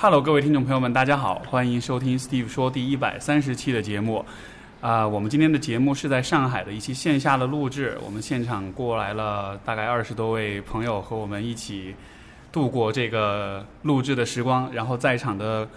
[0.00, 4.24] Hello，各位听众朋友们，大家好，欢迎收听 Steve 说第一百三十期的节目。
[4.80, 11.96] 啊、我们今天的节目是在上海的一期线下的录制，我们现场过来了大概二十多位朋友和我们一起
[12.52, 14.72] 度过这个录制的时光。
[14.72, 15.68] 然后在场的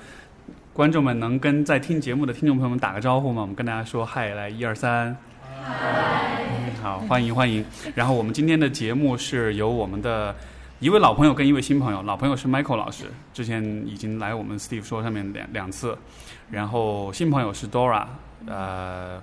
[0.71, 3.41] 观众们能跟在听节目的听众朋友们打个招呼吗？
[3.41, 5.17] 我们跟大家说嗨，来一二三。
[5.63, 6.45] 嗨，
[6.83, 7.65] 好，欢迎欢迎。
[7.95, 10.35] 然后我们今天的节目是由我们的
[10.81, 13.05] 一位老朋友跟一位新朋友，老朋友是 Michael 老师，
[13.35, 15.95] 之前已经来我们 Steve 说上面两两次，
[16.49, 18.03] 然后新朋友是 Dora，
[18.47, 19.21] 呃，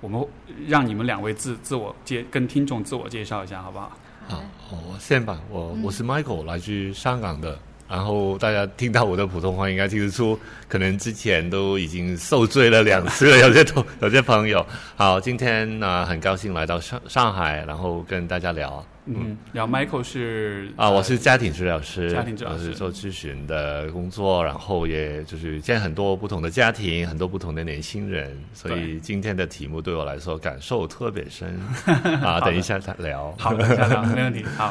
[0.00, 0.24] 我们
[0.68, 3.90] 让你们两位自自我介跟听众自我介绍一下，好不好？
[4.28, 7.58] 好，我先吧，我我是 Michael，来自香港的。
[7.88, 10.38] 然后大家听到我的普通话，应该听得出，
[10.68, 13.38] 可能之前都已经受罪了两次了。
[13.38, 14.64] 有些同有些朋友，
[14.94, 18.86] 好，今天呢、很高兴来到上上海，然后跟大家聊。
[19.12, 31.58] 嗯，然后 Michael 是啊，我是家庭治疗师，家庭治疗师做咨询的工作，然后也就是见很多不同的家庭，很多不同的年轻人，所以今天的题目对我来说感受特别深
[32.22, 32.40] 啊。
[32.40, 33.34] 等一下再聊。
[33.38, 34.44] 好的，下聊 没问题。
[34.56, 34.68] 好，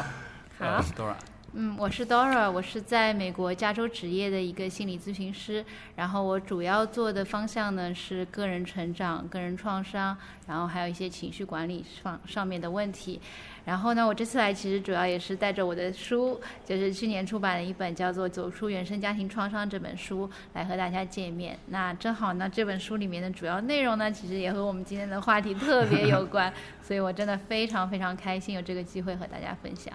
[0.58, 1.14] 好呃，Dora，
[1.52, 5.64] 嗯，我是 Dora，我是在美国加州职业的一个心理咨询师，
[5.96, 13.20] 然后我主要做的方向呢是个人成长、个人创伤，然后还有一些情绪管理上上面的问题。
[13.64, 21.58] 然后呢，我这次来其实主要也是带着我的书，就是去年出版的一本叫做《走出原生家庭创伤》这本书来和大家见面。
[21.66, 26.52] 那正好呢，这本书里面的主要内容呢，其实也和我们今天的话题特别有关，
[26.82, 29.92] 所以我真的非常非常开心有这个机会和大家分享。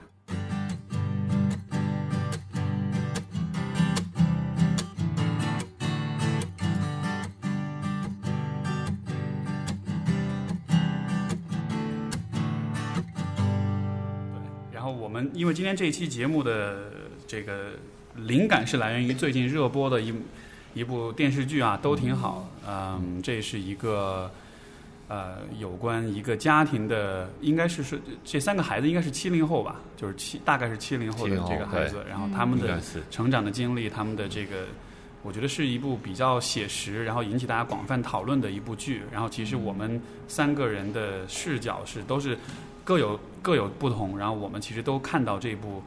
[15.36, 16.92] 因为今天这一期节目的
[17.28, 17.72] 这个
[18.16, 20.14] 灵感是来源于最近热播的一
[20.74, 22.50] 一部电视剧啊，都挺好。
[22.66, 24.32] 嗯，这是一个
[25.10, 32.82] 呃有关一个家庭的，应该是是这三个孩子应该是七零后吧，就是七大概是七零后的这个孩子，然后他们的
[33.12, 34.66] 成长的经历，他们的这个。
[35.22, 39.02] 我觉得是一部比较写实，然后引起大家广泛讨论的一部剧。
[39.12, 42.38] 然后其实我们三个人的视角是都是
[42.86, 45.84] 各有各有不同，然后我们其实都看到这一部，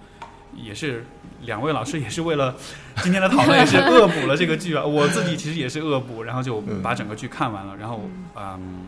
[0.56, 1.04] 也是
[1.42, 2.54] 两位老师也是为了
[3.02, 4.84] 今天的讨论也是恶补了这个剧啊。
[4.84, 7.76] 我自己其实也是恶补，然后就把整个剧看完了。
[7.76, 8.00] 然后
[8.36, 8.86] 嗯，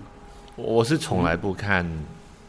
[0.57, 1.89] 我我是从来不看，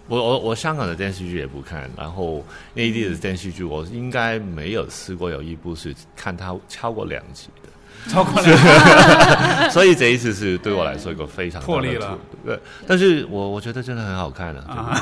[0.08, 12.31] 我我我香港的电视剧也不看，然后内地的电视剧我应该没有试过有一部是看它超过两集的，超过两 所以这一次是对我来说一个非常的破例了突。
[12.46, 14.66] 对，但是我我觉得真的很好看啊。
[14.68, 15.02] 啊，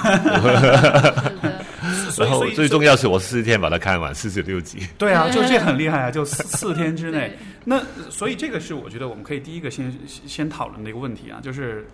[2.17, 4.79] 然后最重要是我四天把它看完，四十六集。
[4.97, 7.37] 对啊，就这很厉害啊，就四 四天之内。
[7.63, 11.87] 那所以这个是我觉得我们可以第一个先先讨论的一个问题啊，就是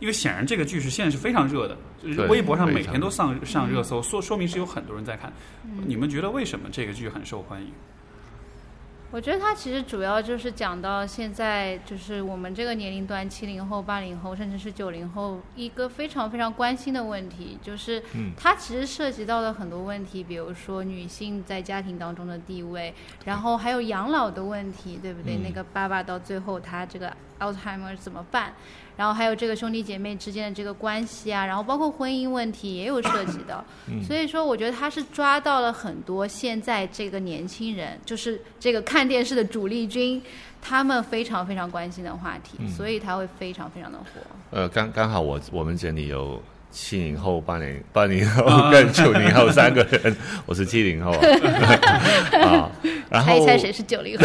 [0.00, 5.32] 因为显然这个剧是现在是非常热的，就是微博上每天都上上热搜，说说明是有很多人在看。
[5.86, 7.68] 你们觉得为什么这个剧很受欢迎？
[9.12, 22.94] 我觉得它其实主要就是讲到现在，就是我们这个年龄段，七零后、八零后，甚至是九零后，一个非常非常关心的问题，就是嗯它其实涉及到了很多问题，比如说女性在家庭当中的地位，
[23.26, 25.36] 然后还有养老的问题，对不对？
[25.36, 28.54] 嗯那个爸爸到最后他这个 Alzheimer 怎么办？
[29.02, 33.64] 然后还有这个兄弟姐妹之间的这个关系啊，然后包括婚姻问题也有涉及到。
[34.06, 40.22] 所以说，我觉得他是抓到了很多现在这个年轻人，就是这个看电视的主力军，
[40.60, 44.04] 他们非常非常关心的话题，所以他会非常非常的火。
[44.52, 46.40] 呃，刚刚好我我们这里有
[46.72, 50.16] 七零后、八零八零后跟九零后三个人，
[50.46, 51.20] 我是七零后啊。
[52.42, 52.70] 啊，
[53.10, 54.24] 然后猜一猜谁是九零后？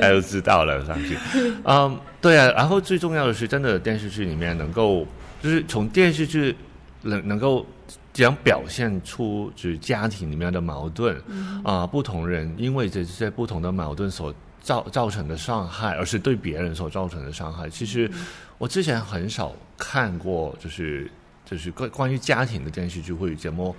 [0.00, 1.16] 大家都知道了，上去。
[1.64, 2.52] 嗯，对啊。
[2.56, 5.06] 然后最重要的是，真的电视剧里面能够，
[5.40, 6.56] 就是从电视剧
[7.02, 7.64] 能能够
[8.12, 11.16] 讲表现出就是家庭里面的矛盾
[11.62, 17.68] 啊、不同人因为这些不同的矛盾所造造成的伤害，而是对别人所造成的伤害。
[17.68, 18.10] 其实
[18.58, 21.10] 我之前很少看过，就是。
[21.44, 23.74] 就是关关于家庭的电视剧会这么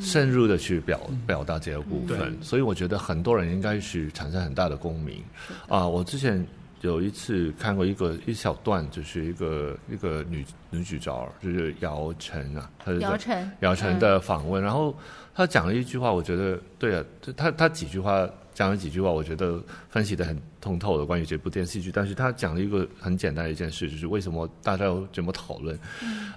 [0.00, 2.42] 深入的去表表达这个部分，对。
[2.42, 5.22] 所以我觉得很多人应该是产生很大的共鸣
[5.68, 6.44] 啊、我之前
[6.80, 14.92] 有一次看过一个一小段，就是一个一个女女主角，就是姚晨啊，她是姚晨，姚晨的访问，然后
[15.32, 25.78] 她讲了一句话，我觉得对啊，就她她几句话讲了几句话，我觉得分析的很通透的关于这部电视剧，但是他讲了一个很简单的一件事，就是为什么大家要这么讨论，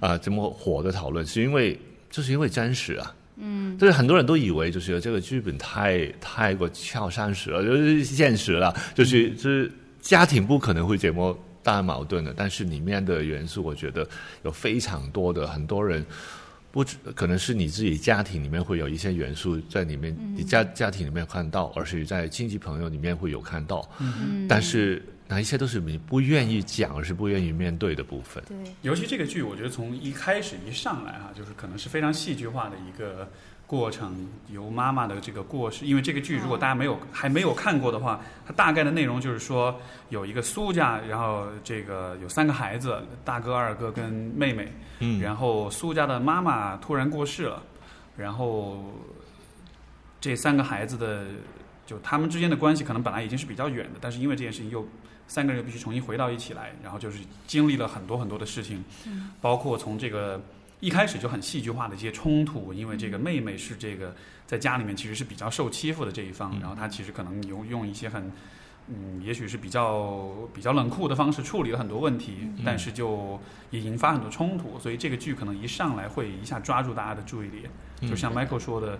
[0.01, 1.79] 啊、这么火的讨论，是因为
[2.11, 3.15] 就是因为真实啊。
[3.37, 9.71] 嗯，就是很多人都以为就是这个剧本太太过跳山石了，就是现实了，就是就是
[10.01, 11.33] 家庭不可能会这么
[11.63, 12.33] 大矛盾的。
[12.35, 14.05] 但是里面的元素，我觉得
[14.43, 16.05] 有非常多的很多人。
[16.71, 23.89] 不止可能是你自己家庭里面会有一些元素在里面，你家家庭里面看到，而是在亲戚朋友里面会有看到。
[23.99, 28.43] 嗯，但是哪一些都是你不愿意讲，而是不愿意面对的部分。
[28.47, 33.29] 对，尤其这个剧，我觉得从一开始一上来哈，就是可能是非常戏剧化的一个。
[33.69, 39.79] 过程由妈妈的这个过世，因为这个剧如果大家没有还没有看过的话，它大概的内容就是说
[40.09, 47.61] 有一个苏家，然后这个有三个孩子，大哥、二哥跟妹妹，嗯，然后苏家的妈妈突然过世了，
[48.17, 48.83] 然后
[50.19, 51.27] 这三个孩子的
[51.85, 54.83] 就他们之间的关系可能本来已经是比较远的，但是因为这件事情又
[55.27, 60.41] 三个人又必须重新回到一起来，然后就是经历了很多很多的事情，嗯，包括从这个。
[60.79, 64.15] 一开始就很戏剧化的一些冲突，因为这个妹妹是这个
[64.47, 68.31] 在家里面其实是比较受欺负的这一方，然后她其实可能用用一些很
[68.87, 73.39] 嗯，也许是比较比较冷酷的方式处理了很多问题，但是就
[73.71, 77.67] 也引发很多冲突，所以这个剧可能一上来会一下抓住大家的注意力，
[78.07, 78.97] 就像 Michael 说的，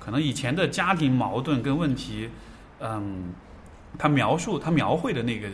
[0.00, 2.30] 可能以前的家庭矛盾跟问题，
[2.80, 3.32] 嗯，
[3.98, 5.48] 他描述他描绘的那个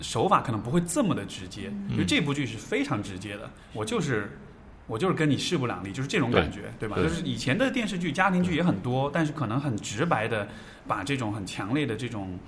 [0.00, 4.38] 手法可能不会这么的直接，因为这部剧是非常直接的，我就是。
[4.86, 6.96] 我就是跟你势不两立，就是这种感觉，对吧？
[6.96, 10.46] 就是以前的电视剧、家庭剧也很多，但是可能很直白的
[10.86, 12.38] 把这种很强烈的这种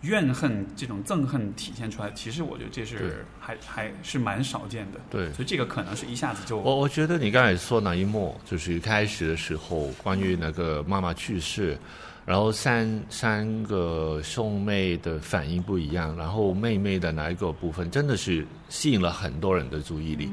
[0.00, 2.10] 怨恨、这种憎恨体现出来。
[2.10, 5.00] 其实我觉得这是还还是蛮少见的。
[5.10, 11.78] 对，所以这个可能是一下子就我我觉得你刚才说那一幕，就是一开始的时候，关于那个妈妈去世。
[12.26, 20.28] 然后三三个兄妹的反应不一样，然后妹妹的哪一个部分真的是吸引了很多人的注意力，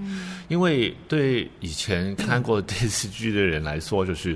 [0.48, 4.36] 因为对以前看过电视剧的人来说，就是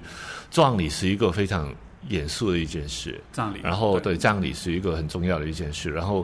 [0.52, 1.74] 葬礼是一个非常
[2.10, 6.24] 严肃的一件事，葬礼，然后对葬礼是一个很重要的一件事，然后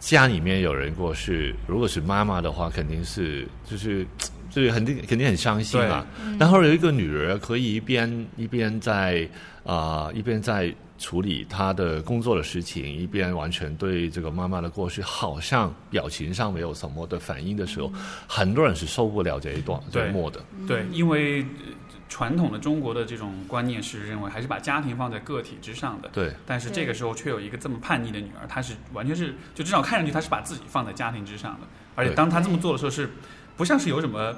[0.00, 4.04] 家里面有人过世，如果是妈妈的话，肯定是就是
[4.52, 6.06] 就是肯定肯定很伤心嘛，
[6.38, 9.28] 然后有一个女儿可以一边一边在。
[9.64, 17.92] 啊，一边在处理她的工作的事情，一边完全对这个妈妈的过去，好像表情上没有什么的反应的时候，
[18.26, 20.44] 很多人是受不了这一段这一幕的。
[20.66, 21.46] 对，因为
[22.08, 26.10] 传统的中国的这种观念是认为还是把家庭放在个体之上的。
[26.12, 26.32] 对。
[26.44, 33.08] 但是这个时候却有一个这么叛逆的女儿，她是完全是就至少看上去她是把自己放在家庭之上的，而且当她这么做的时候是
[33.56, 34.34] 不像是有什么。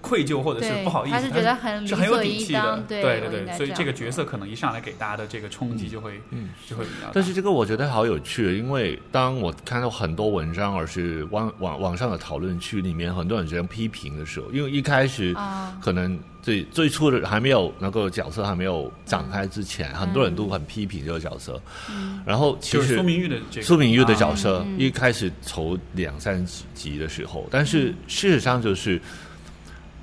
[0.00, 7.10] 愧疚或者是不好意思，他是觉得很是很有底气的，对对对，所以这个角色可能一上来给大家的这个冲击就会，嗯，就会比较。
[7.12, 15.34] 但是这个我觉得好有趣，因为当我看到很多文章，而是网网网上的讨论区里面很多人这样批评的时候，因为一开始
[15.80, 21.58] 可能最最初的还没有那个角色还没有展开之前，很多人都很批评这个角色。
[21.88, 26.44] 嗯，然后其实苏明玉的苏明玉的角色一开始筹两三
[26.74, 29.00] 集的时候，但是事实上就是。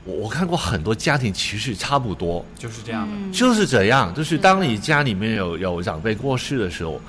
[0.06, 4.12] 我看过很多家庭，其实差不多，就是这样的，就是这样。
[4.16, 7.00] 就是当你家里面有有长辈过世的时候，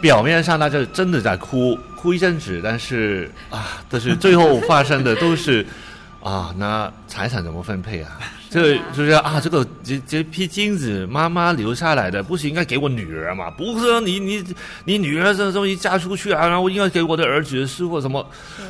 [0.00, 5.66] 表面上大家真的在哭，哭一阵子，但是啊，但是最后发生的都是
[6.22, 8.20] 啊，那财产怎么分配啊？
[8.50, 13.50] 这就是啊，这个这这批金子妈妈留下来的，不是应该给我女儿吗？
[13.50, 14.44] 不是你你
[14.84, 18.26] 你女儿这东西嫁出去啊，然后应该给我的儿子是或什么？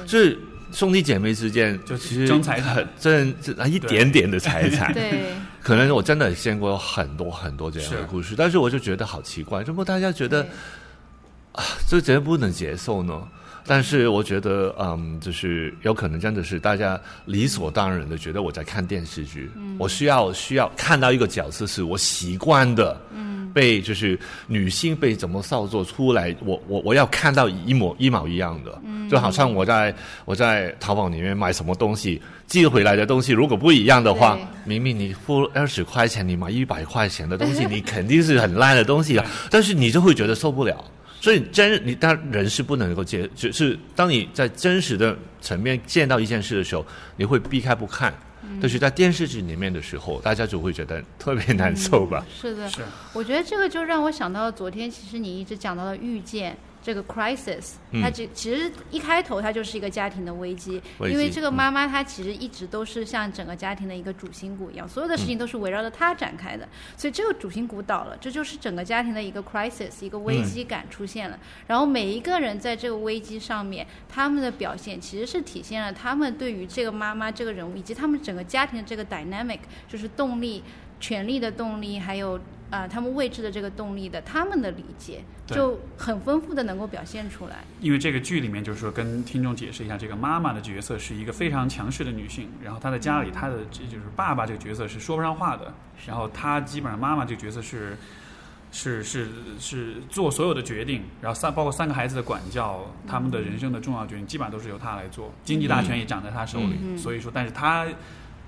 [0.07, 0.39] 是。
[0.71, 3.35] 兄弟姐妹之间就其实争财产，争
[3.67, 4.93] 一点点的财产。
[4.93, 10.47] 对，可能我真的见过很多很多这样的故事，但是我就觉得好奇怪，怎么大家觉得
[11.53, 13.19] 啊，这怎么不能接受呢？
[13.69, 29.95] 但是我觉得，嗯，就是有可能真的是大家理所当然的觉得我在看电视剧，我需要需要看到一个角色是我习惯的，嗯，被就是女性被怎么操作出来，我我我要看到一模一毛一样的，嗯，就好像我在
[30.25, 40.83] 我在淘宝里面买什么东西，寄回来的东西如果不一样的话，明明你付二十块钱，你买一百块钱的东西，你肯定是很烂的东西啊，但是你就会觉得受不了。
[41.21, 48.13] 所以真你当人是不能够接，就是当你在真实的层面见到一件事的时候，你会避开不看。
[48.61, 52.25] 但是在电视剧里面的时候，大家就会觉得特别难受吧？
[52.41, 52.83] 是的，是。
[53.13, 56.57] 我觉得这个就让我想到了昨天，其实你一直讲到的遇见。
[56.89, 66.67] 这个 crisis，它其其实一开头它就是一个家庭的危机，因为这个妈妈她其实一直都是像整个家庭的一个主心骨一样，所有的事情都是围绕着她展开的，
[66.97, 71.39] 所以这个主心骨倒了，这就是整个家庭的一个 crisis，一个危机感出现了。
[71.67, 80.63] 然后每一个人在这个危机上面，他们的表现其实是体现了他们对于这个妈妈这个人物以及他们整个家庭的这个 dynamic，就是动力。
[81.01, 82.41] 权力的动力，还有
[82.71, 87.65] 啊、他们位置的这个动力的，他们的理解就很丰富的能够表现出来。
[87.81, 95.73] 因为这个剧里面就是说跟听众解释一下，这个妈妈的角色是一个非常强势的女性，然后她在家里，她的这就是爸爸这个角色是说不上话的，
[96.07, 97.97] 然后她基本上妈妈这个角色是
[98.71, 106.99] 是是是做所有的决定，然后三包括三个孩子的管教，他们的人生的重要决定基本上都是由她来做，经济大权也掌在她手里，嗯。
[106.99, 107.87] 所以说，但是她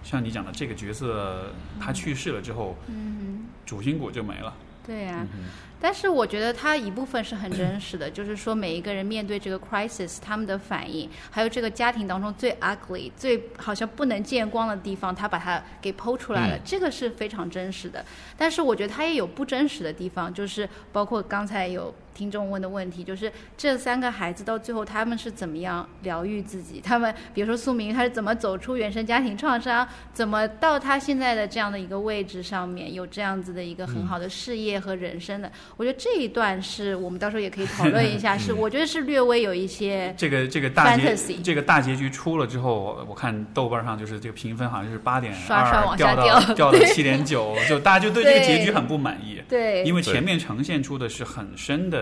[0.02, 4.54] 像你讲的这个角色，他去世了之后，嗯主心骨就没了。
[4.86, 5.44] 对呀、嗯
[5.82, 18.04] 但是我觉得它一部分是很真实的，就是说每一个人面对这个 crisis，他们的反应，还有这个家庭当中最 ugly、最好像不能见光的地方，他把它给剖出来了，嗯这个是非常真实的。
[18.36, 26.80] 但是我觉得他也有不真实的地方，就是包括刚才有听众问的问题，就是这三个孩子到最后他们是怎么样疗愈自己？
[26.82, 35.50] 他们比如说苏明他是怎么走出原生家庭创伤，怎么到他现在的这样的一个位置上面，有这样子的一个很好的事业和人生的？
[35.76, 40.96] 我觉得这一段是我们到时候也可以讨论 一下，是我觉得是略微有一些这个这个大
[41.42, 51.99] 这个大结局出了之后，我我看豆瓣上就是这个评分好像是八点刷刷二往下掉到掉 掉到对七点九，就大家就对这个结局很不满意，对，因为前面呈现出的是很深的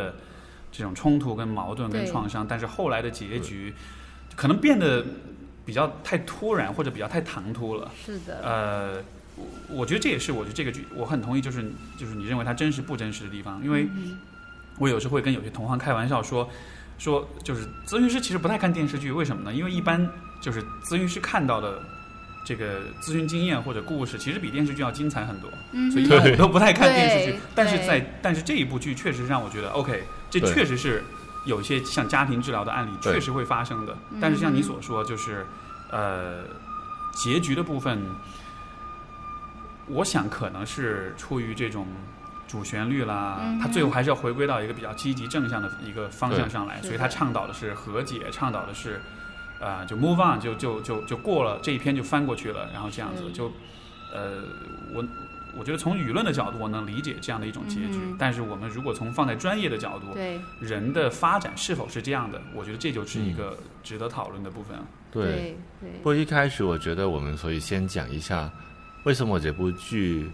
[0.71, 3.75] 这种冲突跟矛盾跟创伤，但是后来的结局
[4.37, 5.05] 可能变得
[5.65, 7.91] 比较太突然或者比较太唐突了。
[8.05, 9.03] 是的，呃，
[9.37, 9.45] 我
[9.81, 11.65] 我觉得这也是我觉得这个剧我很同意，就是
[11.99, 14.19] 就是你认为它真实不真实的地方，因为嗯
[14.79, 16.49] 我有时候会跟有些同行开玩笑说，
[16.99, 19.53] 说就是咨询师其实不太看电视剧，为什么呢？
[19.53, 20.09] 因为一般
[20.41, 21.83] 就是咨询师看到的
[22.49, 27.39] 这个咨询经验或者故事，其实比电视剧要精彩很多，嗯所以一般我都不太看电视剧。
[27.55, 31.05] 但是在但是这一部剧确实让我觉得 OK，这确实是
[31.45, 35.45] 有一些像家庭治疗的案例确实会发生的，嗯但是像你所说，就是
[35.91, 36.45] 呃
[37.13, 38.03] 结局的部分，
[39.89, 41.87] 我想可能是出于这种
[42.47, 49.03] 主旋律啦，他最后还是要回归到一个比较积极正向的一个方向上来，所以他倡导的是和解，倡导的是
[49.61, 53.53] 呃就 move on，就就就就过了这一篇就翻过去了，然后这样子就
[54.13, 54.43] 呃
[54.95, 55.05] 我。
[55.57, 57.99] 我觉得从舆论的角度，我能理解这样的一种结局。
[58.01, 64.79] 嗯但是我们如果从放在专业的角度，对人的发展是否是这样的，我觉得这就是一嗯个值得讨论的部分。
[65.11, 65.25] 对。
[65.25, 68.49] 对对不过一开始我觉得我们所以先讲一下，
[69.03, 70.31] 为什么这部剧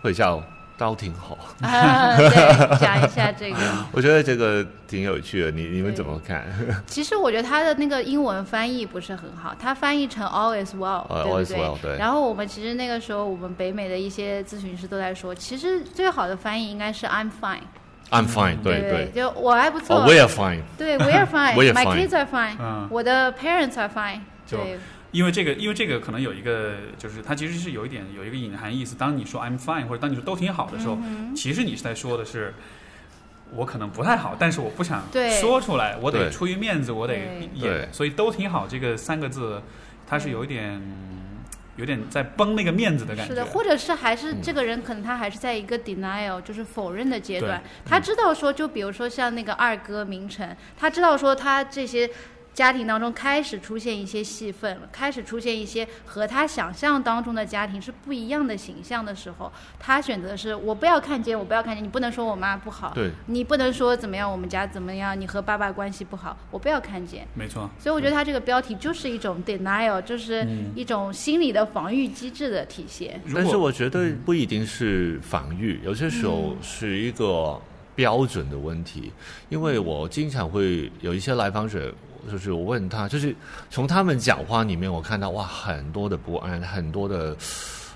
[0.00, 0.38] 会叫
[0.76, 1.38] 《刀挺好》。
[1.66, 3.56] 啊，对，讲一下这个。
[3.92, 6.44] 我觉得这个挺有趣的，你你们怎么看？
[6.86, 19.10] 其实我觉得他的那个英文翻译不是很好，他翻译成 all is well，、呃对不 all is 对 well，对然后我们其实那个时候，我们北美的一些咨询师都在说，其实最好的翻译应该是 I'm fine，I'm fine，对不对。
[19.14, 19.96] 就我还不错。
[19.96, 20.60] 哦，We are fine。
[20.76, 21.54] 对，We are fine。
[21.72, 24.20] My kids are fine，、嗯我的 parents are fine。
[24.46, 24.78] 就对，
[25.16, 28.94] 因为这个，因为这个可能有一个，就是它其实是有一点有一个隐含意思。
[28.94, 32.52] 当你说 I'm fine 或者当你说都挺好的时候，嗯其实你是在说的是，
[33.50, 35.02] 我可能不太好，但是我不想
[35.40, 37.88] 说出来，我得出于面子，我得对演。
[37.94, 39.62] 所以都挺好这个三个字，
[40.06, 40.82] 它是有一点
[41.76, 43.32] 有点在绷那个面子的感觉。
[43.32, 47.62] 是的，或者是还是嗯这个人可能他还是在一个 denial，就是否认的阶段。
[47.86, 52.10] 他知道说，就比如说像那个二哥明成，他知道说他这些。
[52.56, 67.28] 家庭当中开始出现一些戏份了，开始出现一些和他想象当中的家庭是不一样的形象的时候，他选择的是我不要看见，我不要看见，你不能说我妈不好，对，你不能说怎么样，我们家怎么样，你和爸爸关系不好，我不要看见。
[67.34, 73.20] 没错，所以我觉得他这个标题就是一种 denial，就是嗯一种心理的防御机制的体现。
[73.34, 77.60] 但是我觉得不一定是防御，有些时候是一个
[77.94, 79.12] 标准的问题。
[79.50, 81.92] 因为我经常会有一些来访者，
[82.30, 83.34] 就是我问他，就是
[83.70, 87.36] 从他们讲话里面，我看到哇，很多的不安，很多的。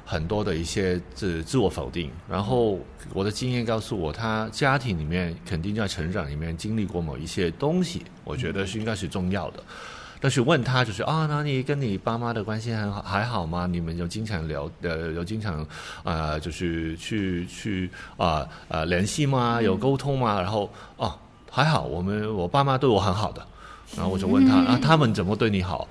[0.02, 2.80] 很多的一些自自我否定，然后
[3.14, 9.62] 我的经验告诉我，他家庭里面肯定在成长里面经历过某一些东西，我觉得是应该是重要的。
[10.20, 13.68] 但是问他就是啊，那你跟你爸妈的关系很好还好吗？
[13.70, 15.64] 你们有经常聊呃，有经常
[16.02, 19.62] 呃，就是去去啊呃联系吗？
[19.62, 20.40] 有沟通吗？
[20.40, 21.16] 然后哦、
[21.48, 23.46] 还好，我们我爸妈对我很好的。
[23.96, 25.86] 然后我就问他、啊，他们怎么对你好？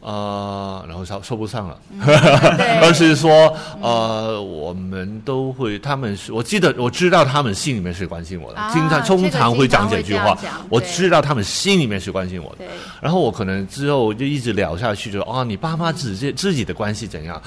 [0.00, 1.76] 呃，然后说说不上了。
[2.06, 3.52] 对 而是说，
[3.82, 10.38] 呃，我们都会，他们是我记得我知道他们心里面是关心我的，啊经常通常会讲这句话
[10.68, 12.64] 我知道他们心里面是关心我的。
[13.02, 17.42] 然后我可能之后就一直聊下去，就哦，你爸妈自己自己的关系怎样？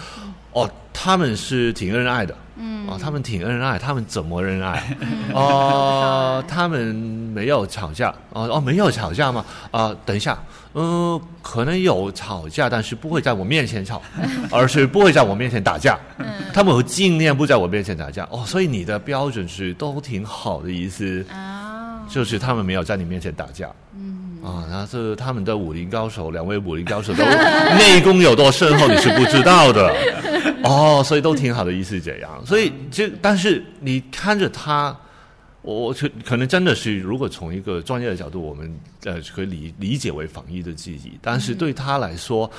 [0.51, 4.97] 哦，他们是挺恩爱的，嗯，哦，他们挺恩爱，他们怎么恩爱？
[5.33, 9.43] 哦， 他们没有吵架，哦哦，没有吵架吗？
[9.71, 10.37] 啊、等一下，
[10.73, 14.01] 嗯、可能有吵架，但是不会在我面前吵，
[14.51, 15.97] 而是不会在我面前打架。
[16.53, 18.27] 他们会尽量不在我面前打架。
[18.29, 23.69] 哦，所以你的标准是都挺好的意思，啊，就是他们没有在你面前打架。
[23.95, 24.20] 嗯。
[24.43, 27.23] 啊，然后是他们的武林高手，两位武林高手都
[27.77, 29.93] 内功有多深厚，你是不知道的。
[30.63, 32.45] 哦，所以都挺好的意思这样。
[32.45, 34.95] 所以就但是你看着他，
[35.61, 42.49] 我我可可能真的是，如果从一个专业的角度，我们呃可以理理解为防疫的记忆，但是对他来说，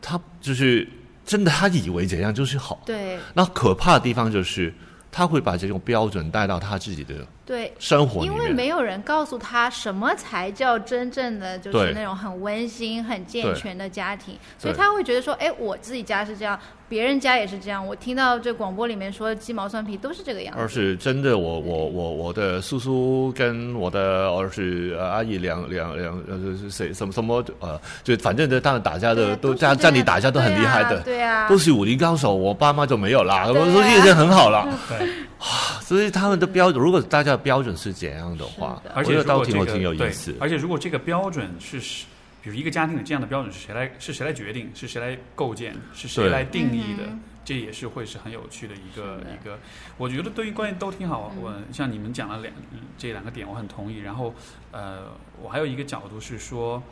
[0.00, 0.88] 他就是
[1.26, 2.80] 真的，他以为怎样就是好。
[2.86, 4.72] 对那可怕的地方就是，
[5.10, 7.14] 他会把这种标准带到他自己的
[7.48, 8.52] 对，生活因为。
[8.58, 17.86] 没有人告诉他什么才叫真正的就是那种很温馨、很健全的家庭，所以他会觉得说，哎，我自己家是这样，别人家也是这样。
[17.86, 20.66] 我听到这广播里面说鸡毛蒜皮都是这个样子而。
[20.66, 32.34] 是真的我，我我我的叔叔跟我的儿是呃阿姨两两两呃是谁什么什么呃，就反正就他们打架的啊都在在是这样里打架都很厉害的，对啊，都是武林高手。
[32.34, 34.66] 我爸妈就没有啦，我说啊说已经很好了。
[34.88, 35.08] 对，
[35.80, 40.40] 所以他们的标准，如果大家的标准是怎样的话的，而且如果这个倒挺有挺有意思对。
[40.40, 42.04] 而且如果这个标准是是，
[42.42, 49.58] 比如一个家庭的这样的标准是谁来是谁来决定，是谁来构建，是谁来定义的嗯，这也是会是很有趣的一个的一个。
[49.96, 52.52] 我觉得对于关系都挺好，嗯我像你们讲了两
[52.96, 53.98] 这两个点，我很同意。
[53.98, 54.34] 然后
[54.72, 55.08] 呃，
[55.42, 56.82] 我还有一个角度是说，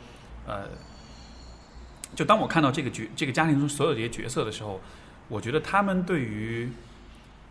[0.45, 0.67] 呃，
[2.15, 4.81] 就当我看到这个角这个家庭中所有这些角色的时候，
[5.27, 6.69] 我觉得他们对于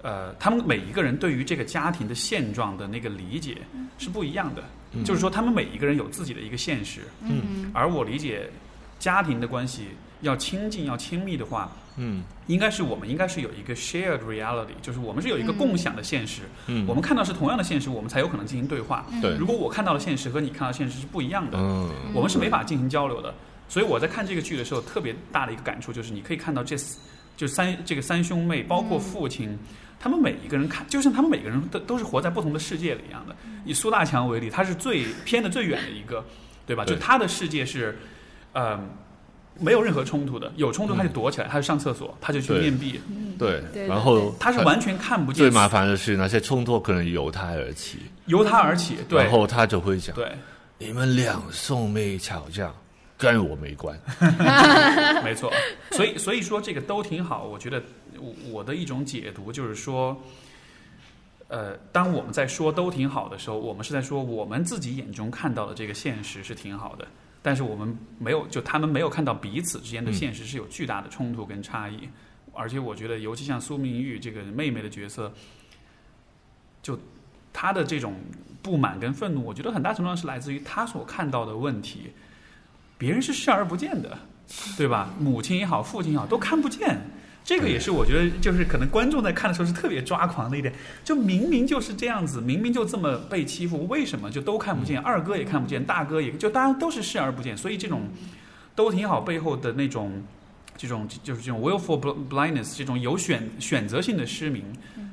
[0.02, 3.58] 呃，他们每一个人对于这个家庭的现状的那个理解
[3.98, 4.62] 是不一样的。
[4.92, 8.48] 嗯就是说，他们每一个人有自己的一个现实，嗯而我理解
[8.98, 9.88] 家庭的关系
[10.22, 16.42] 要亲近、要亲密的话，嗯应该是我们应该是有一个 shared reality，就是我们是有一个嗯共享的现实。
[16.66, 19.04] 嗯，我们看到是同样的现实，我们才有可能进行对话。
[19.10, 23.34] 嗯对如果我看到的现实和你看到的现实是不一样的，嗯我们是没法进行交流的。
[23.68, 27.00] 所以我在看这个剧的时候，特别大的一个感触就是，你可以看到这四
[27.36, 29.58] 就三这个三兄妹，包括父亲，
[29.98, 33.34] 他们每一个人看，就像他们每个人都都是活在不同的世界里一样的。
[33.64, 36.24] 以苏大强为例，他是最偏的最远的一个，
[36.66, 36.84] 对吧？
[36.84, 37.98] 对就他的世界是，
[38.52, 38.78] 呃，
[39.58, 43.00] 没有任何冲突的，有冲突他就躲起来，他就上厕所，他就去面壁，
[43.38, 50.14] 对，对然后他是完全看不见最麻烦的是那些冲突可能由他而起，由他而起，对然后他就会讲。
[50.14, 50.30] 对，
[50.78, 52.70] 你们两兄妹吵架，
[53.16, 53.98] 跟我没关。
[55.24, 55.52] 没错，
[55.90, 57.44] 所以所以说这个都挺好。
[57.44, 57.82] 我觉得
[58.20, 60.16] 我我的一种解读就是说，
[61.48, 67.06] 呃，当我们在说都挺好的时候，我们是在说我们自己眼中看到的这个现实是挺好的，
[67.42, 72.08] 但是我们没有，就他们没有看到彼此之间的现实是有巨大的冲突跟差异。
[72.52, 75.32] 而且我觉得，尤其像苏明玉这个妹妹的角色，
[76.82, 76.98] 就
[77.52, 78.14] 她的这种
[78.62, 82.12] 不满跟愤怒，我觉得很大程度上是来自于她所看到的问题，
[82.96, 84.18] 别人是视而不见的。
[84.76, 85.12] 对吧？
[85.18, 87.00] 母亲也好，父亲也好，都看不见。
[87.46, 90.74] 这个也是我觉得，就是可能观众在看的时候是特别抓狂的一点。
[91.04, 94.98] 就明明就是这样子，明明就这么被欺负，为什么就都看不见？
[94.98, 97.56] 二哥也看不见，大哥也就大家都是视而不见。
[97.56, 98.02] 所以这种
[98.74, 100.24] 都挺好背后的那种，
[100.76, 104.64] 这种就是这种 willful blindness，这种有选选择性的失明，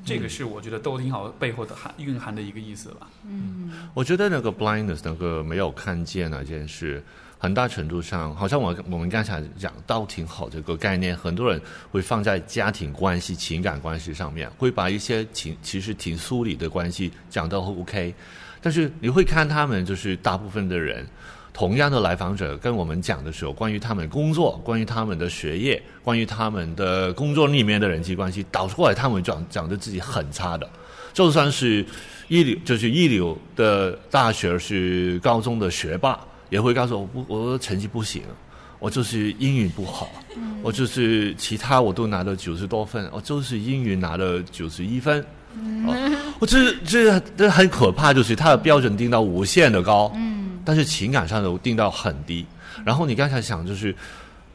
[0.03, 3.07] 这个是我觉得都挺好背后的含蕴含的一个意思吧。
[3.27, 7.03] 嗯我觉得那个 blindness 那个没有看见那件事，
[7.43, 18.15] 很大程度上，好像我我们刚才讲到挺好这个概念，很多人会放在家庭关系、情感关系上面，会把一些情其实挺疏离的关系讲到 OK，
[18.61, 21.05] 但是你会看他们就是大部分的人。
[21.51, 30.67] 同样的来访者跟我们讲的时候，关于他们工作、关于他们的学业、关于他们的工作里面的人际关系，导出来他们讲讲的自己很差的，
[31.11, 31.85] 就算是
[32.29, 36.19] 一流，就是一流的大学是高中的学霸，
[36.53, 38.21] 也会告诉我不，我的成绩不行，
[38.77, 40.07] 我就是英语不好，
[40.61, 45.19] 我就是其他我都拿了九十多分，我就是英语拿了九十一分。
[45.87, 45.89] 哦，
[46.37, 52.45] 我这这这很可怕，就是他的标准定到无限的高，嗯，但是情感上的定到很低。
[52.85, 53.95] 然后你刚才想就是，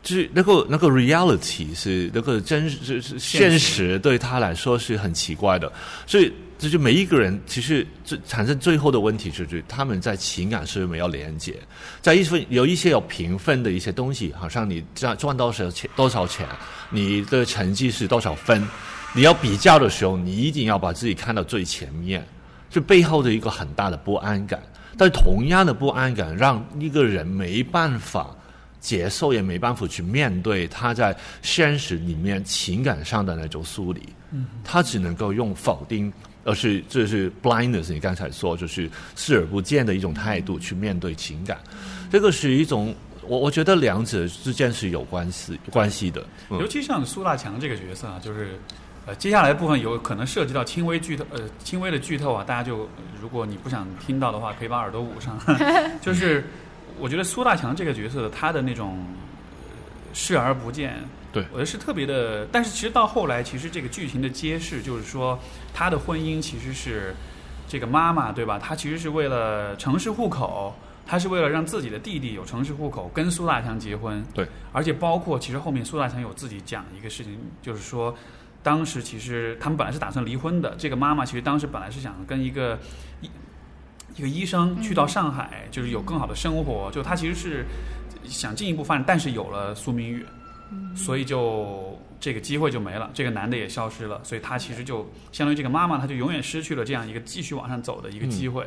[0.03, 5.73] 就是那个那个 reality 是那个真是是现实对他来说是很奇怪的，
[6.07, 11.55] 所以这就每一个人其实最产生最后的问题就是他们在情感是没有连接，
[12.03, 16.47] 在一份有一些有评分的一些东西，好像你赚赚多少钱多少钱，
[16.91, 18.67] 你的成绩是多少分。
[19.15, 22.27] 你要比较的时候，你一定要把自己看到最前面，
[22.69, 24.61] 就背后的一个很大的不安感。
[24.99, 28.37] 但同样的不安感，让一个人没办法
[28.81, 34.03] 接受，也没办法去面对他在现实里面情感上的那种疏离。
[34.33, 36.13] 嗯，他只能够用否定，
[36.49, 37.93] 而是这是 blindness。
[37.93, 41.59] 你刚才说就是视而不见的一种态度去面对情感，
[42.11, 42.95] 这个是一种
[43.27, 46.25] 我我觉得两者之间是有关系关系的。
[46.51, 48.59] 尤其像苏大强这个角色啊，就是
[49.05, 52.89] 呃，接下来部分有可能涉及到轻微剧透，呃，轻微的剧透啊，大家就
[53.21, 55.39] 如果你不想听到的话，可以把耳朵捂上。
[56.01, 56.45] 就是
[56.99, 59.05] 我觉得苏大强这个角色他的那种
[60.13, 60.97] 视而不见，
[61.33, 62.47] 对我觉得是特别的。
[62.53, 65.39] 但是其实到后来，其实这个剧情的揭示就是说，
[65.73, 67.15] 他的婚姻其实是
[67.69, 68.59] 这个妈妈对吧？
[68.59, 70.75] 她其实是为了城市户口。
[71.11, 74.23] 她是为了让自己的弟弟有城市户口，跟苏大强结婚。
[74.35, 78.15] 对，而且包括其实后面苏大强有自己讲一个事情，就是说，
[78.63, 80.75] 当时其实他们本来是打算离婚的。
[80.77, 82.79] 这个妈妈其实当时本来是想跟一个
[83.23, 83.31] 医
[84.17, 86.91] 一个医生去到上海，就是有更好的生活。
[86.93, 87.65] 就她其实是
[88.25, 90.27] 想进一步发展，但是有了苏明宇，
[90.97, 98.65] 所以就这个机会就没了，这个男的也消失了，所以他其实就相当于这个妈妈，她就永远失去了这样一个继续往上走的一个机会。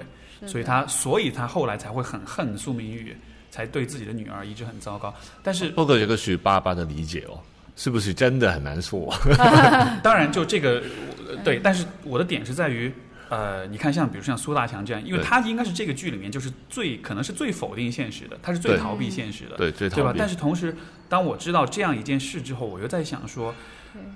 [0.47, 3.15] 所以他，所以他后来才会很恨苏明玉，
[3.51, 5.13] 才对自己的女儿一直很糟糕。
[5.43, 7.37] 但是，不过这个是爸爸的理解哦，
[7.75, 9.13] 是不是真的很难说？
[10.01, 10.81] 当然，就这个
[11.29, 12.91] 呃对，但是我的点是在于，
[13.31, 20.13] 呃，你看，像比如像苏大强这样，因为他应该是这个剧里面就是最可能是最否定现实的，他是最逃避现实的，对，最对吧。
[20.17, 20.75] 但是同时，
[21.07, 23.55] 当我知道这样一件事之后，我又在想说，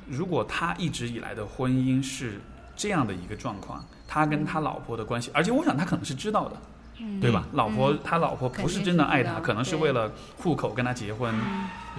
[0.09, 2.41] 如果他一直以来的婚姻是
[2.75, 6.57] 这样的一个状况，他跟他老婆的关系，而且我想他可能是知道的。
[7.19, 7.45] 对吧？
[7.51, 11.35] 老婆，他老婆不是真的爱他，可能是为了户口跟他结婚，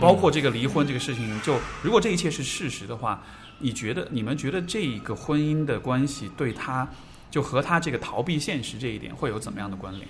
[0.01, 1.39] 包括这个离婚这个事情。
[1.43, 3.23] 就如果这一切是事实的话，
[3.59, 6.89] 你觉得你们觉得这个婚姻的关系对他，
[7.37, 10.09] 就和他这个逃避现实这一点会有怎么样的关联？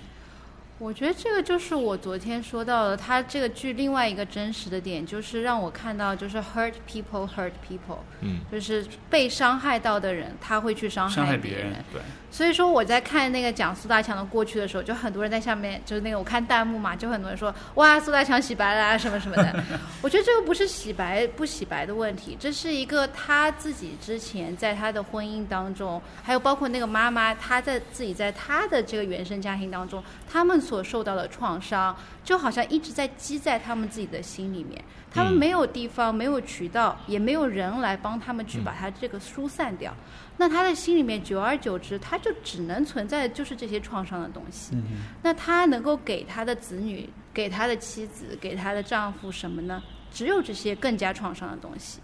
[0.79, 19.63] 我觉得这个就是我昨天说到的，他这个剧另外一个真实的点，就是让我看到，就是 hurt people hurt people，嗯，就是被伤害到的人，他会去伤伤害别别人，对，所以说我在看那个讲苏大强的过去的时候，就很多人在下面，就是那个我看弹幕嘛，就很多人说哇苏大强洗白啦、什么什么的。
[20.03, 39.93] 我觉得这个不是洗白不洗白的问题，这是一个他自己之前在他的婚姻当中，还有包括那个妈妈，她在自己在她的这个原生家庭当中，他们所受到的创伤，就好像一直在积在他们自己的心里面，他们嗯没有地方，没有渠道，也没有人来帮他们去把它这个疏散掉。
[40.37, 44.75] 那他的心里面，久而久之，他就只能存在的就是这些创伤的东西。
[44.75, 44.83] 嗯
[45.23, 49.81] 那他能够给他的子女、给他的妻子、给他的丈夫什么呢？
[50.11, 51.99] 只有这些更加创伤的东西。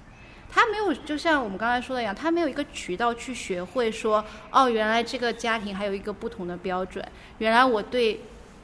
[0.49, 7.03] 他没有，就像我们刚才说的一样，他没有一个渠道去学会说，哦，原来这个家庭还有一个不同的标准，
[7.39, 8.19] 原来我对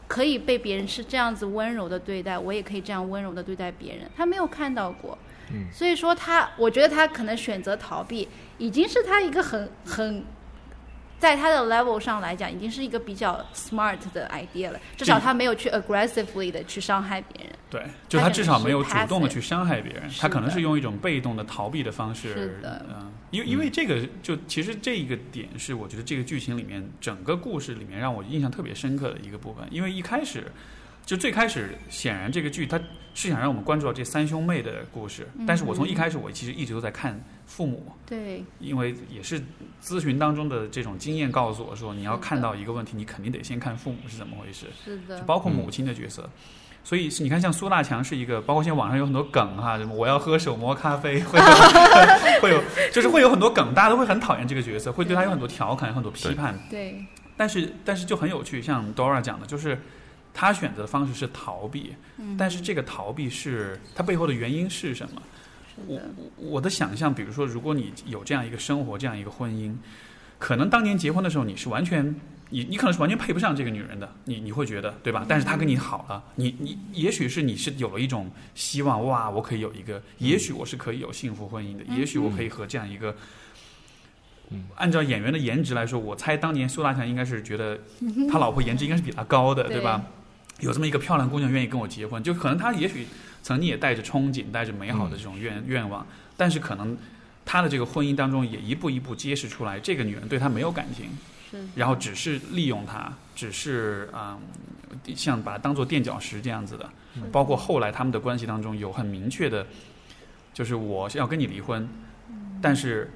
[0.07, 4.09] 可以被别人是这样子温柔的对待，我也可以这样温柔的对待别人。
[4.15, 5.17] 他没有看到过，
[5.51, 10.23] 嗯所以说他，我觉得他可能选择逃避，已经是他一个很很。
[11.19, 14.79] 在他的 level 上来讲，已经是一个比较 smart 的 idea 了。
[14.95, 17.53] 至少他没有去 aggressively 的去伤害别人。
[17.69, 22.33] 对，就他至少没有主动的去伤害别人，他可能是用一种被动的逃避的方式。
[22.33, 30.49] 是的嗯，因为因为这个就其实这一个点是我觉得这个剧情里面整个故事里面让我印象特别深刻的一个部分，因为一开始
[31.09, 32.79] 就最开始显然这个剧它
[33.15, 39.41] 是想让我们关注到这三兄妹的故事，但是我从一开始我其实一直都在看父母，对，因为也是
[39.81, 44.67] 咨询当中的这种经验告诉我说，你要看到一个问题，你肯定得先看父母是怎么回事。
[44.85, 46.29] 是的就，包括母亲的角色。
[46.83, 51.45] 所以你看，像苏大强是一个，包括现在网上有很多梗哈，什么我要喝手磨咖啡，会有
[52.39, 52.61] 会有，
[52.93, 56.55] 就是会有很多梗，大家都会很讨厌这个角色，会对他有很多调侃，有很多批判。
[56.69, 57.03] 对，
[57.35, 59.81] 但是但是就很有趣，像 Dora 讲的，就是
[60.33, 65.21] 他选择的方式是逃避，嗯但是这个逃避是它背后的原因是什么？
[65.87, 69.73] 我，我我的想象，比如说，如果你有这样一个生活，这样一个婚姻，
[70.37, 72.15] 可能当年结婚的时候，你是完全，
[72.49, 75.25] 你你可能是完全配不上这个女人的，你你会觉得，对吧？
[75.27, 83.15] 但是她跟你好了，你你也许是你是有了一种希望，哇，我可以有一个，也许我是可以有幸福婚姻的，也许我可以和这样一个。
[84.75, 87.79] 按照演员的颜值来说，我猜当年苏大强应该是觉得
[88.29, 90.03] 他老婆颜值应该是比他高的，对对吧？
[90.59, 93.07] 有这么一个漂亮姑娘愿意跟我结婚，就可能她也许
[93.41, 96.97] 曾经也带着憧憬，带着美好的这种愿、愿望，但是可能
[97.45, 101.09] 她的这个婚姻当中也一步一步揭示出来，这个女人对他没有感情，
[101.49, 104.37] 是然后只是利用他，只是啊、
[105.15, 106.89] 像把他当做垫脚石这样子的。
[107.31, 109.65] 包括后来他们的关系当中有很明确的，
[110.53, 111.89] 就是我要跟你离婚，
[112.61, 113.11] 但是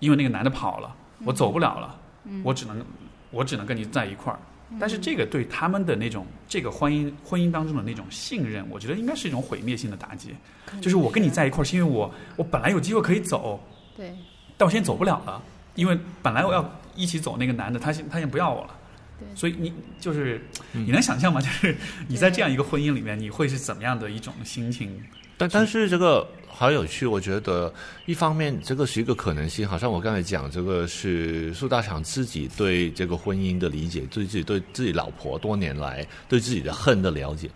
[0.00, 2.00] 因为那个男的跑了，我走不了了，
[2.42, 2.84] 我只能
[3.30, 4.38] 我只能跟你在一块儿。
[4.78, 10.34] 但是这个对他们的那种这个婚姻婚姻当中的那种信任，我觉得应该是一种毁灭性的打击。
[10.80, 13.58] 就是我跟你在一块儿，是因为我我本来有机会可以走，
[13.96, 14.14] 对，
[14.56, 15.42] 但我现在走不了了，
[15.74, 18.74] 因为本来我要一起走那个男的，他现他先不要我了。
[19.18, 20.40] 对所以你就是
[20.74, 21.40] 嗯你能想象吗？
[21.40, 21.76] 就是
[22.06, 25.02] 你在这样一个婚姻里面，你会是怎么样的一种心情？
[25.36, 27.72] 但但是这个好有趣，我觉得
[28.06, 37.48] 一方面这个是一个可能性，好像我刚才讲这个是苏大强自己对这个婚姻的理解，对自己对自己老婆多年来对自己的恨的了解。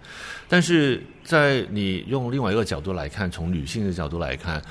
[0.48, 4.62] 但是在你用另外一个角度来看，从女性的角度来看，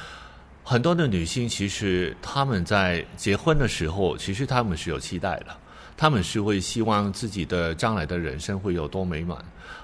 [0.64, 5.48] 很多的女性其实她们在结婚的时候，其实她们是有期待的，
[5.98, 9.38] 她们是会希望自己的将来的人生会有多美满，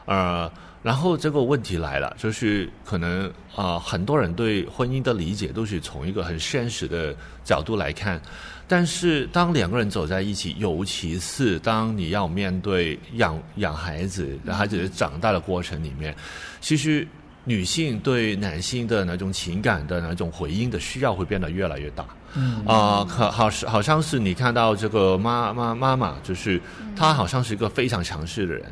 [0.06, 0.50] 呃，
[0.84, 8.22] 然后这个问题来了，就是可能啊、呃很多人对婚姻的理解都是从一个很现实的角度来看，
[8.68, 16.16] 但是当两个人走在一起，尤其是当你要面对养养孩子、孩子长大的过程里面，
[16.62, 17.06] 其实
[17.44, 22.06] 女性对男性的那种情感的那种回应的需要会变得越来越大。
[22.36, 26.62] 嗯啊、可好是好像是你看到这个妈妈妈妈，就是
[26.96, 28.66] 她好像是一个非常强势的人，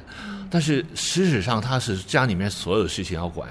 [0.56, 3.50] 但是事实上他是家里面所有事情要管，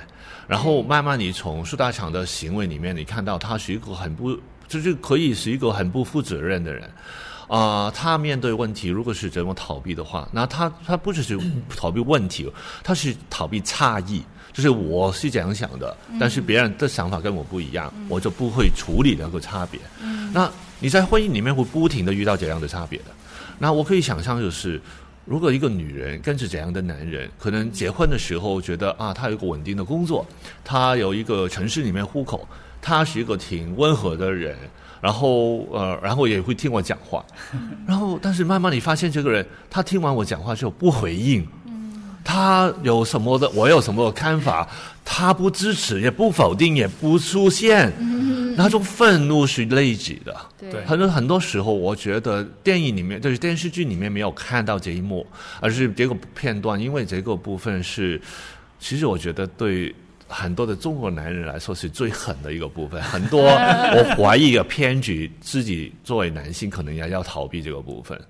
[0.49, 4.35] 然后慢慢你从苏大强的行为里面，你看到他是一个很不，
[4.67, 6.91] 就是可以是一个很不负责任的人。
[7.47, 11.39] 啊、他面对问题，如果是这么逃避的话，那他他不只是
[11.77, 12.51] 逃避问题，
[12.83, 14.25] 他是逃避差异。
[14.55, 19.79] 就是我是这样想的，但是别人的想法跟我不一样，我就不会处理那个差别。
[20.33, 23.05] 那你在婚姻里面会不停的遇到这样的差别的。
[23.59, 24.81] 那我可以想象就是，
[25.25, 30.27] 如果一个女人跟着怎样的男人，可能结婚的时候觉得啊，他有一个稳定的工作，
[30.63, 32.47] 他有一个城市里面户口，
[32.83, 34.55] 他是一个挺温和的人，
[35.01, 37.25] 然后呃，然后也会听我讲话，
[37.87, 41.47] 然后但是慢慢你发现这个人，他听完我讲话之后不回应。
[42.25, 44.67] 他有什么的，我有什么的看法，
[45.05, 47.93] 他不支持，也不否定，也不出现，
[48.57, 50.35] 那种愤怒是累积的。
[50.59, 50.85] 对。
[50.87, 55.27] 很多很多时候，我觉得电影里面就是电视剧里面没有看到这一幕，
[55.61, 58.19] 而是这个片段，因为这个部分是，
[58.81, 59.95] 其实我觉得对
[60.35, 63.01] 很多的中国男人来说是最狠的一个部分。
[63.01, 63.41] 很多
[63.95, 68.21] 我怀疑啊偏执，自己作为男性可能也要逃避这个部分。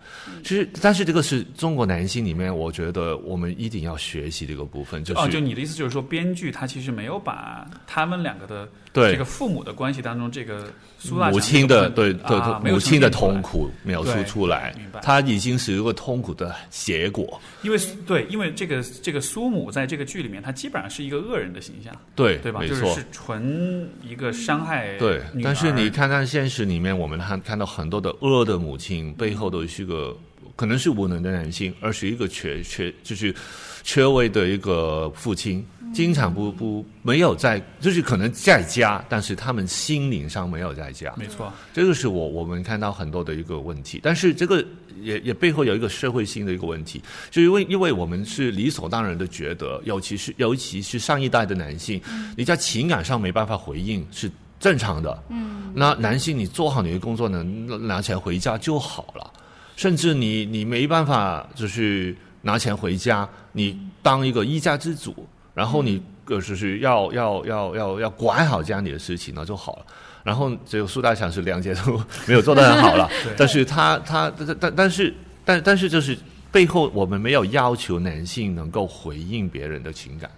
[0.42, 17.40] 其实，但是这个是中国男性里面，我觉得我们一定要学习这个部分，就是、哦，就你的意思就是说，编剧他其实没有把他们两个的对这个父母的关系当中，这个苏母亲的对对啊母亲的痛苦描述出来他已经是一个痛苦的结果。
[17.62, 22.60] 因为对，因为这个这个苏母在这个剧里面，她基本上是一个恶人的形象，对，对吧？
[22.60, 22.80] 没错。
[22.80, 30.16] 就是是纯一个伤害对，但是你看看现实里面，我们看看到很多的恶的母亲背后都是个
[30.54, 33.34] 可能是无能的男性，而是一个缺缺就是
[33.84, 41.14] 缺位的一个父亲，经常不不没有在，就是可能在家，但是他们心灵上没有在家。
[41.16, 44.64] 没错，这个是我我们看到很多的一个问题，但是这个
[45.00, 52.00] 也也背后有一个社会性的一个问题，就因为因为我们是理所当然的觉得，尤其是尤其是上一代的男性，
[52.36, 59.30] 你在情感上没办法回应是正常的，嗯，那男性你做好你的工作能，拿起来回家就好了，
[59.76, 69.86] 甚至你你没办法就是拿钱回家，你当一个一家之主，然后你呃就是要要要要要管好家里的事情，那就好了。
[70.22, 76.16] 然后只有苏大强是两件都没有做得很好了， 但是他他但但但是但但是就是
[76.54, 80.30] 背后我们没有要求男性能够回应别人的情感，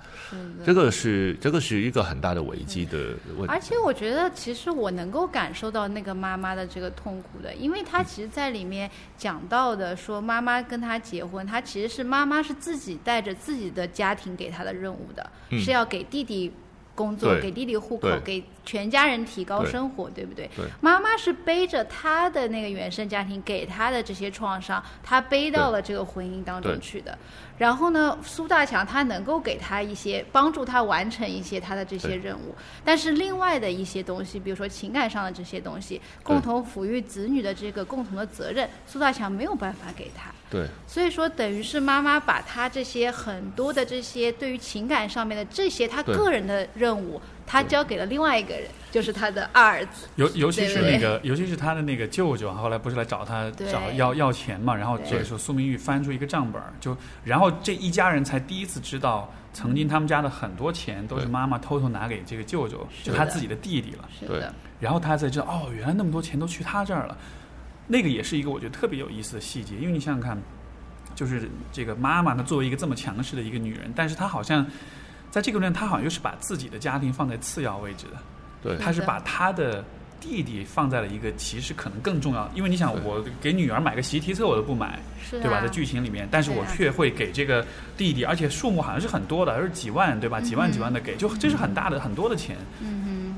[0.64, 3.48] 这个是这个是一个很大的危机的问题。
[3.48, 15.61] 而且我觉得，其实我能够感受到那个妈妈的这个痛苦的，因为她其实在里面讲到的说，妈妈跟她结婚，她其实是妈妈是自己带着自己的家庭给她的任务的，嗯。
[15.61, 16.50] 是要给弟弟
[16.96, 20.50] 工作，给弟弟户口，给全家人提高生活，对不对？
[20.56, 20.64] 对。
[20.80, 27.16] 妈妈是背着她的那个原生家庭给她的这些创伤，她背到了这个婚姻当中去的。
[27.59, 32.54] 然后呢，苏大强他能够给他一些帮助他完成一些他的这些任务，
[32.85, 40.30] 但是另外的一些东西，比如说情感上的这些东西，共同抚育子女的这个共同的责任，苏大强没有办法给他。
[40.48, 50.06] 对所以说，等于是妈妈把他这些很多的这些对于情感上面的这些他个人的任务，他交给了另外一个人，就是他的二儿子。
[50.14, 64.09] 尤尤其是那个，尤其是他的那个舅舅啊，后来不是来找他找要要钱嘛，然后对这个时候苏明玉翻出一个账本，就然后这一家人才第一次知道，曾经他们家的很多钱都是妈妈偷偷拿给这个舅舅，就他自己的弟弟了。
[64.20, 67.18] 对是的，然后他才知道，哦，原来那么多钱都去他这儿了。
[67.87, 70.37] 那个也是一个我觉得特别有意思的细节，因为你想想看，
[71.14, 74.66] 就是这个妈妈，她作为一个这么强势的一个女人，但是她好像
[75.31, 78.18] 在这个里面，她好像又是把自己的家庭放在次要位置的，
[78.62, 79.85] 对她是把她的
[80.18, 84.99] 弟弟放在了一个其实可能更重要，因为你想，我给女儿买个习题册我都不买，
[85.31, 85.61] 对吧？
[85.61, 87.64] 在剧情里面，但是我却会给这个
[87.96, 90.40] 弟弟，而且数目好像是很多的，而是几万，对吧？
[90.40, 92.57] 几万嗯几万的给，就这是很大的很多的钱。
[92.81, 93.37] 嗯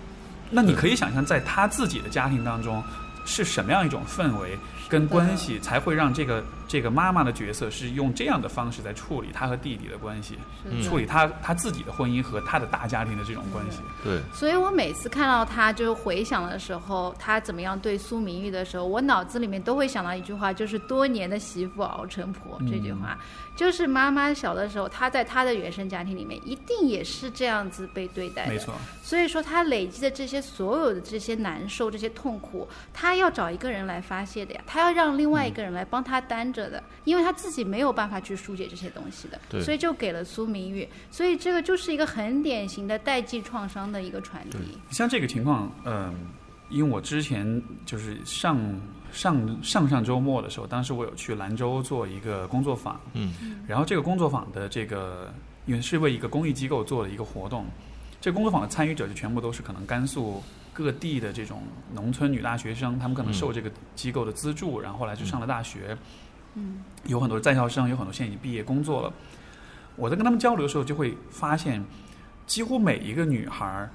[0.51, 2.83] 那你可以想象，在他自己的家庭当中，
[3.29, 10.39] 是什么样一种氛围跟关系，才会让这个这个妈妈的角色是用这样的方式在处理她和弟弟的关系，
[10.83, 13.79] 处理她她自己的婚姻和她的大家庭的这种关系。
[14.05, 23.19] 对，所以我每次看到她就是回想的时候，她怎么样对苏明玉的时候，我脑子里面都会想到一句话，就是“多年的媳妇熬成婆”嗯这句话。
[23.57, 28.53] 就是妈妈小的时候，她在她的原生家庭里面一定也是这样子被对待的。
[28.53, 40.88] 没错，所以说，她累积的这些所有的这些难受、这些痛苦，她要找一个人来发泄的呀，她要让另外一个人来帮她担着的，因为他自己没有办法去疏解这些东西的，所以就给了苏明玉。
[41.11, 44.59] 所以这个就是一个很典型的代际创伤的一个传递。
[44.90, 46.14] 像这个情况，嗯、
[46.71, 48.59] 因为我之前就是上
[49.12, 55.33] 上上上周末的时候，当时我有去兰州做一个工作坊，嗯，然后这个工作坊的这个，
[55.66, 57.66] 因为是为一个公益机构做的一个活动，
[58.21, 60.42] 这个工作坊的参与者就全部都是可能甘肃
[60.73, 65.97] 各地的这种农村女大学生，他们可能受这个机构的资助，然后后来就上了大学，
[66.55, 69.13] 嗯，有很多在校生，有很多现在已经毕业工作了。
[69.97, 71.85] 我在跟他们交流的时候，就会发现，
[72.47, 73.91] 几乎每一个女孩儿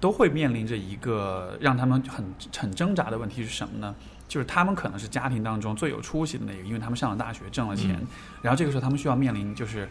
[0.00, 2.24] 都会面临着一个让他们很
[2.56, 3.94] 很挣扎的问题是什么呢？
[4.28, 8.06] 就是他们可能是家庭当中最有出息的那个，因为他们上了大学挣了钱，嗯
[8.40, 9.86] 然后这个时候他们需要面临就是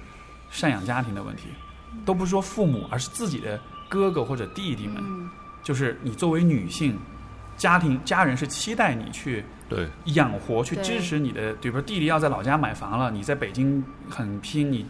[0.52, 1.44] 赡养家庭的问题，
[2.06, 4.96] 都不是说父母，而是自己的哥哥或者弟弟们。
[4.98, 5.30] 嗯，
[5.62, 6.98] 就是你作为女性，
[7.62, 14.84] 家庭家人是期待你去对，养活、去支持你的，比如说弟弟要在老家买房了，你在北京很拼，你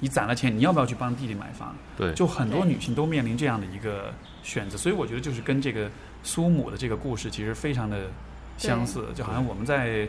[0.00, 1.76] 你攒了钱，你要不要去帮弟弟买房？
[1.96, 4.12] 对，就很多女性都面临这样的一个
[4.42, 5.88] 选择，所以我觉得就是跟这个
[6.24, 8.10] 苏母的这个故事其实非常的
[8.56, 10.08] 相似，就好像我们在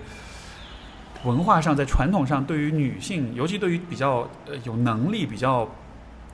[1.23, 5.69] 文化上、在传统上，对于女性，尤其对于比较呃有能力、比较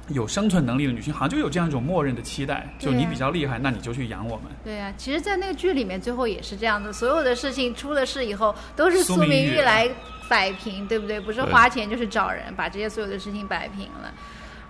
[0.10, 4.46] 有生存能力的女性，好像就有这样一种默认的期待，就你比较厉害，那你就去养我们。
[4.64, 9.90] 对啊、其实，在那个剧里面，最后也是这样的，所有的事情出了事以后，都是苏苏明玉来
[10.30, 11.20] 摆平，对不对？
[11.20, 14.14] 不是花钱就是找人把这些所有的事情摆平了。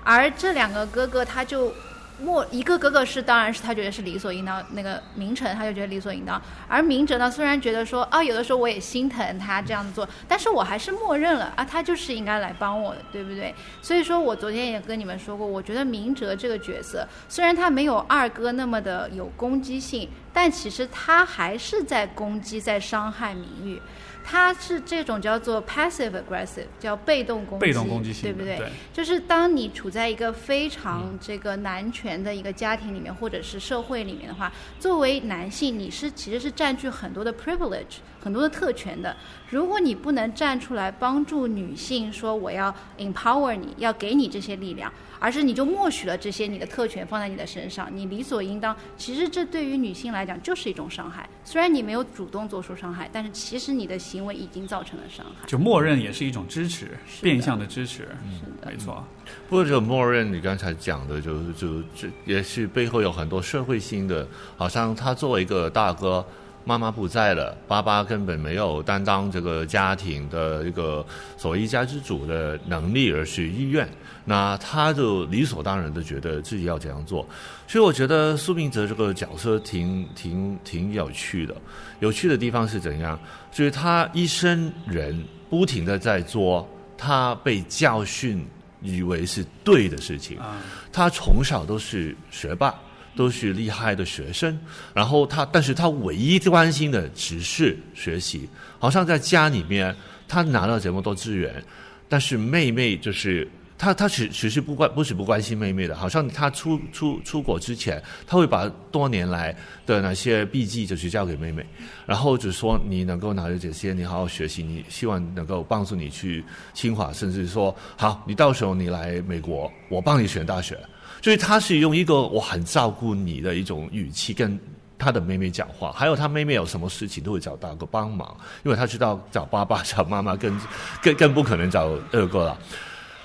[0.04, 1.74] 而这两个哥哥，他就
[2.21, 13.54] 默一个哥哥是，当然是他觉得是理所应当，那个明成他就觉得理所应当，而明哲呢，虽然觉得说啊，有的时候我也心疼他这样做，但是我还是默认了啊，他就是应该来帮我的，对不对？
[13.82, 23.82] 所以说我昨天也跟你们说过，我觉得明哲这个角色，虽然他没有二哥那么的有攻击性，但其实他还是在攻击，在伤害明玉。
[24.28, 28.58] 他是这种叫做 passive aggressive，叫被动攻击，被动攻击性，对不对？
[28.58, 39.16] 对就是当你处在一个非常这个男权的一个家庭里面，或者是社会里面的话，作为男性，你是其实是占据很多的 privilege，很多的特权的。
[39.52, 44.92] 如果你不能站出来帮助女性，说我要 empower 你，要给你这些力量，
[45.26, 48.78] 而是你就默许了这些你的特权放在你的身上，你理所应当。
[48.96, 51.28] 其实这对于女性来讲就是一种伤害。
[51.44, 55.48] 虽然你没有主动做出伤害，但是其实你的行为已经造成了伤害。
[55.48, 58.08] 就默认也是一种支持，是变相的支持，
[58.40, 59.04] 是的没错。
[59.50, 66.24] 不过这默认，你刚才讲的就就这也是背后有很多社会性的，好像他作为一个大哥，
[66.65, 71.06] 妈妈不在了，爸爸根本没有担当这个家庭的一个
[71.38, 73.88] 所谓一家之主的能力，而是意愿，
[74.25, 77.25] 那他就理所当然的觉得自己要这样做。
[77.67, 81.56] 所以我觉得苏明哲这个角色挺挺挺有趣的，
[81.99, 83.17] 有趣的地方是怎样？
[83.51, 88.45] 就是他一生人不停的在做他被教训
[88.82, 90.39] 以为是对的事情。
[90.39, 90.58] 啊、
[90.91, 92.73] 他从小都是学霸，
[93.15, 94.58] 都是厉害的学生，
[94.93, 98.49] 然后他，但是他唯一关心的只是学习，
[98.80, 99.95] 好像在家里面
[100.28, 101.63] 他拿了这么多资源，
[102.10, 103.47] 但是妹妹就是。
[103.78, 109.54] 他他只只是不关不是不关心妹妹的，好像他出出出国之前，他会把多年来
[109.86, 111.62] 的那些笔记就是交给妹妹，
[112.06, 116.41] 然后就说你能够拿着这些，你好好学习，你希望能够帮助你去
[116.73, 120.80] 清华，甚至说好，你到时候你来美国，我帮你选大学。
[121.26, 124.60] 所以他是用一个我很照顾你的一种语气跟
[124.96, 130.62] 他的妹妹讲话，还有他妹妹有什么事情都会找大哥帮忙，因为他知道找爸爸找妈妈更
[131.02, 132.56] 更更不可能找二哥了。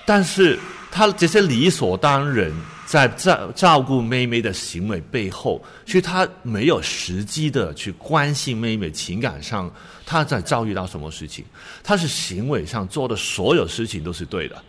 [0.03, 0.57] 但是
[0.89, 2.51] 他这些理所当然
[2.87, 9.71] 在照照顾妹妹的行为背后，其实他没有实际的去关心妹妹情感上
[10.07, 11.45] 她在遭遇到什么事情，
[11.83, 14.59] 他是行为上做的所有事情都是对的。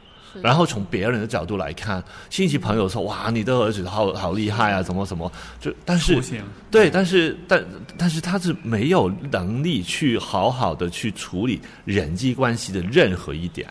[0.41, 5.31] 然后从别人的角度来看，亲戚朋友说哇，你的儿子好好厉害啊，怎么怎么，
[5.61, 6.19] 就但是
[6.71, 7.65] 对，但是但
[7.99, 13.69] 但是他是没有能力去好好的去处理人际关系的任何一点，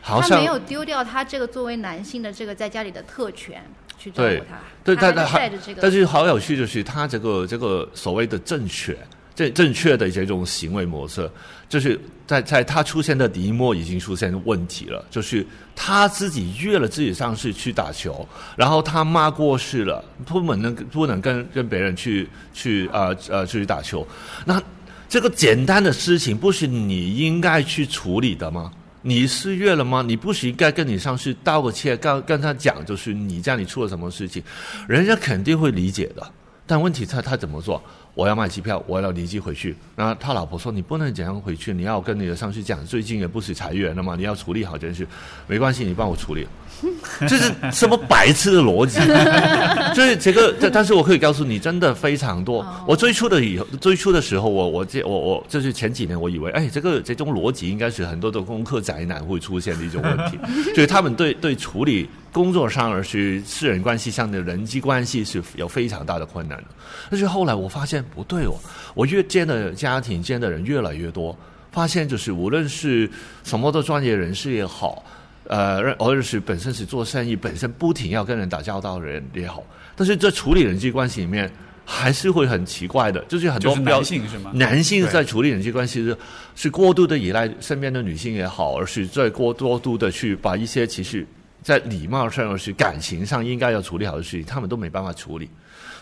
[0.00, 3.62] 好像他没有丢掉他这个作为男性的这个在家里的特权
[3.98, 8.96] 去照对顾他，对，他但但还是带着这个，但是好有趣就是他这个这个所谓的正确
[9.34, 11.30] 正正确的这种行为模式，
[11.68, 24.06] 就是在在他出现的第一幕已经出现问题了，就是他自己约了自己上市去打球，然后他妈过世了，不能不能跟跟别人去去呃呃去打球，
[24.44, 24.62] 那
[25.08, 28.70] 这个简单的事情不是你应该去处理的吗？
[29.00, 30.04] 你是约了吗？
[30.06, 34.42] 你不是应该跟你上司道个歉，跟跟他讲，就是你家里出了什么事情，
[34.86, 36.30] 人家肯定会理解的。
[36.66, 37.82] 但问题他他怎么做？
[38.18, 39.76] 我要买机票，我要离机回去。
[39.94, 45.06] 那他老婆说：“你不能这样回去，你要跟你的上司讲，最近也不是裁员了嘛，你要处理好这件事。
[45.46, 46.44] 没关系，你帮我处理。”
[47.28, 48.98] 这是什么白痴的逻辑？
[49.94, 52.60] 就是这个，但但是我可以告诉你，真的非常多。
[52.60, 60.38] 哦我最初的以后，最初的时候，我我这我我就是前几年，我以为，哎，这个这种逻辑应该是很多的功课宅男会出现的一种问题，
[60.70, 66.64] 就是他们对对处理工作上而是私人关系上的人际关系是有非常大的困难的。
[67.10, 68.54] 但是后来我发现不对哦，
[68.94, 71.36] 我越见的家庭见的人越来越多，
[71.72, 73.10] 发现就是无论是
[73.44, 75.04] 什么的专业人士也好。
[75.48, 79.64] 呃，或者是本身是做生意，本身不停要跟人打交道的人也好，
[79.96, 81.50] 但是在处理人际关系里面，
[81.86, 84.50] 还是会很奇怪的，就是很就是多男性是吗？
[84.54, 86.16] 男性在处理人际关系是
[86.54, 91.26] 是过度的依赖身边的女性也好，而是在过多度的去把一些其实
[91.62, 95.48] 在礼貌上而是感情上应该要处理好的事情，他们都没办法处理。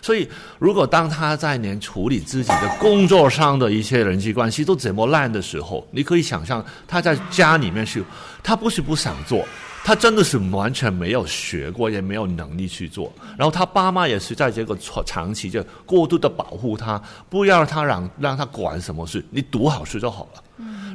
[0.01, 0.27] 所以，
[0.59, 8.03] 如果当他在连处理自己的工作上的一些人际关系都这么烂的时候，你可以想象他在家里面是，
[8.43, 9.45] 他不是不想做，
[9.83, 13.11] 他真的是完全没有学过，也没有能力去做。
[13.37, 20.43] 然后他爸妈也是在这个长长期就过度的保护他，不要让他让让他管什么事，你读好书就好了。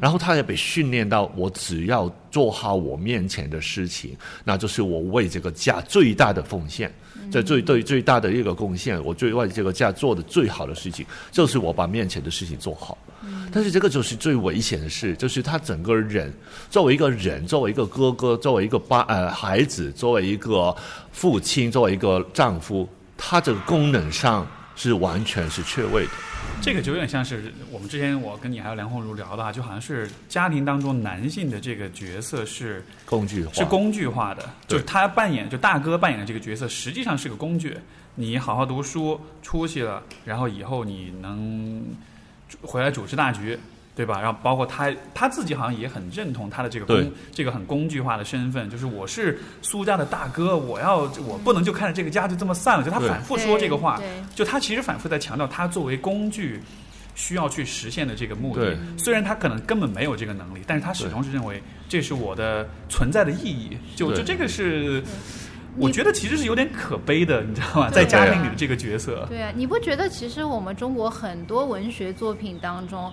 [0.01, 6.93] 然后他也被训练到，我只要做好我面前的事情，那就是我为这个家最大的奉献。
[7.33, 12.99] 这最对最大的一个贡献，我最为这个家做的最好的事情，就是我把面前的事情做好。
[13.51, 16.33] 但是这个就是最危险的事，就是他整个人
[16.69, 20.75] 作为一个人，作为一个哥哥，作为一个爸呃孩子，作为一个
[21.13, 26.11] 父亲，作为一个丈夫，他这个功能上是完全是缺位的。
[26.61, 37.77] 这个就有点像是我们之前我跟你还有梁红茹聊的哈，就好像是家庭当中男性的这个角色是工具化是工具化的，就是他扮演就大哥扮演的这个角色，实际上是个工具。
[38.15, 41.83] 你好好读书，出息了，然后以后你能
[42.61, 43.59] 回来主持大局，
[43.95, 44.21] 对吧？
[44.21, 52.85] 然后包括他他自己好像也很认同他的这个工这个很工具化的身份，就是我是苏家的大哥，我要我不能就看着这个家就这么散了。
[52.85, 56.59] 就他反复说这个话，对，就他其实反复在强调他作为工具
[57.15, 58.79] 需要去实现的这个目的对。
[58.97, 63.77] 虽然他可能根本没有这个能力，但是他始终是认为这是我的存在的意义。
[63.95, 65.03] 就就这个是，
[65.77, 67.91] 我觉得其实是有点可悲的，你知道吗？
[67.91, 73.13] 在家庭里的这个角色，对啊，你不觉得其实我们中国很多文学作品当中，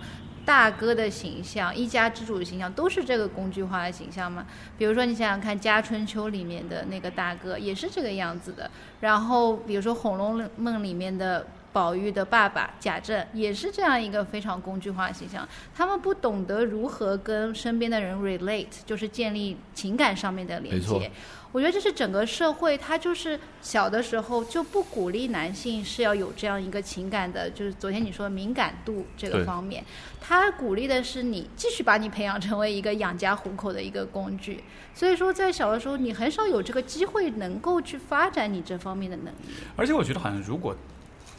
[0.49, 4.47] 大哥的形象、一家之主的形象都是这个工具化的形象吗？
[4.79, 8.67] 比如说你想想看，《家春秋》里面的那个大哥也是这个样子的。
[8.99, 15.47] 然后比如说《红楼梦》里面的宝玉的爸爸贾政也是这样一个非常工具化的形象。
[15.75, 21.11] 他们不懂得如何跟身边的人 relate，就是建立情感上面的连接。
[21.51, 29.83] 我觉得这是整个社会，它就是小的时候就不鼓励男性是要有这样一个情感的，就是昨天你说的敏感度这个方面，
[30.21, 34.63] 他鼓励的是你继续把你培养成为一个养家糊口的一个工具。
[34.93, 39.55] 所以说，在小的时候，你很少有这个机会能够去发展你这方面的能力。
[39.75, 40.75] 而且我觉得好像如果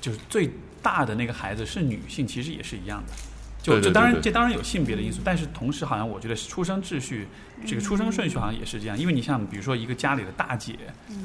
[0.01, 0.51] 就是最
[0.83, 3.13] 大的那个孩子是女性，其实也是一样的。
[3.63, 7.29] 就对对就当然这当然有性别的因素，但是同时好像我觉得出生秩序
[7.67, 10.77] 这个出生顺序好像也是这样，因为你像比如说一个家里的大姐，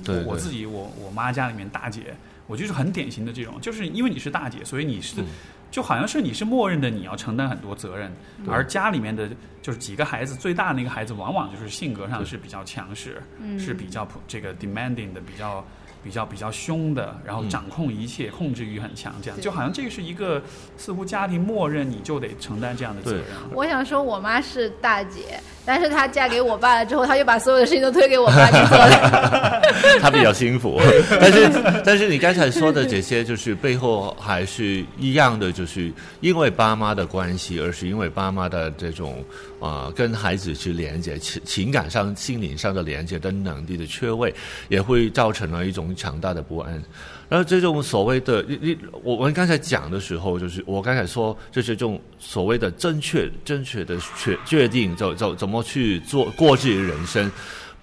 [0.04, 2.16] 对对我自己我我妈家里面大姐，
[2.48, 5.26] 我就是很典型的这种，就是因为你是大姐，所以你是、嗯。
[5.72, 8.10] 就好像是你是默认的你要承担很多责任，
[8.46, 9.30] 对而家里面的
[9.62, 13.60] 就是几个孩子，最大的那个孩子往往就是性格上是比较强势，嗯。
[13.60, 15.66] 是比较普这个 demanding 的，比较
[16.06, 20.40] 比较比较凶的，然后嗯掌控一切，控制欲很强，这样就好像这个是一个
[20.78, 23.24] 似乎家庭默认你就得承担这样的责任。
[23.52, 29.62] 我想说，我妈是大姐，但是她嫁给我爸了之后，她就把所有的事情都推给我爸去做了。
[30.00, 30.80] 她比较幸福。
[31.20, 31.50] 但是
[31.84, 35.92] 但是你刚才说的这些，就是背后还是一样的，就是
[36.22, 39.26] 因为爸妈的关系，而是因为爸妈的这种
[39.60, 44.34] 啊、跟孩子去连接情情感上、心灵上的连接的能力的缺位，
[44.70, 46.84] 也会造成了一种强大的不安。
[47.28, 57.32] 然后这种所谓的，你你我们刚才讲的时候，就是我刚才说，就是这种所谓的正确正确的确决定，怎怎怎么去做过自己的人生。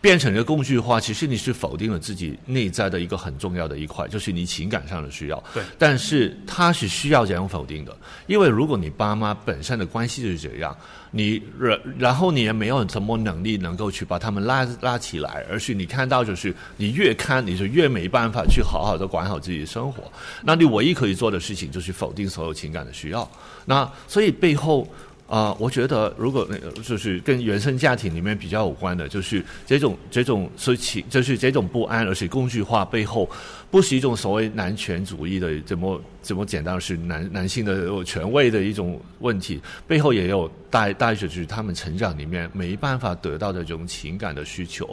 [0.03, 5.43] 变成一个工具化，其实你是否定了自己内在的一个很重要的一块，就是你情感上的需要。
[5.55, 7.97] 对但是他是需要这样否定的，
[8.27, 10.77] 因为如果你爸妈本身的关系就是这样，
[11.13, 20.11] 你然然后你也没有什么能力能够去把他们拉拉起来，而是你看到就是你越看你就越没办法去好好的管好自己的生活，
[20.43, 23.31] 那你唯一可以做的事情就是否定所有情感的需要。
[23.65, 24.85] 那所以背后。
[25.33, 33.27] 啊、我觉得如果那个就是跟原生家庭里面比较有关的，就是这种这种事情，就是这种不安，而且工具化背后，
[33.73, 39.59] 不是一种所谓男权主义的怎么怎么简单是男男性的有权威的一种问题，
[39.89, 44.87] 背后也有带带着就是他们成长里面没办法得到的这种情感的需求。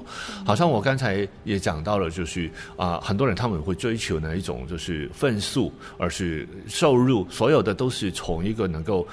[0.45, 9.05] 好像我刚才也讲到了，就是啊、很多人他们会追求哪一种就是分数，而是收入，所有的都是从一个能够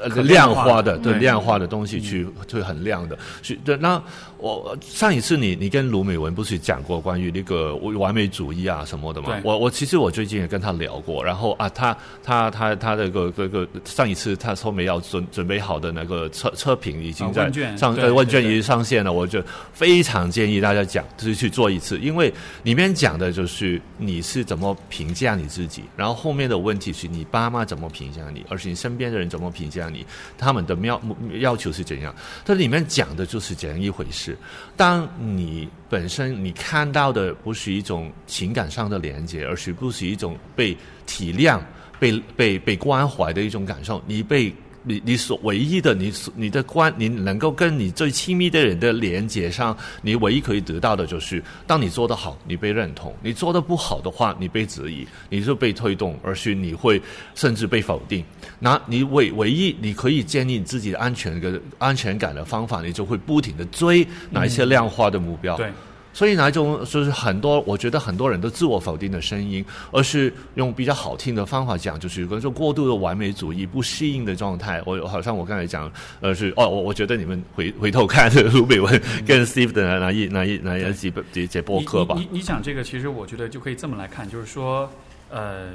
[0.00, 3.18] 呃可量量化化的对量化的东西去去衡量的。
[3.42, 3.76] 是对。
[3.76, 4.00] 那
[4.38, 9.40] 我上一次你你跟卢美文不是讲过关于那个完美主义啊什么的嘛？
[9.44, 19.42] 我我其实我最近也跟他聊过，然后啊，他他他他那个那个上一次他后面要准准备好的那个测测评已经在啊问卷上对对对呃问卷已经上线了，我就
[19.72, 22.32] 非常建议大家讲，就是去做一次，因为
[22.62, 30.04] 里面讲的就是你是怎么评价你自己，然后后面的问题是你爸妈怎么评价你，而是你身边的人怎么评价你，
[30.36, 31.00] 他们的要
[31.40, 32.14] 要求是怎样。
[32.44, 34.36] 它里面讲的就是这样一回事。
[34.76, 40.76] 当你本身你看到的不是一种情感上的连接，而是不是一种被
[41.06, 41.60] 体谅、
[41.98, 44.54] 被被被关怀的一种感受，你被。
[44.82, 57.00] 你你所唯一的你所你的关你能够跟你最亲密的人的连接上，你唯一可以得到的就是，当你做得好，你被认同；你做得不好的话，你被质疑，你就被推动，而是你会
[57.34, 58.24] 甚至被否定。
[58.58, 65.56] 那你唯唯一你可以建立自己的安全跟安全感的方法，你就会不停的追哪一些量化的目标。
[65.56, 65.70] 对，
[66.18, 74.82] 所以哪一种就是很多，我觉得很多人都自我否定的声音，而是用比较好听的方法讲，就是跟说过度的完美主义、不适应的状态。
[74.84, 75.88] 我好像我刚才讲，
[76.20, 82.16] 呃，是哦，我我觉得你们回回头看卢美文跟 Steve 的哪一哪一哪一几几节播客吧。
[82.18, 84.90] 你你讲这个，其实我觉得就可以这么来看，就是说，
[85.30, 85.68] 呃，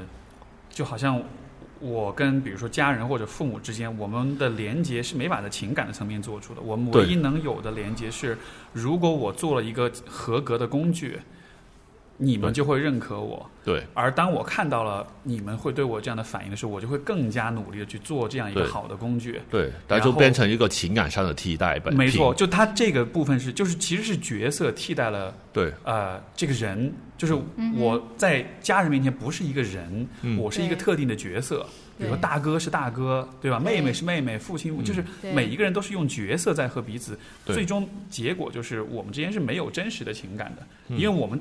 [0.70, 1.18] 就好像
[1.84, 6.62] 我跟比如说家人或者父母之间，我们的连接是没法在情感的层面做出的。
[6.62, 8.38] 我们唯一能有的连接是，
[8.72, 11.20] 如果我做了一个合格的工具，
[12.16, 13.48] 你们就会认可我。
[13.64, 13.82] 对。
[13.94, 19.40] 而当我看到了你们会对我这样的反应的时候，我就会更加努力的去做这样一个好的工具。
[19.50, 21.94] 对，它然后就变成一个情感上的替代本。
[21.94, 25.72] 没错，就它这个部分是，就是其实是角色替代了对。
[25.84, 26.92] 呃，这个人。
[27.16, 27.34] 就是
[27.76, 30.36] 我在家人面前不是一个人，嗯。
[30.36, 31.64] 我是一个特定的角色。
[31.96, 33.60] 比如说大哥是大哥，对吧？
[33.60, 33.72] 对。
[33.76, 35.02] 妹妹是妹妹，父亲就是
[35.32, 37.54] 每一个人都是用角色在和彼此，对。
[37.54, 40.98] 最终结果就是我们之间是没有真实的情感的，嗯。
[40.98, 41.40] 因为我们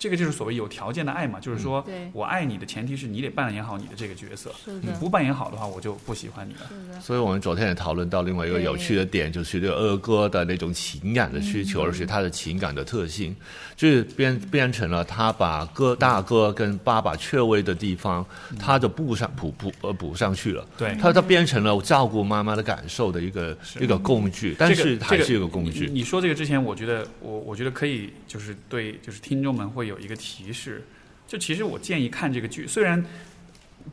[0.00, 7.00] 这个就是所谓有条件的爱嘛，就是说对我爱你的前提是你得扮演好你的这个角色，你不扮演好的话，我就不喜欢你了。
[7.02, 13.36] 所以我们昨天也讨论到另外一个有趣的点，就是这个二哥的那种情感的需求，而且他的情感的特性，
[13.76, 18.24] 就是变变成了他把哥大哥跟爸爸缺位的地方，
[18.58, 20.66] 他就补上补补呃补上去了。
[20.78, 25.84] 对，他他变成了照顾妈妈的感受的一个一个工具，但是还是一个工具。
[25.88, 30.82] 你你说这个之前，我觉得我我觉得可以，就是对，就是听众们会有一个提示。
[31.26, 33.04] 就其实我建议看这个剧，虽然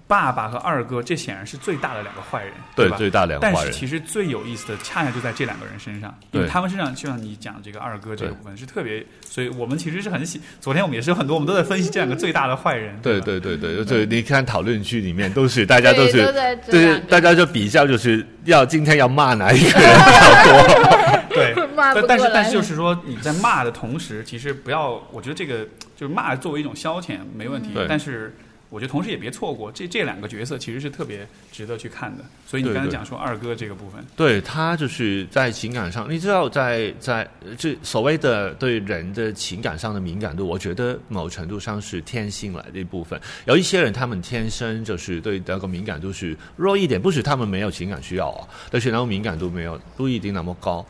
[0.07, 2.65] 爸爸和二哥这显然是最大的两个坏人，吧？
[2.75, 10.41] 对最大两个坏人，但是其实最有意思的，恰恰就在这两个人身上，因为他们身上，就像你讲这个二哥这个部分是特别，所以我们其实是很喜。
[10.59, 12.99] 昨天我们也是有很多，我们都在分析这两个最大的坏人。
[13.03, 16.33] 对对对对对，你看讨论区里面都是大家都是
[16.71, 21.16] 对大家就比较，就是要今天要骂哪一个人比较多。
[21.57, 28.35] 对， 骂不过来但但是但是就是说你在骂的同时，其实不要，我觉得这个就是骂作为一种消遣没问题，对但是
[28.69, 32.25] 我觉得同时也别错过这这两个角色其实是特别值得去看的。
[32.45, 37.25] 所以你刚才讲说二哥这个部分，对他就是在情感上，你知道在，在
[37.57, 43.17] 这所谓的对人的情感上的敏感度，我觉得某程度上是天性来的一部分。
[43.45, 50.85] 有一些人他们天生就是对那个敏感度是弱一点，不是他们没有情感需要啊，但是那个敏感度没有不一定那么高。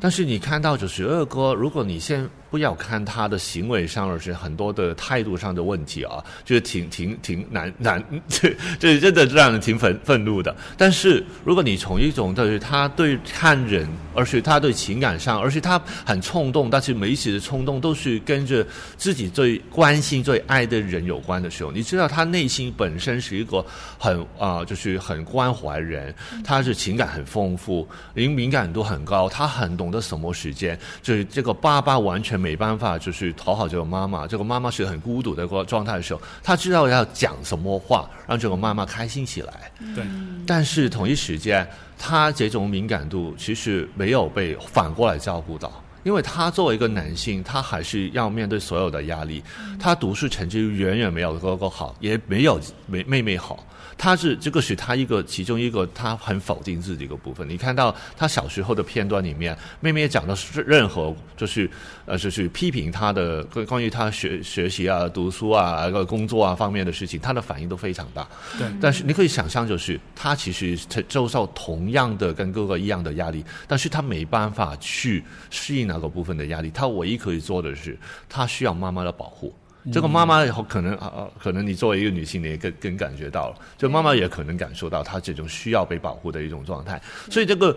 [0.00, 10.54] 但是你看到九十二哥，如果你先不要看他的行为上，而是很多的态度上的问题啊，就是挺挺挺难难， 这这真的让人挺愤愤怒的。
[10.76, 23.64] 但是如果你从一种就是他对看人，而且他对情感上，而且他很冲动，但是每一次的冲动都是跟着自己最关心、最爱的人有关的时候，你知道他内心本身是一个
[23.96, 39.70] 很啊、就是很关怀人，他是情感很丰富，灵敏感度很高，他很懂得什么时间，就是这个爸爸完全没办法就是讨好这个妈妈，这个妈妈是很孤独的一个状态的时候，她知道要讲什么话让这个妈妈开心起来。
[39.94, 40.04] 对，
[40.46, 41.68] 但是同一时间，
[41.98, 45.70] 她这种敏感度其实没有被反过来照顾到，
[46.02, 49.42] 因为他作为一个男性，他还是要面对所有的压力。
[49.78, 53.64] 他读书成绩远远没有哥哥好，也没有妹妹妹好。
[54.02, 57.46] 他是这个是他一个其中一个他很否定自己的一个部分。
[57.46, 61.70] 你看到他小时候的片段里面，妹妹讲的是任何就是
[62.06, 68.26] 呃就是批评他的关关于他学学习啊、读书啊、呃工作啊方面的事情，他的反应都非常大。
[68.58, 76.70] 对但是你可以想象，就是他其实承受受同样的跟哥哥一样的压力，但是他没办法去适应那个部分的压力。
[76.70, 77.98] 他唯一可以做的是，
[78.30, 79.52] 他需要妈妈的保护。
[79.92, 87.00] 这个妈妈以后可能啊、啊可能你作为一个女性，你也更更感觉到了，就妈妈也可能感受到她这种需要被保护的一种状态，
[87.30, 87.74] 所以这个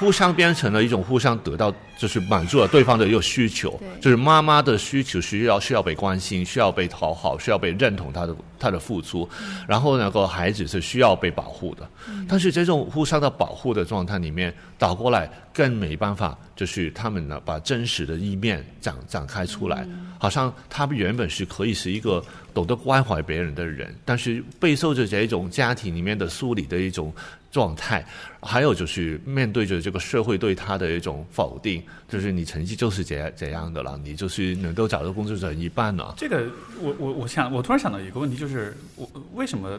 [0.00, 9.28] 互相变成了一种互相得到，就是满足了对方的一个需求，就是妈妈的需求需要需要被关心，需要被讨好，需要被认同她的她的付出，
[9.68, 11.86] 然后那个孩子是需要被保护的，
[12.26, 19.86] 但是这种互相的保护的状态里面，倒过来更没办法，就是他们呢把真实的一面展展开出来，
[20.18, 22.24] 好像他们原本是可以是一个
[22.54, 27.12] 懂得关怀别人的人，但是备受着这种家庭里面的梳理的一种
[27.50, 28.04] 状态，
[28.40, 36.14] 还有就是面对着这个社会对他的一种否定，就是你成绩就是这样这样的了，你就是能够找到工作者一半了。
[36.16, 36.46] 这个
[36.80, 39.78] 我我我想，我突然想到一个问题，就是我为什么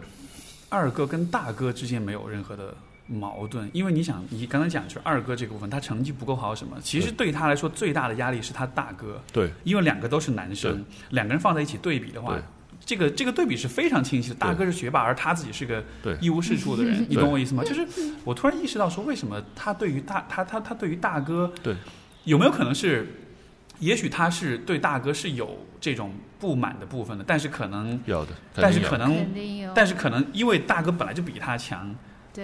[0.68, 2.76] 二哥跟大哥之间没有任何的
[3.08, 3.70] 矛盾？
[3.72, 12.44] 因为你想，你刚才讲就是二哥这个部分，他成绩不够好什么，其实对他来说最大的压力是他大哥，对因为两个都是男生，两个人放在一起对比的话对。
[12.92, 16.18] 这个这个对比是非常清晰的，大哥是学霸，而他自己是个对。
[16.20, 17.64] 一无是处的人， 你懂我意思吗？
[17.64, 17.88] 就是
[18.26, 21.74] 我突然意识到说，为什么他对于大他他他对于大哥对。
[22.26, 23.08] 有没有可能是，
[23.80, 31.96] 也许他是对大哥是有这种不满的部分的，但是可能，有的，但是可能肯，定有，但是可能因为大哥本来就比他强，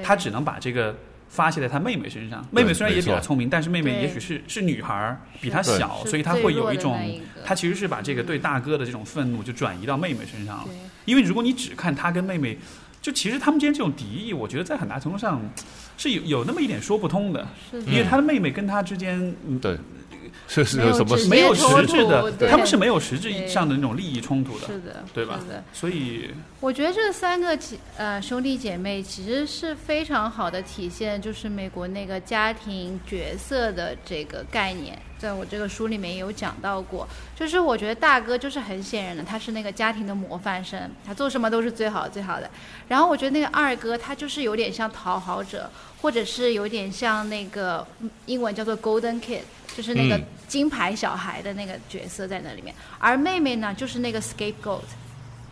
[0.02, 0.96] 他只能把这个
[1.30, 2.46] 发泄在他妹妹身上。
[2.52, 7.00] 妹妹虽然也比他聪明，但是妹妹也许是是女孩儿，比他小，所以他会有一种
[7.46, 10.66] 他其实是把这个对大哥的这种愤怒就转移到妹妹身上了。
[11.06, 12.58] 因为如果你只看他跟妹妹，
[13.02, 15.42] 就其实他们之间这种敌意，我觉得在很大程度上
[15.98, 17.48] 是有有那么一点说不通的。
[17.72, 17.92] 是的。
[17.92, 19.78] 因为他的妹妹跟他之间，嗯，对，
[20.48, 37.08] 是是没有有什么没有实质的他们是没有实质对上的那种利益冲突的，是的，对吧是的，所以我觉得这三个姐呃兄弟姐妹其实是非常好的体现，就是美国那个家庭角色的这个概念，在我这个书里面也有讲到过。
[37.36, 42.50] 就是我觉得大哥就是很显然的，他是那个家庭的模范生，他做什么都是最好最好的。
[42.88, 45.70] 然后我觉得那个二哥他就是有点像讨好者，
[46.02, 49.42] 或者是有点像那个嗯英文叫做 Golden Kid，
[49.78, 52.74] 就是那个嗯金牌小孩的那个角色在那里面。
[52.98, 54.82] 而妹妹呢，就是那个 scapegoat，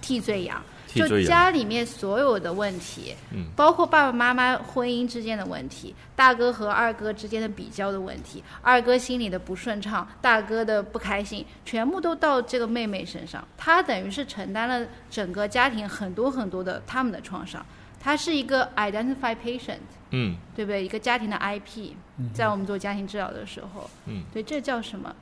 [0.02, 0.60] 替罪羊。
[0.96, 13.46] 就家里面所有的问题，嗯包括爸爸妈妈婚姻之间的问题，大哥和二哥之间的比较的问题，二哥心里的不顺畅，大哥的不开心，全部都到这个妹妹身上。
[13.58, 17.66] 她等于是承担了整个家庭很多很多的他们的创伤。
[18.00, 19.80] 她是一个 identify patient，
[20.16, 20.36] 嗯。
[20.56, 20.84] 对不对？
[20.84, 21.92] 一个家庭的 IP，
[22.34, 25.14] 在我们做家庭治疗的时候，嗯，对，这叫什么？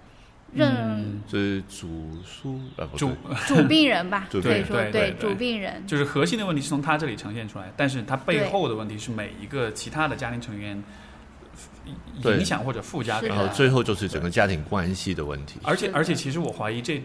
[0.55, 3.11] 认嗯这是主书啊，不主
[3.47, 5.11] 主病人吧， 可以说病对对。
[5.11, 5.81] 对主病人。
[5.87, 10.83] 就是核心的问题是从他这里呈现出来，但是他背后的问题是每一个其他的家庭成员
[12.23, 15.59] 影响或者附加然后最后就是整个家庭关系的问题。
[15.63, 17.01] 而且而且，其实我怀疑这，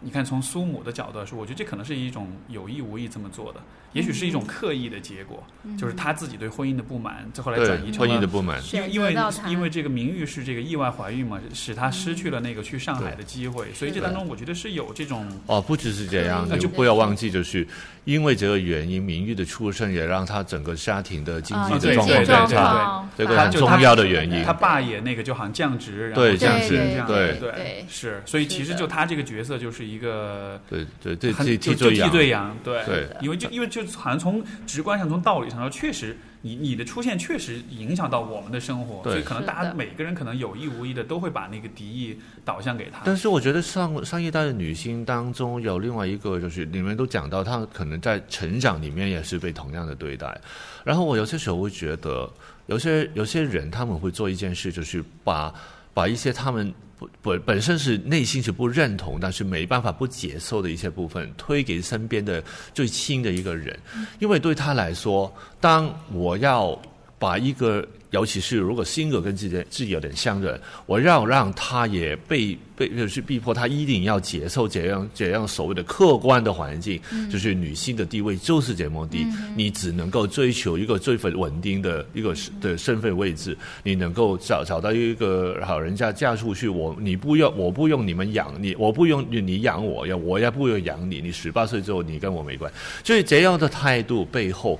[0.00, 3.60] 你看从苏母的角度来说，我觉得这可能是一种有意无意这么做的，
[3.92, 5.42] 也许是一种刻意的结果，
[5.78, 8.26] 就是他自己对婚姻的不满，最后来转移成婚姻的。
[8.26, 9.16] 不满，因为因为
[9.46, 17.64] 因为这个名誉是这个意外怀孕嘛，使她失去了那个去上海的机会，所以这当中我觉得是有这种哦，不只是这样，那就不要忘记，就是
[18.04, 24.52] 因为这个原因，名誉的出生也让他整个家庭的经啊济的状况对对对变差，况这个反就他很重要的原因他。
[24.52, 43.00] 爸也那个就好像降职，然后对降薪这样对对对是，所以其实就他这个角色就是就是一个对对对，很替就就替替罪羊，对对因为就因为就好像从直观上从道理上说，确实你你的出现确实影响到我们的生活，所以可能大家每个人可能有意无意的都会把那个敌意导向给他。
[43.04, 50.40] 但是我觉得上上一代的女性当中有另外一个，就是你们都讲到，她可能在成长里面也是被同样的对待。
[50.84, 52.30] 然后我有些时候会觉得，
[52.66, 55.52] 有些有些人他们会做一件事，就是把
[55.94, 62.42] 把一些他们不本本身是内心是不认同，但是没办法不接受的一些部分，推给身边的
[62.74, 63.78] 最亲的一个人，
[64.18, 66.78] 因为对他来说，当我要
[67.18, 94.78] 把一个，尤其是如果性格跟自己自己有点像的人，我要让他也被被就是逼迫他一定要接受这样这样所谓的客观的环境，就是女性的地位就是这么低，你只能够追求一个最稳定的一个的身份位置，你能够找找到一个好人家嫁出去，我你不用我不用你们养你，我不用你养我，要我也不用养你，你十八岁之后你跟我没关，所以这样的态度背后。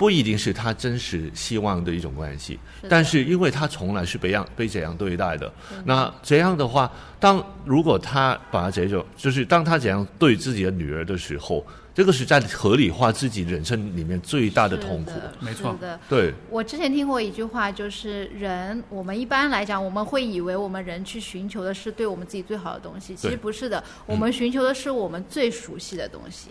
[0.00, 5.52] 不一定是他真实希望的一种关系，是但是因为他从来是被样被怎样对待的，
[5.84, 11.62] 那这样的话，当如果他把这种，就是当他怎样对自己的女儿的时候，
[11.94, 15.12] 这个是在合理化自己人生里面最大的痛苦。
[15.38, 16.00] 没错的。
[16.08, 26.48] 对，我之前听过一句话，就是人，我们一般来讲，我们会以为我们人去寻求的是对我们自己最好的东西，其实不是的，我们寻求的是我们最熟悉的东西。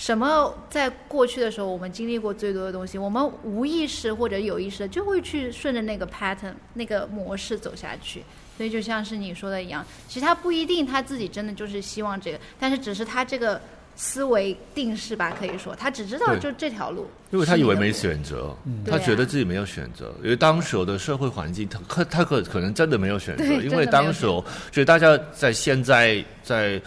[0.00, 8.24] 什么在过去的时候，我们经历过最多的东西，我们无意识或者有意识的就会去顺着那个 pattern 那个模式走下去。
[8.56, 13.60] 所以就像是你说的一样，其实他不一定他自己真的就是希望这个，但是只是他这个
[13.94, 17.06] 思维定式吧，可以说他只知道就这条路。
[17.30, 26.80] 因为他以为没选择，他觉得自己没有选择，因为当时候的社会环境，他可他可可能真的没有选择，因为当时候就大家在现在在。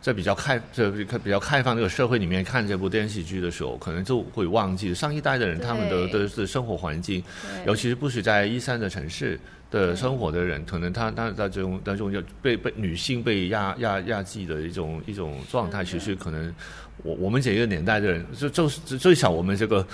[0.00, 7.22] 在比较开、这比较开放这个社会里面看这部电视剧的时候，可能就会忘记上一代的人他们的的的生活环境，
[7.66, 9.38] 尤其是不是在一三的城市
[9.70, 16.54] 的生活的人，可能他他在这种那种就被被女性被压压压制的一种一种状态，其实可能
[17.02, 19.86] 我我们这个年代的人，就就是最少我们这个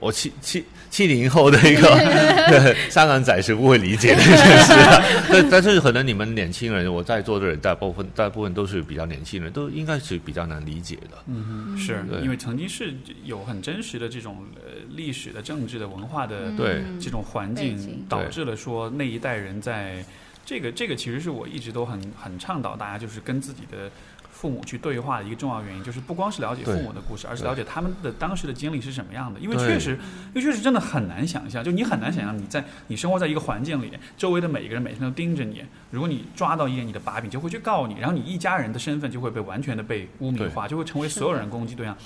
[0.00, 1.88] 我七七七零后的一个
[2.48, 5.02] 对香港仔是不会理解的这件事啊。
[5.30, 11.18] 但但是可能你们年轻人，我在座的人大部分大部分都是比较年轻人，都应该是比较难理解的。
[11.26, 12.94] 嗯，是对因为曾经是
[13.24, 20.04] 有很真实的这种呃历史的、政治的、文化的对这种环境，导致了说那一代人在
[20.46, 23.90] 这个这个其实是我一直都很很倡导大家就是跟自己的
[24.34, 29.38] 父母去对话的一个重要原因，就是不光是了解父母的故事，而是了解他们的当时的经历是什么样的。
[29.38, 41.96] 因为确实，因为确实真的很难想象，就你很难想象你在你生活在一个环境里，周围的每一个人每天都盯着你，如果你抓到一点你的把柄，就会去告你，然后你一家人的身份就会被完全的被污名化，就会成为所有人攻击对象。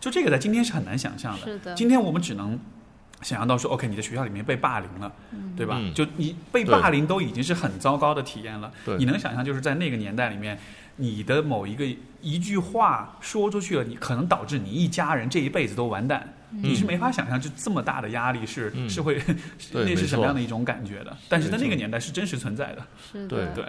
[0.00, 1.44] 就这个在今天是很难想象的。
[1.44, 2.58] 是的，今天我们只能
[3.22, 5.12] 想象到说，OK，你的学校里面被霸凌了，
[5.56, 5.76] 对吧？
[5.78, 8.72] 嗯就你被霸凌都已经是很糟糕的体验了。
[8.84, 10.58] 对你能想象，就是在那个年代里面，
[10.96, 11.84] 你的某一个
[12.20, 16.34] 一句话说出去了，你可能导致你一家人这一辈子都完蛋。
[16.54, 19.18] 你是没法想象，就这么大的压力是、嗯是会
[19.72, 21.16] 那是什么样的一种感觉的？
[21.26, 22.86] 但是在那个年代是真实存在的。
[23.10, 23.64] 是对的，对，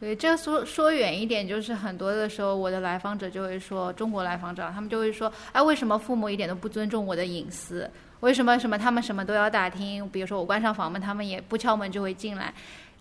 [0.00, 7.90] 对，这说说远一点，就是很多的时候，我的来访者就会说，中国来访者，他们就会说，哎，为什么父母一点都不尊重我的隐私？
[8.22, 10.08] 为什么什么他们什么都要打听？
[10.08, 12.54] 比如说我关上房门，他们也不敲门就会进来。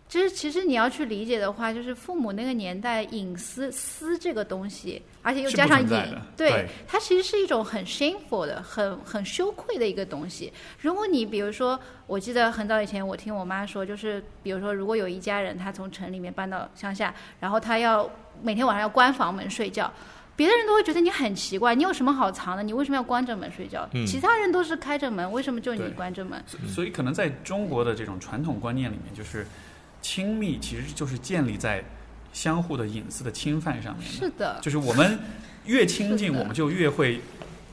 [0.10, 5.88] 就是其实你要去理解的话，就是父母那个年代隐私私这个东西，而且又加上隐
[6.36, 10.52] 对它其实是一种很 shameful 的、很很羞愧的一个东西。
[10.82, 18.10] 如果你比如说，我记得很早以前我听我妈说，就是比如说，如果有一家人他从城里面搬到乡下，然后他要
[18.42, 19.90] 每天晚上要关房门睡觉。
[20.36, 22.64] 别的人都会觉得你很奇怪，你有什么好藏的？
[22.64, 23.88] 你为什么要关着门睡觉？
[23.94, 26.42] 嗯其他人都是开着门，为什么就你关着门？
[26.48, 29.46] 所所以可能在中国的这种传统观念里面，就是
[30.02, 31.84] 亲密其实就是建立在
[32.34, 34.18] 相互的隐私的侵犯上面的。
[34.18, 35.20] 是的，就是我们
[35.66, 37.20] 越亲近， 我们就越会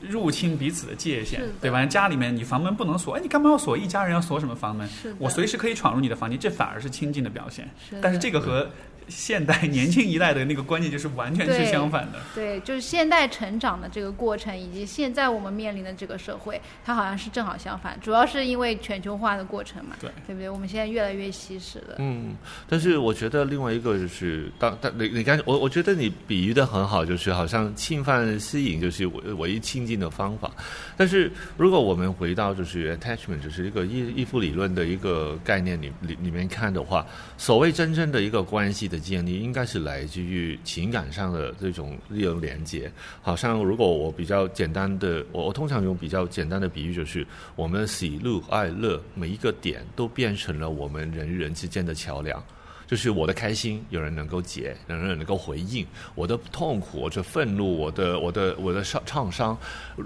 [0.01, 1.85] 入侵彼此的界限，对吧？
[1.85, 3.77] 家里面你房门不能锁，哎，你干嘛要锁？
[3.77, 4.87] 一家人要锁什么房门？
[4.87, 7.67] 是，我随时可以闯入你的房间，这反而是亲近的表现。
[7.89, 8.69] 是但是这个和
[9.09, 12.19] 现代年轻一代的那个观念就是完全是相反的。
[12.35, 17.99] 对，就是现代成长的这个过程，以及现在我们面临的这个社会，它好像是正好相反。
[18.01, 20.49] 主要是因为全球化的过程嘛，对对不对？
[20.49, 21.95] 我们现在越来越稀释了。
[21.97, 22.35] 嗯，
[22.67, 30.51] 但是我觉得另外一个就是，当当你你刚我我觉得你比喻的很好，就是好像侵犯吸引，就是唯唯一亲近的方法。
[30.95, 37.05] 但是如果我们回到就是 attachment，就是一个依依附理论的一个概念里里里面看的话，
[37.37, 42.91] 所谓真正的一个关系的建立，应该是来自于情感上的这种利用连接。
[43.21, 47.25] 好像如果我比较简单的，我我通常用比较简单的比喻，就是
[47.55, 52.43] 我们喜怒哀乐每一个点都变成了我们人与人之间的桥梁。
[52.89, 55.85] 就是我的开心，有人能够解，有人能够回应；
[56.15, 59.55] 我的痛苦，我的愤怒，我的我的我的伤创伤，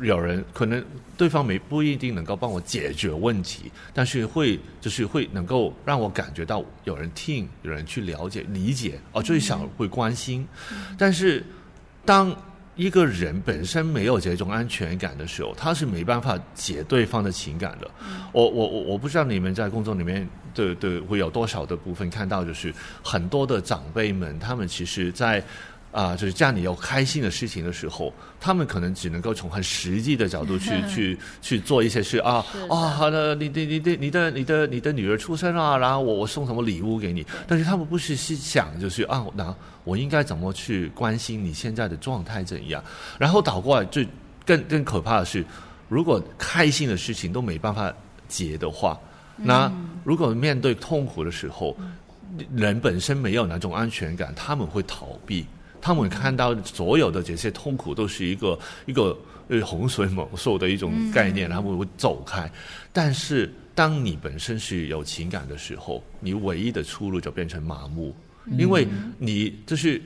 [0.01, 0.83] 有人可能
[1.15, 10.45] 对方没不一定能够帮我解决问题，但是会就是会能够让我感觉到有人听，有人去了解理解，哦，最少会关心。
[10.97, 11.41] 但是
[12.03, 12.35] 当
[12.75, 17.89] 一个人本身没有这种安全感的时候，他是没办法解对方的情感的。
[18.31, 25.43] 我我我我不知道你们在工作里面对对会有多少的部分看到，就是很多的长辈们，他们其实，在
[25.93, 42.83] 啊，就是家里有开心的事情的时候，他们可能只能够从很实际的角度去 去去做一些事啊啊，好的，你的你的你的你的你的女儿出生了，然后我我送什么礼物给你，但是他们不是是想就是啊，那我应该怎么去关心你现在的状态怎样？
[43.19, 44.07] 然后倒过来，最
[44.45, 45.45] 更更可怕的是，
[45.89, 47.93] 如果开心的事情都没办法
[48.27, 48.99] 解的话，
[49.37, 49.71] 那
[50.03, 51.77] 如果面对痛苦的时候，
[52.55, 55.45] 人本身没有那种安全感，他们会逃避。
[55.83, 59.17] 他们看到所有的这些痛苦都是一个一个
[59.49, 62.49] 呃洪水猛兽的一种概念，他们会走开。
[62.93, 68.15] 但是当你本身是有情感的时候，你唯一的出路就变成麻木，
[68.57, 70.01] 因为你就是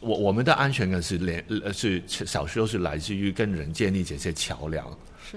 [0.00, 4.86] 我我们的安全感是连呃是小时候是来自于跟人建立这些桥梁。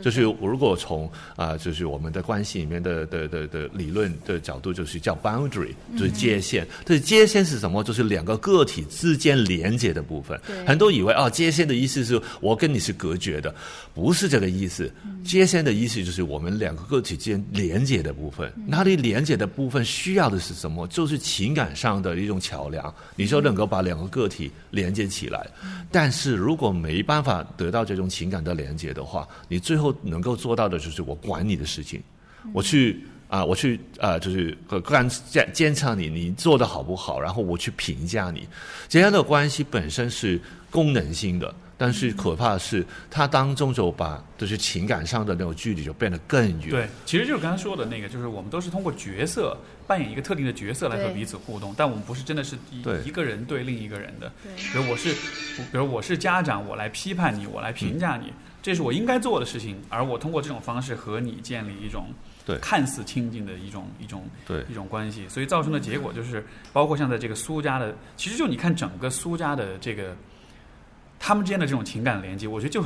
[0.02, 6.68] 就是如果从啊，就是我们的关系里面的的的的理论的角度，就是叫 boundary，就是界限。
[6.84, 7.84] 这界限是什么？
[7.84, 10.40] 就是两个个体之间连接的部分。
[10.66, 13.54] 很多以为啊，界限的意思是我跟你是隔绝的，
[13.94, 14.92] 不是这个意思。
[15.24, 18.52] 界限的意思就是我们两个个体之间连接的部分。
[18.66, 20.88] 哪里连接的部分需要的是什么？
[20.88, 25.48] 就是情感上的一种桥梁，你就能够把两个个体连接起来。
[25.92, 29.83] 但是如果没办法得到这种情感的连接的话，你最后。
[29.84, 32.02] 后能够做到的就是我管你的事情，
[32.54, 38.48] 我去啊，我去啊，就是干监监察你，你做的好不好，然后我去评价你，
[38.88, 46.70] 这样的关系本身是功能性的，但是可怕的是它当中就把就是情感上的那种距离就变得更远。
[46.70, 49.58] 对，其实就是刚才说的那个，就是我们都是通过角色
[49.88, 54.32] 扮演一个特定的角色来和彼此互动，但我们不是真的是一一个人对另一个人的。
[54.56, 55.12] 比如我是，
[55.72, 58.32] 比如我是家长，我来批判你，我来评价你。
[58.64, 62.08] 这是我应该做的事情，而我通过这种方式和你建立一种
[62.62, 64.24] 看似亲近的一种一种
[64.70, 70.16] 一种关系，所以造成的结果就是，包括像在这个苏家的，其实就你看整个苏家的这个
[71.20, 72.82] 他们之间的这种情感连接，我觉得就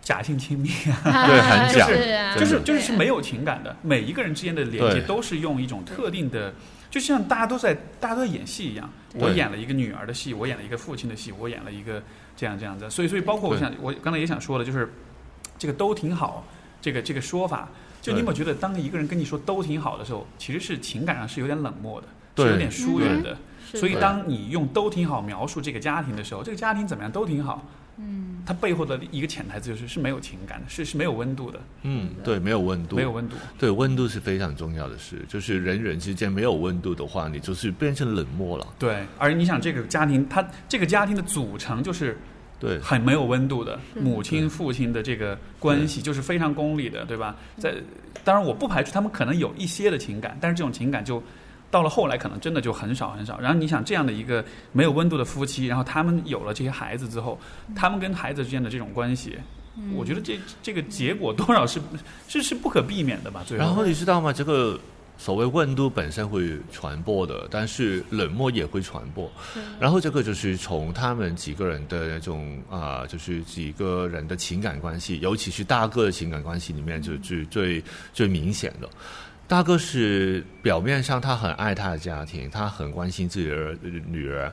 [0.00, 0.70] 假性亲密
[1.04, 6.54] 啊， 对，很假，就是就是是没有情感的，每一个人之间的连接都是用一种特定的，
[6.90, 12.02] 就像大家都在大家都在演戏一样，我演了一个女儿的戏，我演了一个父亲的戏，我演了一个
[12.34, 14.90] 这样这样子，所以所以包括我想我刚才也想说的，就是。
[15.58, 16.44] 这个都挺好，
[16.80, 17.68] 这个这个说法，
[18.00, 22.06] 就你有没有觉得，当一个人跟你说都挺好的时候，其实是情感上是有点冷漠的，
[22.44, 23.36] 是有点疏远的。
[23.74, 27.62] 所以，当你用都挺好描述这个家庭的时候，这个家庭怎么样都挺好。
[27.98, 31.60] 嗯，它背后的一个潜台词就是是没有情感的，是是没有温度的。
[31.82, 33.34] 嗯，对，没有温度，没有温度。
[33.58, 38.66] 对，温度是非常重要的事，就是人与人之间没有温度的话，你就是变成冷漠了。
[38.78, 42.16] 对，而你想这个家庭，它这个家庭的组成就是。
[42.60, 47.36] 对，很没有温度的母亲父亲的这个关系就是非常功利的，对吧？
[47.56, 47.74] 在
[48.24, 51.22] 当然我不排除他们可能有一些的情感，但是这种情感就
[51.70, 53.38] 到了后来可能真的就很少很少。
[53.38, 57.38] 然后你想这样的一个没有温度的夫妻，然后他们有了这些孩子之后，
[57.76, 59.38] 他们跟孩子之间的这种关系，
[59.94, 61.80] 我觉得这这个结果多少是
[62.26, 63.44] 是是不可避免的吧？
[63.46, 64.32] 最后，然后你知道吗？
[64.32, 64.78] 这个。
[65.18, 69.30] 所谓温度本身会传播的，但是冷漠也会传播。
[69.78, 78.88] 然后这个就是从他们几个人的那种啊，就是几个人的情感关系，尤其是大哥的情感关系里面，就最最最明显的。
[79.48, 84.52] 大哥是表面上他很爱他的家庭，他很关心自己的女儿。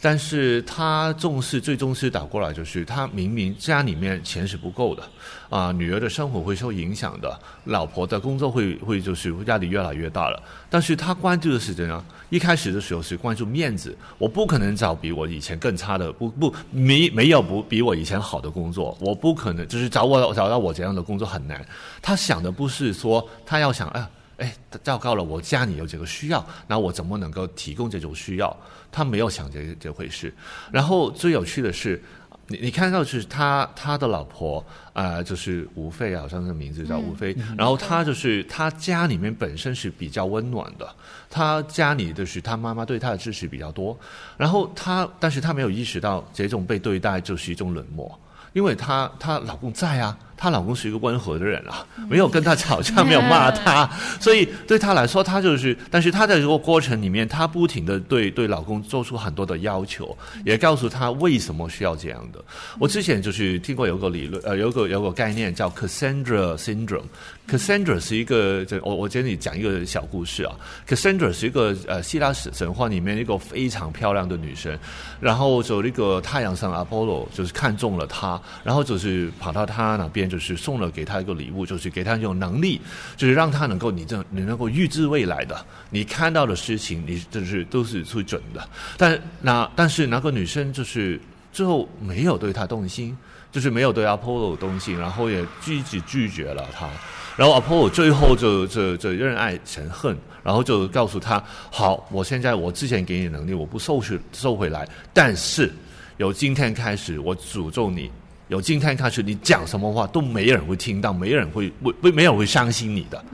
[0.00, 5.02] 但是他重视最重视打过来就是他明明家里面钱是不够的，
[5.48, 10.42] 啊，女儿的生活会受影响的，老婆的工作会会就是压力越来越大了。
[10.68, 12.04] 但是他关注的是怎样？
[12.28, 21.64] 一开始的时候是关注面子，我不可能找比我以前更差的，不不没没有不比我以前好的工作，我不可能就是找我找到我这样的工作很难。
[22.02, 24.06] 他想的不是说他要想哎。
[24.36, 25.22] 哎，糟糕了！
[25.22, 28.56] 我家里有这个需要，那我怎么能够提供这种需要？
[28.94, 30.32] 他没有想这这回事。
[30.70, 32.00] 然后最有趣的是，
[32.46, 40.88] 你你看到是他他的老婆啊、呃就是吴飞，好像是名字叫吴飞，然后他就是他家里面本身是比较温暖的，
[41.28, 43.98] 他家里就是他妈妈对他的支持比较多，
[44.36, 48.20] 然后他但是他没有意识到这种被对待就是一种冷漠。
[48.54, 53.88] 因为她她老公在啊，她老公是一个温和的人啊，没有跟她吵架，没有骂她，
[54.20, 62.44] 所以对她来说，她就是，但是她在这个过程里面，她不停的对对老公做出很多的要求，也告诉他为什么需要这样的。
[62.78, 67.04] 我之前就是听过有个理论，呃，有个有个概念叫 Cassandra syndrome。
[67.46, 70.56] Cassandra 是一个，这我我今天你讲一个小故事啊。
[70.88, 74.76] Cassandra 是一个呃希腊神神话里面一个非常漂亮的女生，
[75.20, 82.80] 然后就那个太阳神 Apollo 就是看中了她，然后就是跑到她那边，就是送了给她一个礼物，就是给她一种能力，
[83.14, 88.66] 就是让她能够你这你能够预知未来的，你看到的事情你就是都是是准的。
[88.96, 91.20] 但那但是那个女生就是
[91.52, 93.16] 最后没有对她动心，
[93.52, 96.88] 就是没有对 Apollo 动心，然后也拒绝拒绝了他。
[97.36, 105.72] 然后 Apollo 最后就就就认爱成恨，然后就告诉他：好，我现在我之前给你的能力我不收去收回来，但是
[106.18, 108.10] 由今天开始我诅咒你，
[108.48, 113.24] 由今天开始你讲什么话都没人会听到，没人会不不没有人会相信你的，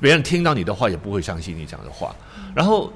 [0.00, 2.14] 别人听到你的话也不会相信你讲的话，
[2.54, 2.92] 然后。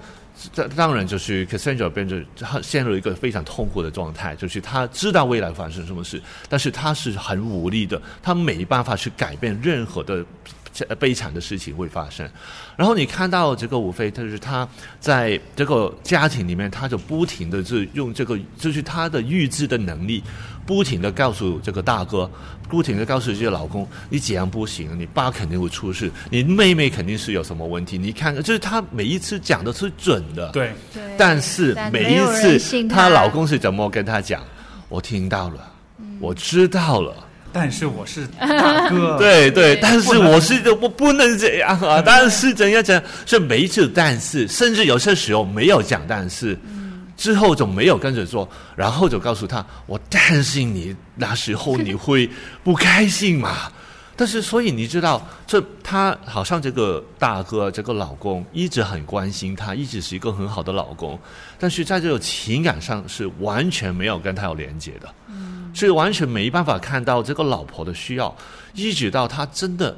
[0.55, 10.25] 当当然，就是 Cassandra 变成他陷入一个非常痛苦的状态，就是他知道未来发生什么事，但是他是很无力的，他没办法去改变任何的
[10.99, 12.29] 悲惨的事情会发生。
[12.77, 14.69] 然后你看到这个吴飞，就是他
[15.01, 20.23] 在这个家庭里面，他就不停的就用这个，就是他的预知的能力，
[20.67, 22.29] 不停的告诉这个大哥，
[22.69, 31.03] 不停的告诉这个老公，你这样不行，你爸肯定会出事，你妹妹肯定是有什么问题，你看，就是她每一次讲的是准的，对，对。
[31.17, 34.43] 但是每一次她老公是怎么跟她讲，
[34.89, 35.73] 我听到了，
[36.19, 37.15] 我知道了。
[37.53, 39.79] 但是我是大哥， 对对，对。
[39.81, 42.03] 但是我是我不能这样啊！
[42.05, 43.03] 但是怎样讲？
[43.25, 46.59] 是每一次但是，甚至有些时候没有讲但是，
[47.17, 52.29] 之后就没有跟着做，然后就告诉他：我担心你那时候你会
[52.63, 53.73] 不开心嘛。
[54.19, 61.19] 但是，所以你知道，这他好像这个大哥，这个老公一直很关心他，一直是一个很好的老公，
[61.59, 65.15] 但是在这个情感上是完全没有跟他有连接的。
[65.75, 68.35] 是完全没办法看到这个老婆的需要，
[68.73, 69.95] 一直到他真的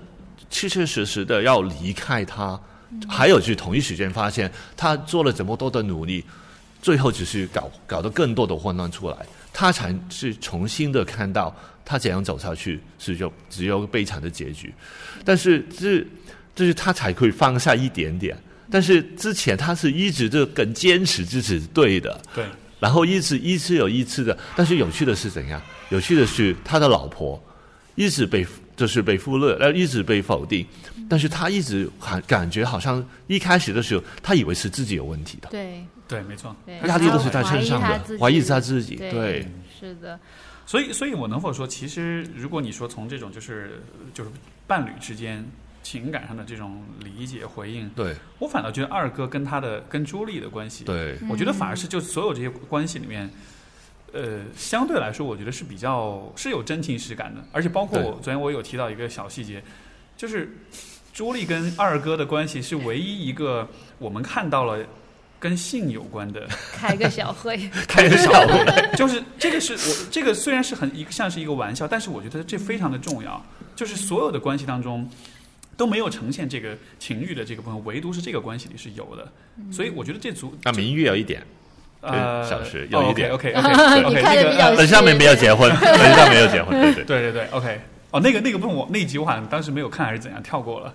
[0.50, 2.58] 确确实实的要离开他，
[3.08, 6.24] 还有就是同一时间发现他做了这么多的努力，
[6.80, 9.16] 最后只是搞搞得更多的混乱出来，
[9.52, 11.54] 他才是重新的看到
[11.84, 14.72] 他怎样走下去是就只有悲惨的结局，
[15.24, 16.04] 但是这
[16.54, 18.36] 这是他才可以放下一点点。
[18.70, 22.44] 但是之前他是一直就更坚持支持对的，对，
[22.78, 25.58] 然后一直一次有一次的，但是有趣的是怎样？
[25.88, 27.42] 有趣的是他的老婆
[27.94, 30.66] 一直被就是被忽略，呃，一直被否定，
[31.08, 36.56] 但是他一直感感觉好像一开始的时候，他以为是自己有问题的，对对，没错。
[36.86, 39.46] 压力都是在身上的怀疑是他自己，对对，
[39.78, 40.18] 是的，
[40.66, 43.82] 所以，所以我能否说，其实如果你说从这种就是
[44.14, 44.30] 就是
[44.66, 45.44] 伴侣之间
[45.82, 53.30] 情感上的这种理解回应，对我反倒觉得二哥跟他的跟朱莉的关系，对我觉得反而是就所有这些关系里面，
[54.12, 59.62] 呃，相对来说，我觉得是比较是有真情实感的，而且包括我昨天我有提到一个小细节，
[60.16, 60.50] 就是
[61.12, 64.84] 朱莉跟二哥的关系是唯一一个我们看到了
[65.38, 73.44] 跟性有关的开个小会， 开个小会，就是这个是我这个虽然是很一个像是一个玩笑，但是我觉得这非常的重要，
[73.76, 75.08] 就是所有的关系当中。
[75.76, 79.30] 都没有呈现这个情欲的这个部分，唯独是这个关系里是有的，
[79.70, 81.40] 所以我觉得这组那明玉有一点，
[82.00, 87.04] 呃小时有一点 OK OK OK，你看得比较但是他们没有结婚，但是他没有结婚，对对。
[87.04, 87.80] 对对对，OK。
[88.10, 90.94] 哦，那个那个部分我那一集我好像当时没有看还是怎样跳过了，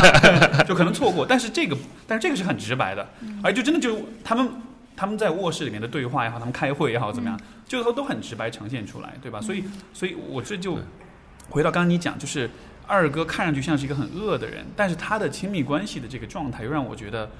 [0.64, 1.26] 就可能错过。
[1.26, 1.76] 但是这个，
[2.06, 3.06] 但是这个是很直白的，
[3.42, 4.48] 而就真的就他们
[4.96, 9.38] 他们在卧室里面的对话也好，他们开会也好怎么样，就都都很直白呈现出来，对吧？
[9.40, 10.78] 所以所以我这就
[11.50, 12.48] 回到刚刚你讲，就是
[12.86, 17.30] 二哥看上去像是一个很恶的人，但是他的亲密关系的这个状态又让我觉得，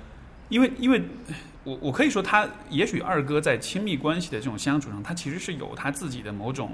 [0.50, 1.02] 因为因为
[1.64, 6.72] 我我可以说他也许二哥在亲密关系的这种相处上，他其实是有他自己的某种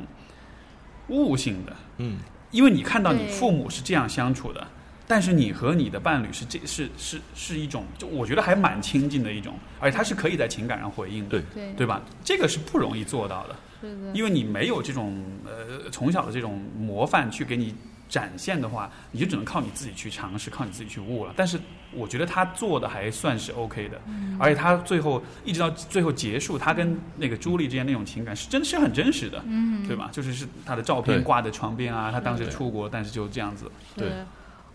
[1.08, 2.18] 悟性的，嗯，
[2.50, 4.66] 因为你看到你父母是这样相处的，
[5.06, 11.42] 但是你和你的伴侣是这是是是一种，就我觉得还蛮亲近的一种，而且他是可以在情感上回应的，对。
[11.54, 12.02] 对，对吧？
[12.24, 13.56] 这个是不容易做到的，
[14.14, 17.74] 因为你没有这种呃从小的这种模范去给你
[18.12, 21.32] 展现的话，你就只能靠你自己去尝试，靠你自己去悟了。
[21.34, 21.58] 但是
[21.94, 23.98] 我觉得他做的还算是 OK 的，
[24.38, 30.10] 而且他最后一直到最后结束，他跟那个朱莉之间那种情感是真是很真实的，嗯，对吧？
[30.12, 33.64] 就是是他的照片挂在床边啊，他当时出国，但是就这样子，
[33.96, 34.26] 对是。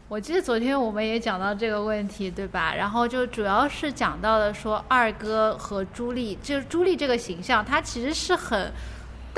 [0.10, 2.74] 我记得昨天我们也讲到这个问题，对吧？
[2.74, 8.72] 然后就主要是讲到了说二哥和朱莉，就是朱莉这个形象，她其实是很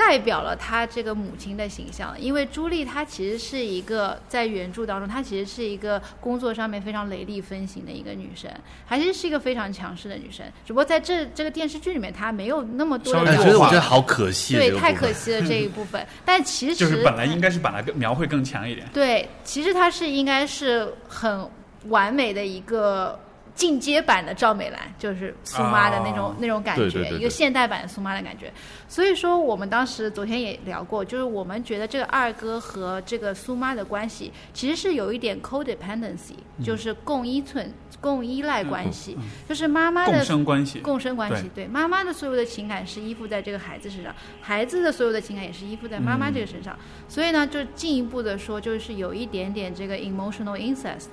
[0.00, 8.50] 代表了她这个母亲的形象，因为朱莉她其实是一个在原著当中，她其实是一个工作上面非常雷厉风行的一个女生，
[8.86, 10.46] 还是是一个非常强势的女生。
[10.64, 16.04] 只不过在这这个电视剧里面，她没有那么多我觉得我觉得好可惜，对，太可惜了这一部分。
[16.24, 18.88] 但其实就是本来应该是把它描绘更强一点。
[18.94, 21.46] 对，其实她是应该是很
[21.88, 23.20] 完美的一个
[23.60, 27.18] 进阶版的赵美兰，就是苏妈的那种、哦那种感觉，对对对对。
[27.18, 28.50] 一个现代版的苏妈的感觉。
[28.88, 41.66] 所以说，我们当时昨天也聊过，就是我们觉得这个二哥和这个苏妈的关系其实是有一点 codependency，、就是共依存、共依赖关系，就是妈妈的共生关系，共生关系，对。
[41.66, 46.74] 妈妈的所有的情感是依附在这个孩子身上，孩子的所有的情感也是依附在妈妈这个身上，
[47.06, 51.08] 所以呢，就进一步的说，就是有一点点这个 emotional incest，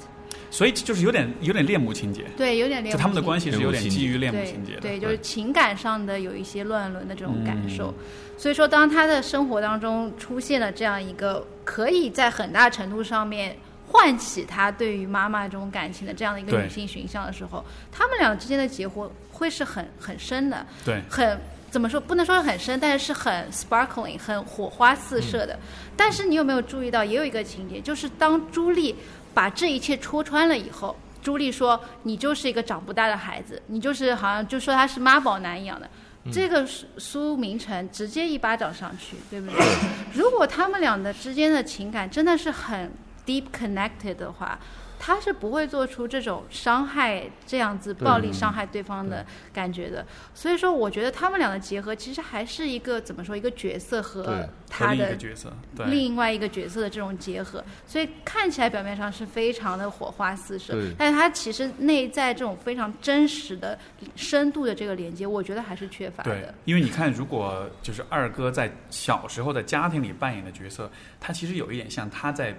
[0.57, 4.81] 所以就是有点有点恋母情节，对，有点恋母就他们的关系系是有点基于恋母情节的。
[4.81, 7.89] 对，就是情感上的有一些乱伦的这种感受。
[7.89, 8.03] 嗯
[8.39, 21.35] 所以说，当他的生活当中出现了这样一个可以在很大程度上面唤起他对于妈妈这种感情的这样的一个女性形象的时候，他们俩之间的结合会是很很深的，对，很
[21.71, 21.99] 怎么说？
[21.99, 25.57] 不能说很深，但是是很 sparkling，很火花四射的。
[25.95, 28.95] 但是你有没有注意到，也有一个情节，就是当朱莉
[29.38, 35.88] 把这一切戳穿了以后，朱莉说：“你就是一个长不大的孩子，你就是好像就说他是妈宝男一样的。”
[36.33, 39.63] 这个苏苏明成直接一巴掌上去，对不对？
[40.15, 42.91] 如果他们俩的之间的情感真的是很
[43.27, 44.57] deep connected 的话，
[44.99, 50.05] 他是不会做出这种伤害这样子暴力伤害对方的感觉的。
[50.33, 63.77] 所以说，我觉得他们俩的结合其实还是一个怎么说，一个角色和他的和另一个角色，对，另外一个角色的这种结合，所以看起来表面上是非常的火花四射，但是它其实内在这种非常真实的、
[64.15, 70.89] 深度的这个连接，我觉得还是缺乏对的。，因为你看，如果就是二哥在小时候的家庭里扮演的角色，
[71.19, 72.55] 他其实有一点像他在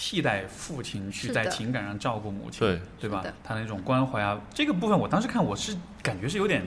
[0.00, 2.80] 替代父亲去在情感上照顾母亲，对。
[3.00, 3.24] 对吧？
[3.42, 6.62] 他那种关怀啊，这个部分我当时看我是感觉是有点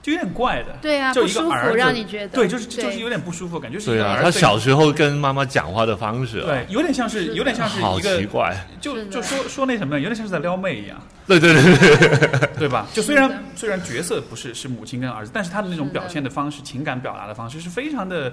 [0.00, 2.28] 就有点怪的，对啊，就一个儿子让你觉得。
[2.28, 4.22] 对，就是就是有点不舒服，感觉是一对啊，个儿子。
[4.24, 8.56] 他小时候跟妈妈讲话的方式、啊，对，有点像是是有点像是好一个奇怪。
[8.80, 12.68] 就就说说那什么，有点像是在撩妹一样，对对对对，对。
[12.70, 12.86] 吧？
[12.94, 18.32] 就虽然虽然角色不是是母亲跟儿子，但是他的那种表现的方式、情感表达的方式是非常的，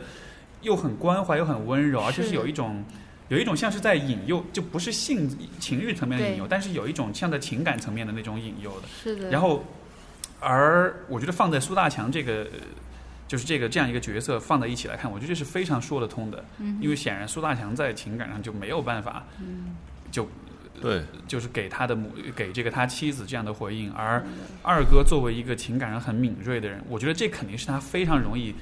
[0.62, 2.84] 又很关怀又很温柔，而且是是有一种
[3.30, 8.88] 有一种像是在引诱，就不是性情欲层面的引诱，但是有一种像在情感层面的那种引诱的。
[9.02, 9.30] 是的。
[9.30, 9.64] 然后，
[10.40, 12.46] 而我觉得放在苏大强这个。
[13.30, 19.76] 就是这个这样一个角色放在一起来看，我觉得这是非常说得通的，嗯因为显然苏大强在情感上就没有办法，嗯
[20.10, 20.28] 就
[20.82, 24.26] 对就是给他的母给这个他妻子这样的回应，而
[24.64, 28.56] 二哥作为一个情感上很敏锐的人，我觉得这肯定是他非常容易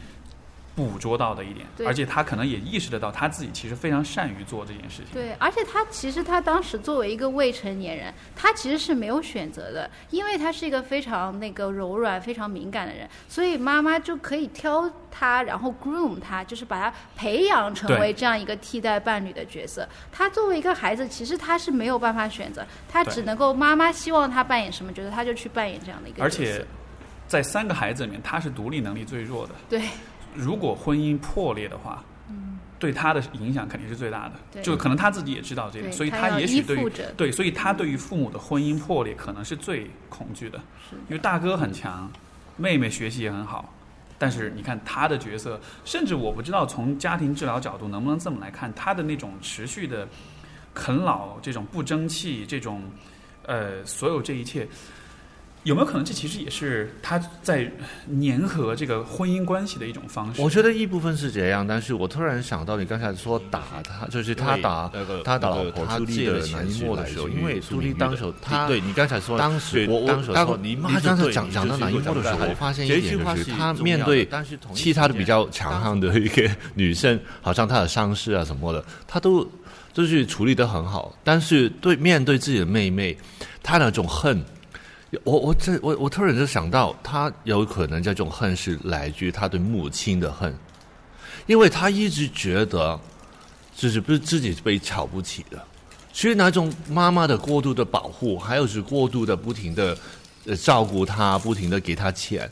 [0.78, 5.08] 捕捉到的一点，而且他可能也意识得到他自己其实非常善于做这件事情。
[5.12, 19.90] 对，而且他其实他当时作为一个未成年人，他其实是没有选择的，因为他是一个非常那个柔软、非常敏感的人，所以妈妈就可以挑他，然后 groom 他，就是把他培养成为这样一个替代伴侣的角色。
[20.12, 26.60] 他作为一个孩子，其实他是没有办法选择，他只能够妈妈希望他扮演什么角色，他就去扮演这样的一个而角色。
[26.60, 26.66] 且
[27.28, 29.56] 在三个孩子里面，他是独立能力最弱的。
[29.68, 29.82] 对
[30.38, 34.62] 如果婚姻破裂的话，嗯对他的影响肯定是最大的。
[34.62, 40.60] 就可能他自己也知道这对个，所以他也许对于对，所以他对于父母的婚姻破裂可能是最恐惧的。
[41.10, 42.12] 因为大哥很强，
[42.56, 43.74] 妹妹学习也很好，
[44.20, 50.08] 但是你看他的角色，甚至我不知道从家庭治疗角度能不能这么来看，他的那种持续的
[50.76, 52.84] 啃老、这种不争气、这种
[53.48, 54.68] 呃所有这一切。
[55.64, 57.70] 有没有可能，这其实也是他在
[58.22, 60.42] 粘合这个婚姻关系的一种方式？
[60.42, 64.90] 我觉得一部分是这样，但是我突然想到你刚才说打他，就是他打
[65.26, 74.26] 他打他老婆朱莉借的的南钱是来一莫的时候，因为朱莉当时他对你刚才说当时对我当时说你刚才就对你讲讲到南就是一莫的时候，我发现一点就是句话是他面对
[74.74, 79.46] 其他的比较强悍的一个女生，好像她的伤势啊什么的，他都
[79.92, 83.18] 就是处理的很好，但是对面对自己的妹妹，
[83.62, 84.42] 他那种恨。
[85.24, 90.54] 我我这我我突然就想到，他有可能这种恨是来自于他对母亲的恨，
[91.46, 93.00] 因为他一直觉得
[93.76, 95.64] 就是不是自己被瞧不起的。
[96.12, 99.96] 所以那种妈妈的过度的保护，还有是过度的不停的
[100.62, 102.50] 照顾他，不停的给他钱，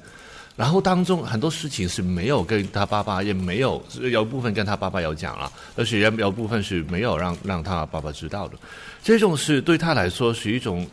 [0.56, 8.58] 然后当中很多事情是没有跟他爸爸，也没有有部分跟他爸爸有讲了，而且也有部分是没有让让他爸爸知道的。
[9.04, 10.88] 这种是对他来说是一种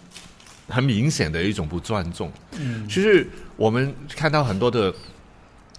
[0.68, 2.30] 很明显的一种不尊重。
[2.58, 3.26] 嗯，其实
[3.56, 4.94] 我们看到很多的。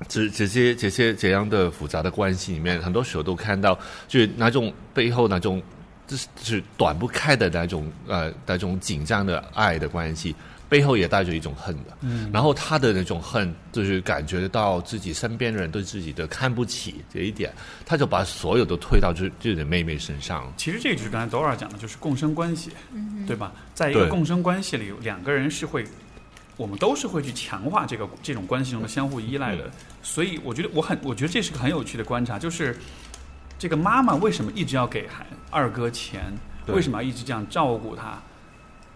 [0.09, 3.73] 这这些这些这样的复杂的关系里面，很多时候都看到，
[4.05, 5.61] 就是那种背后那种，
[6.05, 10.35] 就是是断不开的那种呃那种紧张的爱的关系，
[10.73, 11.95] 背后也带着一种恨的。
[12.01, 12.31] 嗯。
[12.33, 17.53] 然后他的那种恨，就是感觉到自己身边的人对自己的看不起这一点，
[17.85, 20.51] 他就把所有都推到自自己的妹妹身上。
[20.57, 22.71] 其实这就是刚才 Dora 讲的，就是共生关系，
[23.27, 23.51] 对吧？
[23.75, 25.85] 在一个共生关系里，两个人是会。
[26.55, 29.71] 我们都是会去强化这个这种关系中的相互依赖的，
[30.03, 32.77] 所以我觉得我很我觉得这是个很有趣的观察，就是
[33.57, 36.31] 这个妈妈为什么一直要给孩二哥钱？
[36.67, 38.21] 为什么要一直这样照顾他？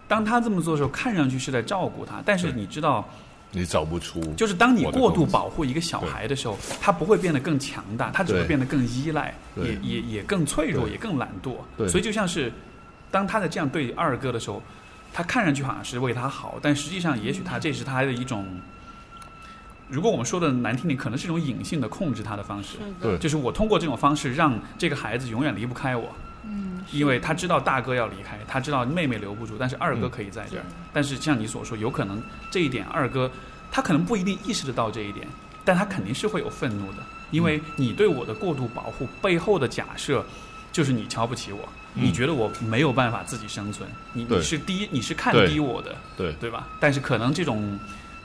[0.08, 3.08] 当他这么做的时候，看上去是在照顾他，但是你知道，
[3.52, 11.58] 你找不出，就是当你过度保护一个小孩的时候，他不会变得更强大，他只会变得更依赖，也也也更脆弱，也更懒惰。
[11.88, 12.52] 所以就像是
[13.10, 14.60] 当他在这样对二哥的时候。
[15.10, 18.46] 他看上去好像是为他好，但实际上，也许他这是他的一种，
[19.88, 22.76] 如果我们说的难听点，可能是一种隐性的控制他的方式。
[23.00, 26.14] 对，就是我通过这种方式让这个孩子永远离不开我。
[26.48, 30.64] 嗯，因为他知道大哥要离开，他知道妹妹留不住，但是二哥可以在这儿。
[30.92, 33.30] 但是像你所说，有可能这一点二哥
[33.70, 35.26] 他可能不一定意识得到这一点，
[35.64, 36.98] 但他肯定是会有愤怒的，
[37.30, 40.24] 因为你对我的过度保护背后的假设
[40.72, 41.68] 就是你瞧不起我。
[41.94, 43.88] 你觉得我没有办法自己生存？
[44.12, 46.68] 你你是低，你是看低我的，对对吧？
[46.78, 47.76] 但是可能这种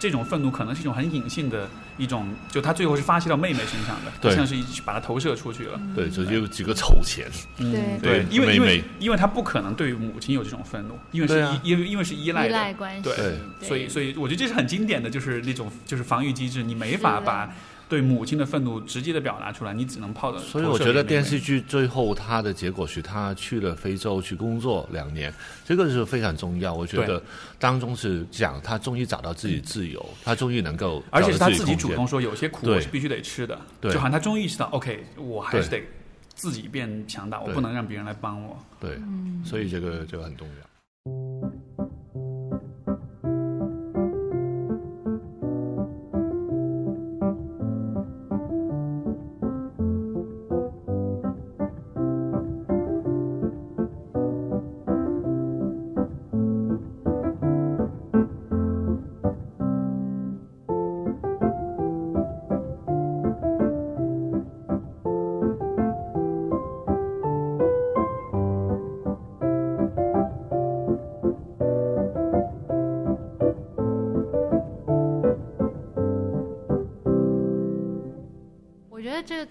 [0.03, 1.65] 这种愤怒，可能是一种很隐性的
[1.97, 4.53] 一种，就他最后是发泄到妹妹身上的，像是
[4.83, 5.79] 把他投射出去了。
[5.95, 7.25] 对，就有几个丑钱。
[7.57, 13.03] 对对，因为因为因为他不可能对母亲有这种愤怒，因为是因为因为是依赖依赖关系。
[13.03, 17.49] 对，所以所以我觉得这是很经典的就是那种就是防御机制，你没法把。
[17.89, 20.39] 对母亲的愤怒直接的表达出来，你只能泡的。
[20.39, 25.33] 所以我觉得电视剧最后他的结果是他去了非洲去工作两年，
[25.63, 26.73] 这个是非常重要。
[26.73, 27.21] 我觉得
[27.59, 35.83] 当中是讲他终于找到自己自由，他终于能够，而且是他自己主动说有些苦我是必须得吃的，就好像他终于意识到，OK，我还是得
[36.33, 38.57] 自己变强大，我不能让别人来帮我。
[38.79, 38.97] 对，
[39.45, 40.63] 所以这个这个很重要。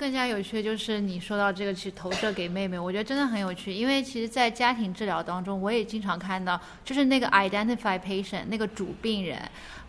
[0.02, 3.72] 更加有趣的就是你说到这个去投射给妹妹，我觉得真的很有趣。
[3.72, 9.40] 因为其实，在家庭治疗当中，我也经常看到，就是那个 identify patient 那个主病人，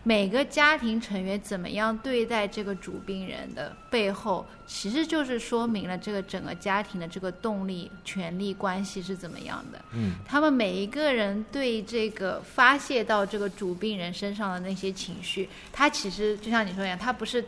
[0.04, 9.84] 每个家庭成员怎么样对待这个主病人的背后，其实就是说明了这个整个家庭的这个动力、权力关系是怎么样的。
[9.94, 17.44] 嗯，他们每一个人对这个发泄到这个主病人身上的那些情绪，他其实就像你说一样，他不是。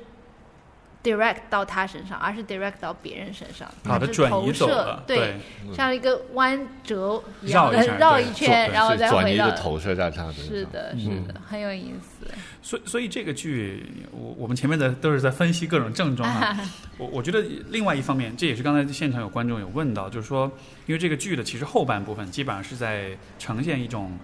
[1.07, 5.05] Direct 到他身上，而是 direct 到别人身上，把它转移走了。
[5.07, 5.37] 对，
[5.73, 10.33] 像一个弯折一样绕一圈，然后再回到投射在他的。
[10.33, 12.27] 是的，是的，很有意思。
[12.61, 16.59] 所以，所以这个剧，我我们前面的都是在分析各种症状啊。
[16.99, 20.51] 我我觉得另外一方面，这也是刚才现场有观众有问到，就是说，
[20.87, 24.19] 因为这个剧的其实后半部分基本上是在呈现一种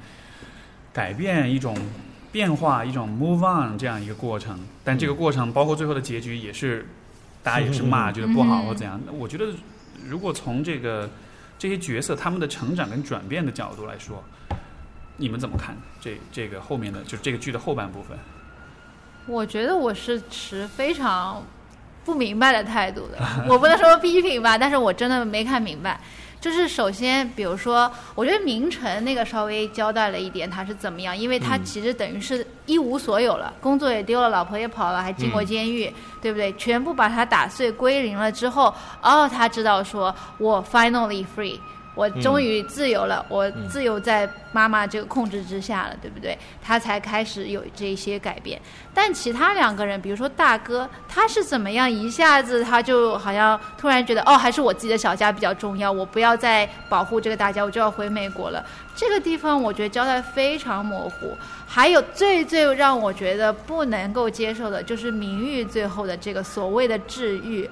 [0.93, 1.77] 改变，一种。
[2.33, 6.87] 变化一种 move on 这样一个过程，但这个过程包括最后的结局也是，
[7.43, 8.99] 大家也是骂觉得不好或怎样。
[9.13, 9.47] 我觉得
[10.09, 11.09] 如果从这个
[11.59, 14.25] 这些角色他们的成长跟转变的角度来说，
[15.19, 18.19] 你们怎么看这这个后面的就是这个剧的后半部分？
[19.27, 21.45] 我觉得我是持非常
[22.05, 23.19] 不明白的态度的，
[23.49, 26.01] 我不能说批评吧，但是我真的没看明白。
[26.43, 36.53] 就是首先，比如说，我觉得明成那个稍微交代了一点他是怎么样，因为他其实等于是一无所有了，工作也丢了，老婆也跑了，还进过监狱，对不对？
[36.55, 41.61] 全部把他打碎归零了之后，哦，他知道说我 finally free，
[41.95, 46.37] 我终于自由了，我自由在妈妈这个控制之下了，对不对？
[46.63, 48.61] 他才开始有这些改变。
[48.95, 58.65] 但其他两个人，比如说大哥，他是怎么样一下子他就好像突然觉得，哦，还是我自己的小家比较重要，我不要再保护这个大家，我就要回美国了。
[58.95, 61.37] 这个地方我觉得交代非常模糊。
[61.67, 67.69] 还有最最让我觉得不能够接受的就是明玉最后的这个所谓的治愈。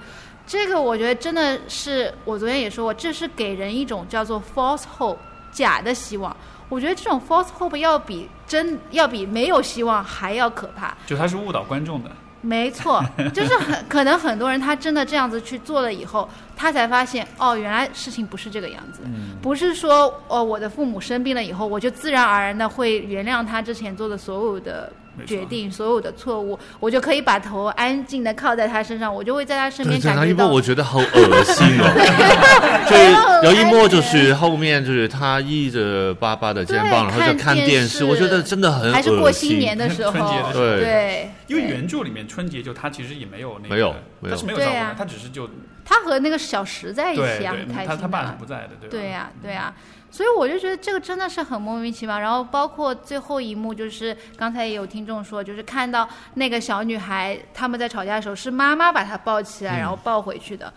[0.50, 5.16] 这个我觉得真的是，我昨天也说过，这是给人一种叫做 false hope
[5.52, 6.36] 假的希望。
[6.68, 10.92] 我觉得这种 false hope 要比真要比没有希望还要可怕。
[11.06, 12.10] 就他是误导观众的。
[12.40, 13.00] 没错，
[13.32, 19.02] 就是很 可能很多人他真的这样子去做了以后，他才发现哦，原来事情不是这个样子，
[19.40, 24.92] 不是说哦我的父母生病了以后，我就自然而然的会原谅他之前做的所有的。
[25.26, 30.48] 决定所有的错误，我就可以把头安静的靠在他身上，我就会在他身边感觉到。
[30.48, 31.86] 我觉得好恶心哦！
[33.42, 41.30] 就有一幕就是后面就是他依着爸爸的肩膀，然后就看电视，我觉得真的很还是过新年的时候，对对。
[41.46, 43.94] 因为原著里面春节就他其实也没有那个，没有，
[44.30, 45.50] 他是没有照顾他，他只是就
[45.84, 47.88] 他和那个小石在一起啊，很开心。
[47.88, 48.90] 他他爸是不在的，对吧？
[48.90, 49.74] 对呀，对呀。
[50.10, 52.18] 所以我就觉得这个真的是很莫名其妙。
[52.18, 60.72] 然后包括最后一幕，就是刚才也有听众说，就是看到那个小女孩他们在吵架的时候，是妈妈把她抱起来，然后抱回去的。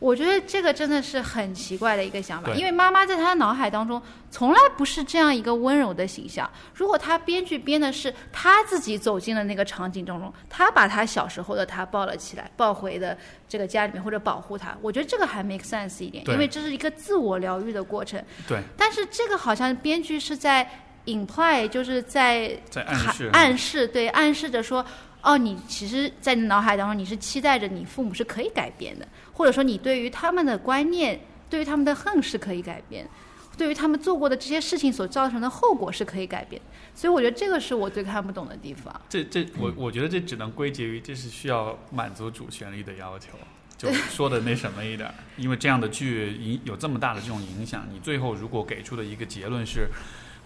[0.00, 4.00] 我觉得这个真的是很奇怪的一个想法，因为妈妈在他脑海当中
[4.30, 6.50] 从来不是这样一个温柔的形象。
[6.74, 13.16] 如果他编剧编的是他自己走进了那个场景当中，他把他小时候的他抱了起来，抱回的
[13.46, 18.18] 这个家里面或者保护他，我觉得这个还 make sense 一点，因为这是一个自我疗愈的过程。
[18.48, 18.58] 对。
[18.78, 20.66] 但是这个好像编剧是在
[21.06, 24.84] imply，就是在在暗示暗示，对，暗示着说。
[25.22, 31.20] 哦，你其实，在你脑海当中，你是期待着你父母是可以改变的，或者说你对于他们的观念，
[31.50, 33.06] 对于他们的恨是可以改变，
[33.54, 36.58] 对于他们做过的这些事情所造成的后果是可以改变。
[36.94, 38.98] 所以我觉得这个是我最看不懂的地方。
[39.10, 43.32] 这这，我我觉得这只能归结于这是需要满足主旋律的要求，
[43.76, 49.86] 就说的那什么一点，因为这样的剧影有这么大的这种影响，你最后如果给出的一个结论是，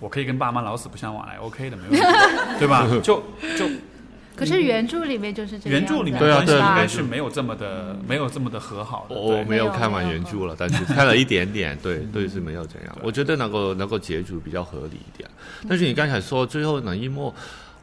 [0.04, 2.06] 我可以跟爸妈老死不相往来，OK 的，没问题，
[2.60, 2.86] 对吧？
[3.02, 3.22] 就
[3.56, 3.66] 就。
[4.36, 5.80] 可是原著里面就是这样。
[5.80, 9.16] 原著里面关系应该是没有这么的，没有这么的和好的。
[9.16, 12.98] 我没有看完原著了，但是看了一点点，对，对是没有这样。
[13.02, 15.26] 我觉得能够能够结局比较合理一点。
[15.66, 17.32] 但是你刚才说最后那一幕。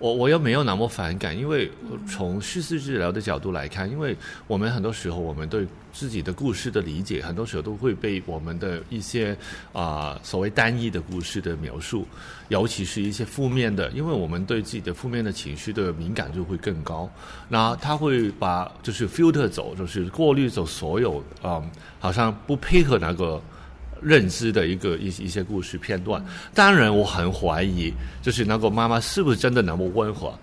[0.01, 1.69] 我我又没有那么反感，因为
[2.09, 4.17] 从叙事治疗的角度来看，因为
[4.47, 9.37] 我们很多时候我们对自己的故事的理解，很多时候都会被我们的一些
[9.71, 12.07] 啊所谓单一的故事的描述，
[12.49, 17.07] 尤其是一些负面的，因为我们对自己的负面的情绪的敏感度会更高，
[17.47, 21.61] 那他会把就是 filter 走，就是过滤走所有啊，
[21.99, 23.39] 好像不配合那个。
[24.01, 26.23] 认知的一个一一些故事片段，
[26.53, 30.33] 当然我很怀疑，就是那个妈妈是不是真的那么温和？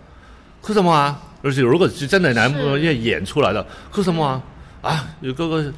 [0.60, 1.20] 哭什么啊？
[1.42, 4.42] 而且如果是真的那么演演出来的，哭什么啊？
[4.82, 5.72] 啊，有哥哥，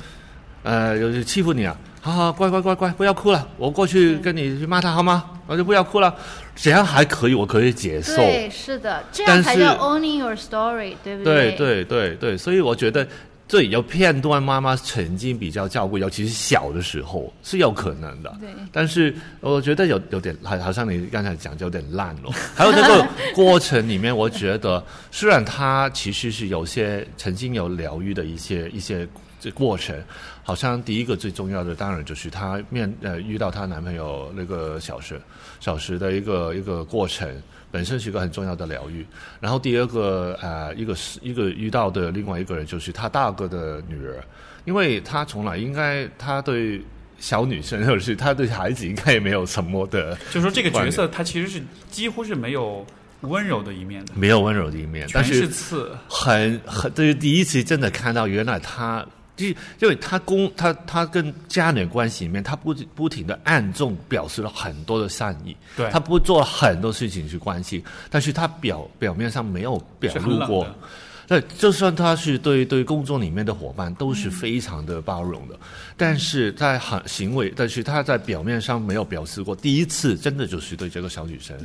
[0.62, 1.76] 呃，有欺负你啊？
[2.00, 5.24] 好好，乖乖乖乖，不要哭了，我过去跟你去骂他好吗？
[5.46, 6.14] 我就不要哭了，
[6.54, 8.16] 这样还可以，我可以接受。
[8.16, 11.52] 对，是的，这样才叫 owning your story，对不对？
[11.52, 13.06] 对对对对，所以我觉得。
[13.50, 18.32] 这有片段，妈妈曾经比较照顾，尤其是小的时候是有可能的。
[18.40, 22.30] 对，但是我觉得有有点，好好像你刚才讲就有点烂了。
[22.54, 23.04] 还有这个
[23.34, 29.04] 过程里面，我觉得虽然他其实是有些曾经有疗愈的一些一些
[29.40, 30.00] 这过程，
[30.44, 35.20] 好像第一个最重要的当然就是她面呃遇到她男朋友那个小时
[35.58, 37.28] 小时的一个一个过程。
[37.70, 39.06] 本身是一个很重要的疗愈，
[39.40, 44.22] 然后第二个呃，一个是一个遇到的另外一个人就是他大哥的女儿，
[44.64, 46.82] 因为他从来应该他对
[47.18, 52.84] 小女生或者是他对孩子应该也没有什么的，就说这个角色他其实是几乎是没有
[53.20, 59.06] 温柔的一面的，没有温柔的一面，全是刺，很很这是第一次真的看到原来他。
[59.78, 70.66] 就因为他公他他跟家人关系里面，他不不停的暗中表示了很多的善意，对他不做很多事情去关心，但是他表表面上没有表露过。
[71.30, 75.54] 对，就算他是对对工作里面的伙伴都是非常的包容的，
[75.96, 79.54] 但是在行行为，但是他在表面上没有表示过。
[79.54, 81.56] 第一次真的就是对这个小女生，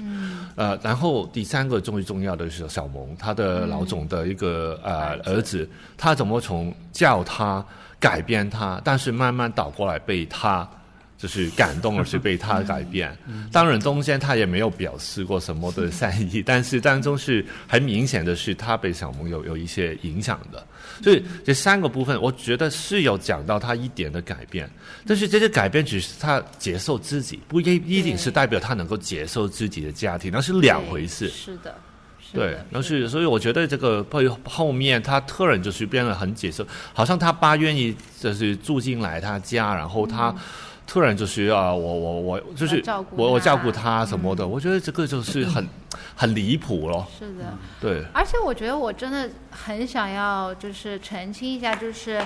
[0.56, 5.68] 呃，然后第三个最重要的是小萌，他的老总的一个呃儿子，
[5.98, 7.66] 他怎么从叫他
[8.00, 10.70] 改变他，但是慢慢倒过来被他
[11.18, 13.18] 就是感动，而是被他改变。
[13.52, 20.66] 当然，中间他也没有表示过什么的善意， 但是当中是很明显的是他被小朋友有一些影响的。
[21.04, 24.70] 所以这三个部分，我觉得是有讲到他一点的改变，
[25.06, 31.28] 但是这些改变只是他接受自己，不一一定是代表他能够接受自己的家庭，那是两回事。
[31.30, 31.76] 是的。
[32.34, 40.36] 对，那是所以我觉得这个后后面他突然就是变得很解释，好像他爸愿意就是住进来他家，然后他
[40.88, 45.68] 突然就需要，我我我就是我我照顾他什么的，我觉得这个就是很
[46.16, 47.08] 很离谱咯。
[47.18, 48.04] 是的，对。
[48.14, 52.22] 而且我觉得我真的很想要就是澄清一下，就是。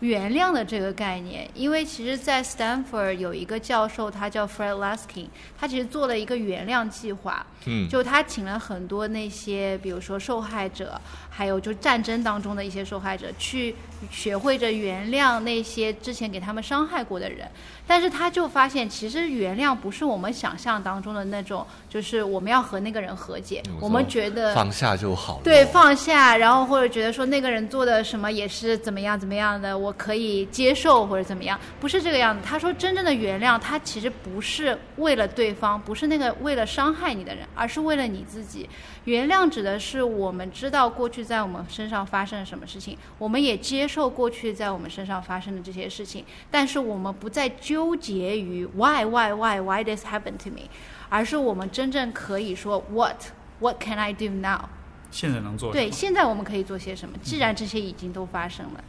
[0.00, 5.26] 原谅的这个概念，因为其实，在 Stanford 有一个教授，他叫 Fred Laskin，
[5.58, 7.44] 他其实做了一个原谅计划。
[7.64, 11.00] 嗯，就他请了很多那些，比如说受害者，
[11.36, 13.74] 还有就战争当中的一些受害者，去
[14.10, 17.46] 学会着原谅那些之前给他们伤害过的人。
[17.86, 23.62] 但是他就发现，其实原谅不是我们想象当中的那种，就是我们要和那个人和解。
[23.80, 25.42] 我们觉得放下就好了。
[25.44, 32.40] 对，放下，然后或者觉得说那个人做的什么也是怎么样怎么样的，我可以接受或者怎么样，不是这个样子。
[32.42, 38.68] 他说，真正的原谅，他其实不是为了对方，不是那个为了伤害你的人，而是为了你自己。
[39.06, 50.68] 原谅指的是我们知道过去在我们身上发生了什么事情，我们也接受过去在我们身上发生的这些事情，但是我们不再纠结于 why why why why this happened to me，
[51.08, 53.16] 而是我们真正可以说 what
[53.60, 54.68] what can I do now？
[55.12, 57.16] 现在能做对，现在我们可以做些什么？
[57.22, 58.84] 既然这些已经都发生了，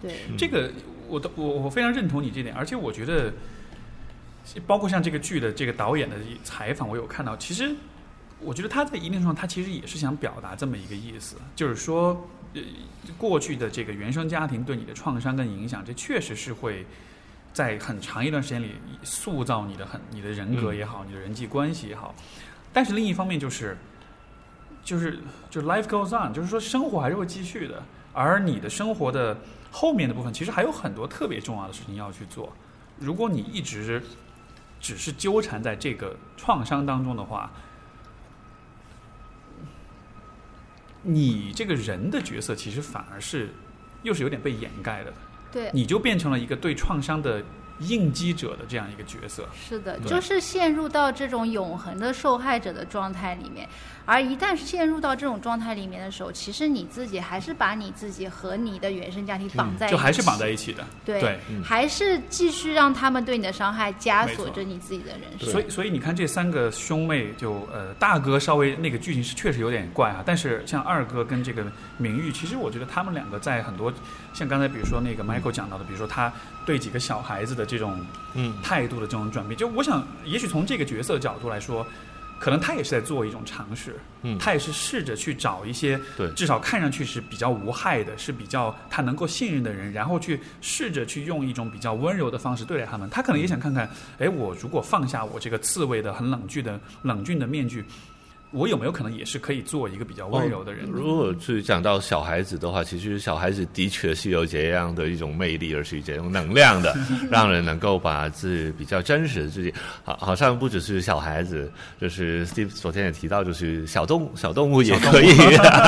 [0.00, 0.70] 对这个，
[1.08, 3.32] 我都我我非常认同你这点，而且我觉得，
[4.64, 6.14] 包括像这个剧的这个导演的
[6.44, 7.74] 采访，我有看到，其实。
[8.42, 12.60] 我觉得他在一定程度上，他其实也是想表达这么一个意思，就是说，呃，
[13.18, 16.86] 过去的这个原生家庭对你的创伤跟影响，这确实是会
[17.52, 22.14] 在很长一段时间里塑造你的很你的人格也好，你的人际关系也好。
[22.72, 23.76] 但是另一方面就是，
[24.82, 25.18] 就是
[25.50, 29.36] 就 life goes on，就是说生活还是会继续的，而你的生活的
[29.70, 32.52] 后面的部分，其实还有很多特别重要的事情要去做。
[32.98, 34.02] 如果你一直
[34.80, 37.50] 只是纠缠在这个创伤当中的话，
[41.02, 43.48] 你这个人的角色其实反而是
[44.02, 45.12] 又是有点被掩盖的，
[45.52, 47.42] 对，你就变成了一个对创伤的
[47.80, 49.48] 应激者的这样一个角色。
[49.54, 53.68] 是的，就是陷入到这种永恒的受害者的状态里面。
[54.10, 60.84] 而一旦陷入到这种状态里面的时候，其实你自己还是把你自己和你的原生家庭绑在一起，就还是绑在一起的。
[61.04, 65.48] 对，还是继续让他们对你的伤害枷锁着你自己的人生。
[65.48, 70.24] 所以，所以你看这三个兄妹，就呃，大哥稍微那个剧情是确实有点怪啊。
[70.26, 71.64] 但是像二哥跟这个
[71.96, 73.94] 明玉，其实我觉得他们两个在很多
[74.32, 76.32] 像刚才比如说那个 Michael 讲到的，比如说他
[76.66, 78.04] 对几个小孩子的这种
[78.34, 81.86] 嗯态度的这种转变，就我想，也许从这个角色角度来说。
[82.40, 93.08] 可能他也是在做一种尝试，嗯，他也是试着去找一些，对，至少看上去是比较无害的，是比较他能够信任的人，然后去试着去用一种比较温柔的方式对待他们。
[93.10, 93.88] 他可能也想看看，
[94.18, 97.84] 哎，我如果放下我这个刺猬的、很冷峻的、冷峻的面具。
[98.52, 100.84] 我有没有可能也是可以做一个比较温柔的人？
[100.86, 106.96] 如果是讲到小孩子的话，其实小孩子的确是有这样的一种魅力，而是这种能量的，
[107.30, 109.72] 让人能够把自己比较真实的自己，
[110.02, 111.70] 好，好像不只是小孩子，
[112.00, 115.28] 就是 Steve 昨天也提到，就是小动小动物也可以，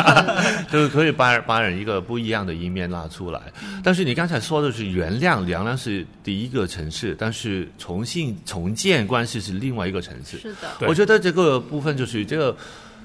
[0.71, 3.41] 就是可以把把人一个不一样的一面拉出来。
[3.83, 10.39] 但是你刚才说的是原谅，原谅是第一个层次，但是重新重建关系是另外一个层次。
[10.39, 12.52] 是的，我觉得这个部分就是这个。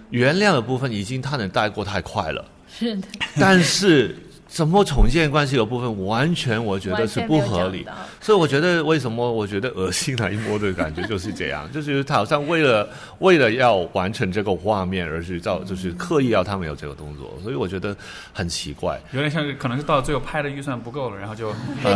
[0.09, 3.07] 原谅的部分已经他能带过太快了，是的，
[3.39, 4.15] 但是。
[4.57, 7.85] 怎么重建关系的部分，完全我觉得是不合理。
[8.19, 12.89] 所以我觉得为什么我觉得恶心那一摸的感觉就是这样，就是他好像为了
[13.19, 17.37] 为了要完成这个画面而去造，就是刻意要他们有这个动作。
[17.43, 17.95] 所以我觉得
[18.33, 21.51] 很奇怪，有点像是可能是到最后拍的预算不够了，然后就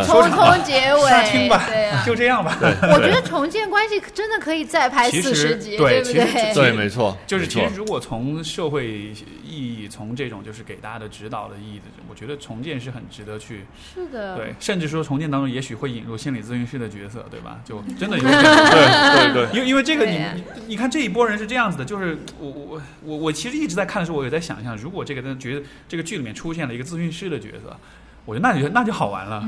[0.05, 1.01] 匆匆 结尾，
[1.33, 2.55] 对吧，对就这样吧。
[2.61, 6.53] 我觉得重建关系真的可以再拍四十集，对不对？
[6.53, 9.11] 对，没错， 就是其实如果从社会
[9.43, 12.38] 意义，从这种就是给大家的指导的意义的，我觉得。
[12.52, 13.65] 重建是很值得去，
[13.95, 17.61] 是的，对，甚至说重建当中也许会引入心理咨询师的角色，对吧？
[17.64, 27.78] 就 真的有对对对，因为因为这个你你你看这一波人是这样子的，就是我我我我其实一直在看的时候，我也在想象，如果这个角这个剧里面出现了一个咨询师的角色，
[28.26, 29.44] 我觉得那就 那就好玩了。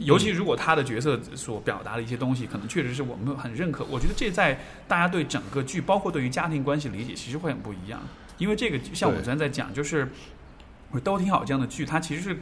[0.00, 3.84] 尤其如果他的角色所表达的一些东西，可能确实是我们很认可。
[3.90, 8.00] 我觉得这在大家对整个剧，包括对于家庭关系理解，其实会很不一样。
[8.38, 10.08] 因为这个像我昨天在讲，就是。
[11.00, 12.38] 都挺好，这样的剧，它其实是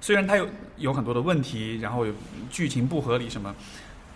[0.00, 2.06] 虽然它有有很多的问题，然后
[2.50, 3.54] 剧情不合理什么，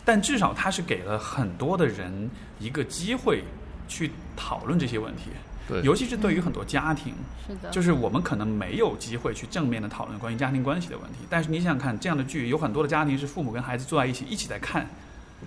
[0.04, 3.42] 但至少它是给了很多的人一个机会
[3.88, 5.30] 去讨论这些问题，
[5.68, 7.14] 对，尤其是对于很多家庭，
[7.46, 11.18] 是的，就是我们可能没有机会去正面的讨论关于家庭关系的问题。
[11.30, 14.86] 但是你想想看，这样的剧有很多的家庭是父母跟孩子坐在一起一起在看，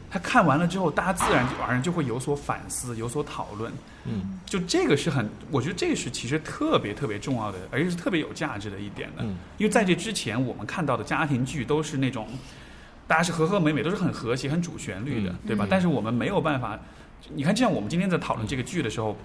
[0.10, 3.72] 他看完了之后，大家自然就而然就会有所反思，有所讨论。
[4.06, 9.24] 嗯就这个是很，我觉得这个是其实特别特别重要的，而且是特别有价值的一点的。
[9.24, 12.28] 嗯因为在这之前，我们看到的家庭剧都是那种，
[13.08, 15.66] 大家是和和美美，都是很和谐、很主旋律的，嗯对吧？
[15.66, 16.80] 嗯但是我们没有办法，
[17.34, 19.16] 你看，就像我们今天在讨论这个剧的时候，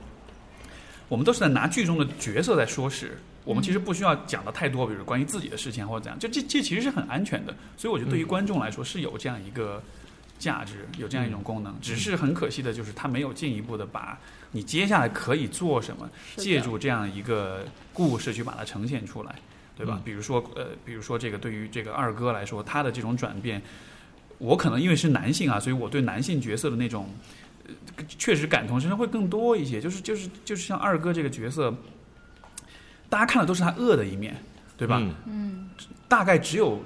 [1.09, 3.19] 我们都是在拿剧中的角色在说事。
[3.45, 7.55] 我们其实不需要讲的太多，比如关于自己的事情或者怎样，就这这其实是很安全的。
[7.77, 9.81] 所以我觉得对于观众来说是有这样一个
[10.39, 11.75] 价值，有这样一种功能。
[11.81, 14.19] 只是很可惜的就是他没有进一步的把
[14.53, 19.35] 你接下来可以做什么，借助这样一个故事去把它呈现出来，
[19.77, 19.95] 对吧？
[19.97, 23.61] 嗯比如说呃，比如说这个对于这个二哥来说，他的这种转变，
[24.39, 27.09] 我可能因为是男性啊，所以我对男性角色的那种。
[27.97, 31.75] 呃确实感同身受会更多一些，就是就是就是像二哥这个角色，
[33.09, 34.37] 大家看的都是他恶的一面，
[34.77, 35.01] 对吧？
[35.01, 35.71] 嗯嗯，
[36.07, 36.81] 大概只有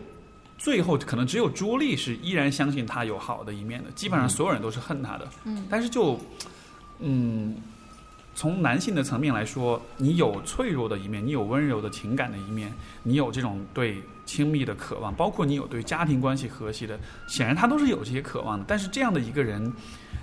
[0.60, 5.26] 最后可能只有朱莉是依然相信他有好的一面的，基本上所有人都是恨他的。
[5.44, 6.20] 嗯，但是就
[6.98, 7.56] 嗯，
[8.34, 12.70] 从男性的层面来说，你有脆弱的一面，你有温柔的情感的一面，
[13.02, 18.64] 你有这种对亲密的渴望，包括你有对家庭关系和谐的，显然他都是有这些渴望的。
[18.68, 19.72] 但是这样的一个人，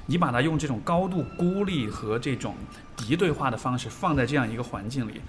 [0.06, 2.54] 你把他用这种高度孤立和这种
[2.96, 5.20] 敌对化的方式放在这样一个环境里。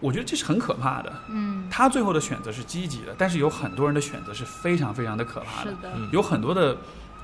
[0.00, 1.12] 我觉得这是很可怕的。
[1.28, 5.70] 嗯，他最后的选择是积极的，但是有很多人的选择是非常非常的可怕的。
[5.70, 6.76] 是的，嗯有很多的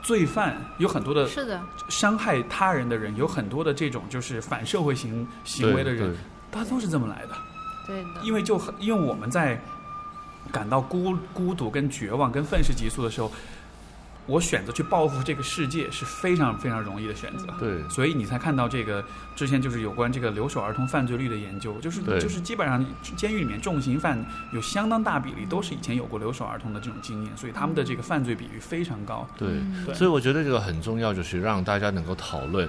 [0.02, 6.14] 罪犯，有很多的是的，伤害他人的人，有很多的这种就是反社会行行为的人，
[6.50, 7.34] 他都是这么来的。
[7.86, 9.60] 对的，因为就很，因为我们在
[10.52, 13.30] 感到孤孤独、跟绝望、跟愤世嫉俗的时候，
[14.26, 17.46] 我选择去报复这个世界是非常非常容易的选择。
[17.58, 19.04] 对所以你才看到这个
[19.36, 22.84] 之前就是有关这个留守儿童犯罪率的研究，就是就是基本上
[23.16, 24.18] 监狱里面重刑犯
[24.52, 29.28] 有相当大比例都是以前有过留守儿童的这种经验，所以他们的这个犯罪比率非常高。
[29.36, 29.48] 对。
[29.94, 32.68] 所以我觉得这个很重要，就是让大家能够讨论。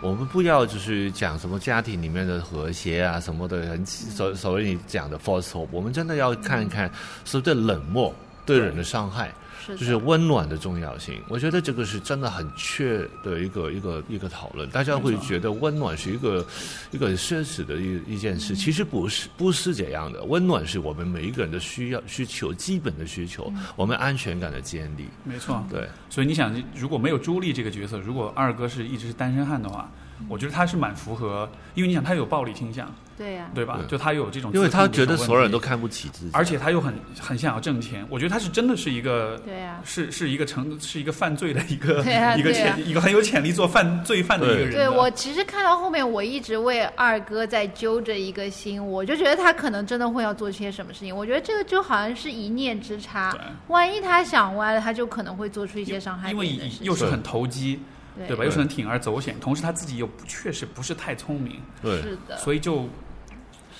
[0.00, 6.90] 我们不要就是讲什么家庭里面的和谐啊什么的，很所所谓你讲的 false hope，我们真的要看一看
[7.24, 8.14] 所谓的冷漠
[8.44, 9.32] 对人的伤害，
[9.68, 11.20] 就是温暖的重要性。
[11.28, 14.68] 我觉得这个是真的很缺的一个一个一个讨论。
[14.70, 16.46] 大家会觉得温暖是一个
[16.90, 20.22] 一个奢侈的一一件事，其实不是不是这样的。
[20.24, 25.08] 温暖是我们每一个人的需要需求，基本的需求，我们安全感的建立。
[25.24, 29.90] 没错，对，所以你想，如果没有朱莉这个角色，如果二哥是一直是单身汉的话，
[30.28, 33.80] 我觉得他是蛮符合，因为你想他有暴力倾向，对呀，对吧？
[33.88, 39.40] 就他有这种，因为他觉得所有人都，看不起自己，而且他又很很想要挣钱，我觉得他是真的是一个。
[39.44, 44.76] 对呀，是是一个成是一个犯罪的一个、 啊一个潜一个很有潜力做犯罪犯的一个人的。
[44.76, 51.14] 对我其实看到后面，我一直为二哥在揪着一个心，我就觉得他可能真的会要做些什么事情。
[51.14, 53.36] 我觉得这个就好像是一念之差，
[53.68, 56.86] 万一他想歪了，他就可能会做出一些伤害因为别人的事情。
[56.86, 57.80] 又是很投机，
[58.16, 58.44] 对对吧？
[58.44, 62.88] 又是很铤而走险，同时他自己又确实不是太聪明，对是的，所以就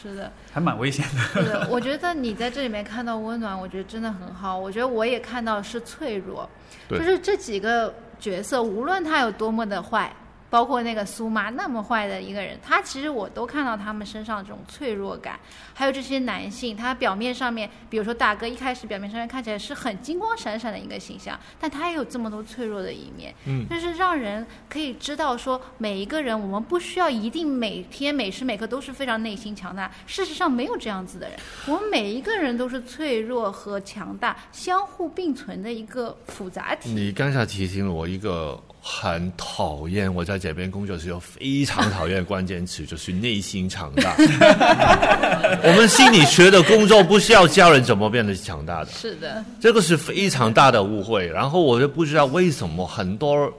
[0.05, 1.43] 是的，还蛮危险的。
[1.43, 1.67] 是的。
[1.71, 4.59] 我觉得你在这里面看到温暖，我觉得真的很好。
[4.59, 6.49] 我觉得我也看到是脆弱，
[6.91, 10.15] 就是这几个角色，无论他有多么的坏。
[10.55, 15.37] 包括那个苏妈那么坏的一个人，他其实我都看到他们身上这种脆弱感，
[15.75, 31.37] 还有这些男性，他表面上面，比如说大哥一开始表面上面看起来是很金光闪闪的一个形象，但他也有这么多脆弱的一面，嗯，就是让人可以知道说，每一个人我们不需要一定每天每时每刻都是非常内心强大，事实上没有这样子的人，
[31.67, 36.91] 我们每一个人都是脆弱和强大相互并存的一个复杂体。
[36.91, 44.15] 你刚才提醒了我一个很讨厌，我在这边工作时候非常讨厌的关键词，就是内心强大。
[45.65, 51.27] 我们心理学的工作不是要教人怎么变得强大的，是的，这个是非常大的误会。
[51.29, 53.51] 然后我就不知道为什么很多。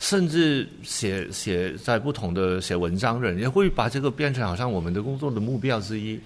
[0.00, 6.16] 甚至写写在不同的写文章的人也会把这个变成好像我们的工作的目标之一。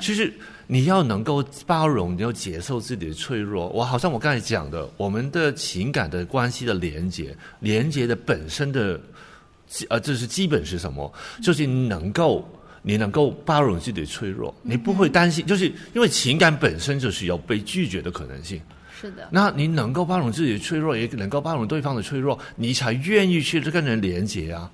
[0.00, 0.34] 其实
[0.70, 3.68] 你要能够包容，你要接受自己的脆弱。
[3.70, 9.00] 我好像我刚才讲的，我们的情感的关系的连接，连接的本身的，
[9.88, 11.12] 呃，这是基本是什么？
[11.42, 12.48] 就是你能够。
[12.82, 18.58] 你能够包容自己的脆弱，你不会担心，就是因为情感本身就是有被拒绝的可能性。
[18.98, 24.70] 是的，那你能够包容自己的脆弱，也能够包容对方的脆弱，你才愿意去跟人连接啊。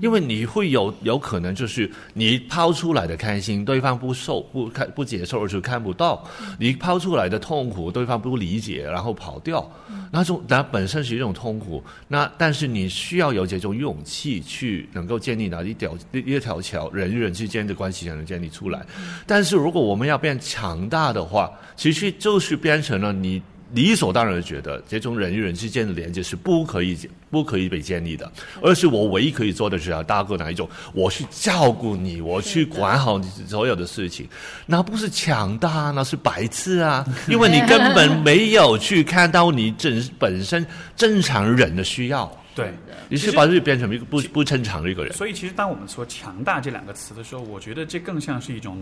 [0.00, 6.22] 因为你会有有可能就是你抛出来的开心，对方不受不看不接受，而且看不到；
[6.58, 9.70] 你抛出来的痛苦，对方不理解，然后跑掉。
[10.10, 18.84] 那种那本身是一种痛苦，那但是你需要有这种勇气去能够建立哪一条一条桥，人与人之间的关系才能建立出来。
[19.26, 23.42] 但是如果我们要变强大的话，其实就是变成了你。
[23.72, 26.98] 理所当然的觉得，这种人与人之间的连接是不可以、
[27.30, 28.30] 不可以被建立的，
[28.62, 34.28] 而是我唯一可以做的是要大哥哪一种，我去照顾你，我去管好你所有的事情，
[34.66, 37.06] 那不是强大，那是白痴啊！
[37.28, 40.66] 因为你根本没有去看到你正本身
[40.96, 42.72] 正常人的需要，对，
[43.08, 45.12] 你是把自己变成一个不不正常的一个人。
[45.12, 48.78] 所以，其实当我们说“强大”这两个词的时候，我觉得这更像是一种。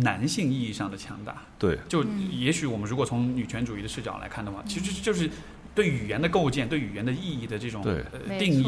[0.00, 5.30] 男性意义上的强大，对，就也许我们如果从女权主义的视角来看的话，其实就是
[5.74, 7.82] 对语言的构建、对语言的意义的这种
[8.38, 8.66] 定义。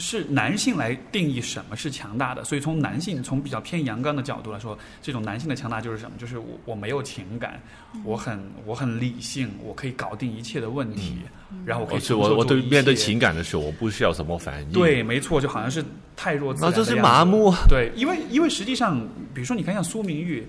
[0.00, 6.16] 是男性来定义什么是强大的，所以从男性从比较偏阳刚的角度来说，这种男性的强大就是什么？
[6.18, 7.60] 就是我我没有情感，
[8.02, 11.18] 我很我很理性，我可以搞定一切的问题，
[11.64, 14.72] 然后我可以我我对面对情感的时候，我不需要什么反应。
[14.72, 15.84] 对，没错，就好像是
[16.16, 17.54] 太弱智，那这是麻木。
[17.68, 18.98] 对，因为因为实际上，
[19.34, 20.46] 比如说你看像苏明玉。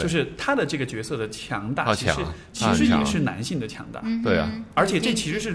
[0.00, 2.16] 就是他的这个角色的强大，其实
[2.52, 5.54] 其实也是男性的强大，对啊，而且这其实是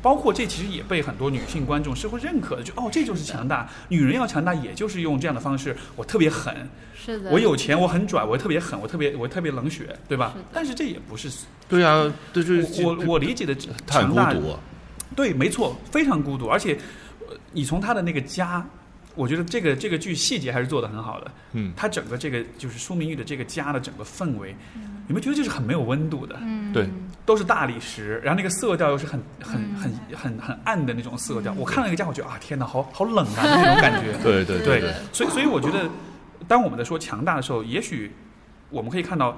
[0.00, 6.54] 包括这其实也被很多女性观众是会认可的，就哦这就是强大，女人要强大也就是用这样的方式，我特别狠，
[6.96, 10.34] 是的，我有钱我很拽，我特别狠，我特别我特别冷血，对吧？
[10.52, 11.28] 但是这也不是，
[11.68, 13.54] 对啊，就是我我理解的
[13.86, 14.32] 强大，
[15.14, 16.78] 对，没错，非常孤独，而且
[17.52, 18.66] 你从他的那个家。
[19.18, 24.54] 我觉得这个这个剧细节还是做的很好的，嗯，它整个这个就是苏明玉的这个家的整个氛围，
[25.08, 26.88] 你们觉得就是很没有温度的，嗯，对，
[27.26, 35.90] 都是大理石，然后那个色调又是很很很很很暗的那种色调，我看了那个家，我觉得啊，天哪，好好冷啊那种感觉， 对对对，所以所以我觉得，
[36.46, 38.12] 当我们在说强大的时候，也许
[38.70, 39.36] 我们可以看到。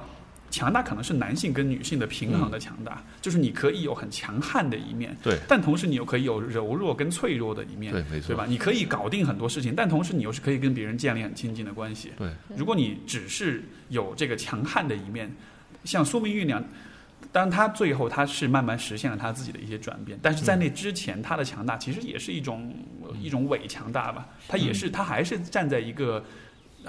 [0.50, 8.46] 强大可能是男性跟女性的平衡的强大，就是你可以有很强悍的一面，对，但同时你又可以有柔弱跟脆弱的一面，对，没错，对吧？
[8.48, 12.10] 你可以搞定很多事情，但同时你又是可以跟别人建立很亲近的关系。
[12.18, 15.30] 对，如果你只是有这个强悍的一面，
[15.84, 16.64] 像苏明玉那样，
[17.30, 22.74] 当然他最后他是慢慢实现了他自己的一些转变，但是在那之前他的强大其实也是一种
[23.20, 26.24] 一种伪强大吧，他也是他还是站在一个。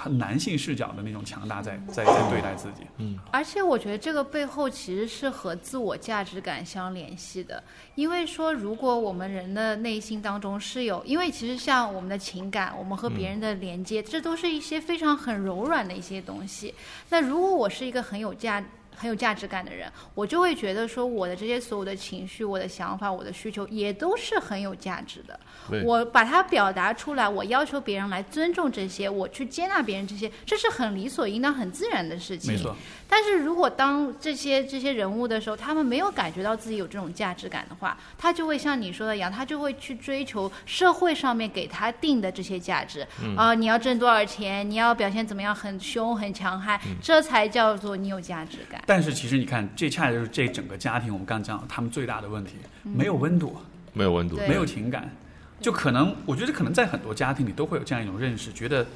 [0.01, 2.87] 很男性视角的那种强大，在在在对待自己。
[2.97, 7.63] 嗯，而且我觉得这个背后其实是和自我价值感相联系的。
[7.93, 16.73] 因为说，如果我们人的内心当中是有，因为其实像我们的情感，我们和别人的连接，这都是一些非常很柔软的一些东西。
[17.09, 18.63] 那如果我是一个很有价。
[19.01, 25.39] 很有价值感的人，我就会觉得说，我的这些所有的情绪、我的想法、我的需求，也都是很有价值的。
[25.83, 32.53] 我把它表达出来，我要求别人来尊重这些，我去接纳别人这些，这是很理所应当、很自然的事情。
[32.53, 32.75] 没错。
[33.11, 43.05] 但是如果当这些这些人物的时候，他们没有感觉到自己有这种价值感的话，他就会像你说的一样，他就会去追求社会上面给他定的这些价值。
[43.35, 44.67] 啊，你要挣多少钱？
[44.71, 45.53] 你要表现怎么样？
[45.53, 48.81] 很凶、很强悍，这才叫做你有价值感。
[48.87, 53.57] 但是其实你看，这恰恰就是这整个家庭，我们刚讲他们最大的问题，没有温度，
[53.91, 55.13] 没有温度，没有情感，
[55.59, 58.87] 就可能我觉得可能在很多家庭里都会有这样一种认识，觉得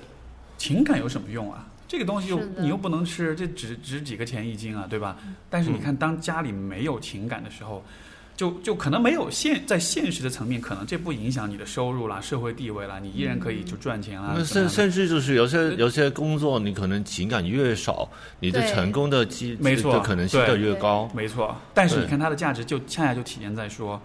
[0.58, 1.68] 情感有什么用啊？
[1.88, 5.18] 这个东西又你又不能吃，这值值几个钱一斤啊，对吧？
[5.50, 7.86] 但是你看，当家里没有情感的时候，
[8.36, 14.36] 就就可能没有现在现实的层面，可能这不影响你的收入啦、社会地位啦，你依然可以就赚钱啦。
[14.44, 18.10] 甚甚至就是有些有些工作，你可能情感越少，
[18.40, 21.08] 你的成功的机没错可能性就越高。
[21.14, 24.02] 没错，但是你看它的价值，就恰恰就体现在说，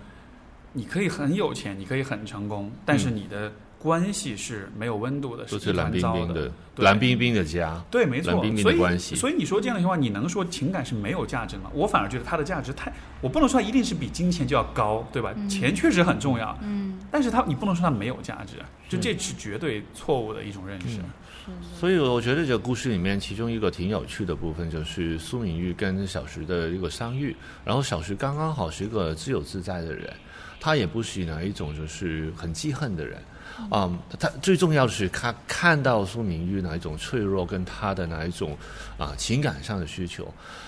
[0.75, 3.51] 你可以很有钱，你可以很成功，但是你的。
[3.81, 7.83] 关系是没有温度的，都是冷冰冰的，蓝冰冰的家。
[7.91, 8.33] 对，没错。
[8.33, 9.17] 冷冰冰的关系。
[9.17, 11.71] 所以你说这样的话，你能说情感是没有价值吗？
[11.73, 12.93] 我反而觉得它的价值太，
[13.23, 15.35] 我不能说它一定是比金钱就要高，对吧？
[15.49, 17.01] 钱确实很重要，嗯。
[17.11, 21.01] 但是它你不能说它没有价值，就这是绝对错误的一种认识。
[21.75, 27.35] 所以我觉得这个故事里面，其中一个挺有趣的部分就是苏明玉跟小石的一个相遇，
[27.65, 30.13] 然后小石刚刚好是一个自由自在的人，
[30.61, 33.19] 他也不是哪一种就是很记恨的人。
[33.71, 38.57] 嗯，他最重要的是，他看到苏明玉哪一种脆弱，跟他的哪一种
[38.99, 40.27] 啊情感上的需求，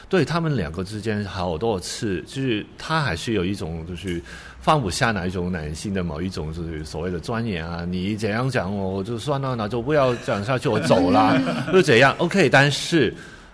[0.08, 4.22] 对他们两个之间好多次，就是他还是有一种就是
[4.60, 11.40] 放不下哪一种男性的某一种就是所谓的尊严啊，你怎样讲我就算了，那就不要讲下去，我走了，
[11.72, 13.12] 就怎样？OK，但是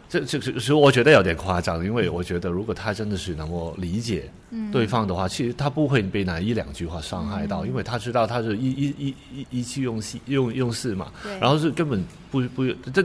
[0.09, 4.31] 这这这是我觉得有点夸张，因为我觉得如果他真的是能够理解
[4.73, 13.05] 对方的话，其实他不会被那一两句话伤害到，因为他知道他是一一一一一气用事用用事嘛，然后是根本不不这。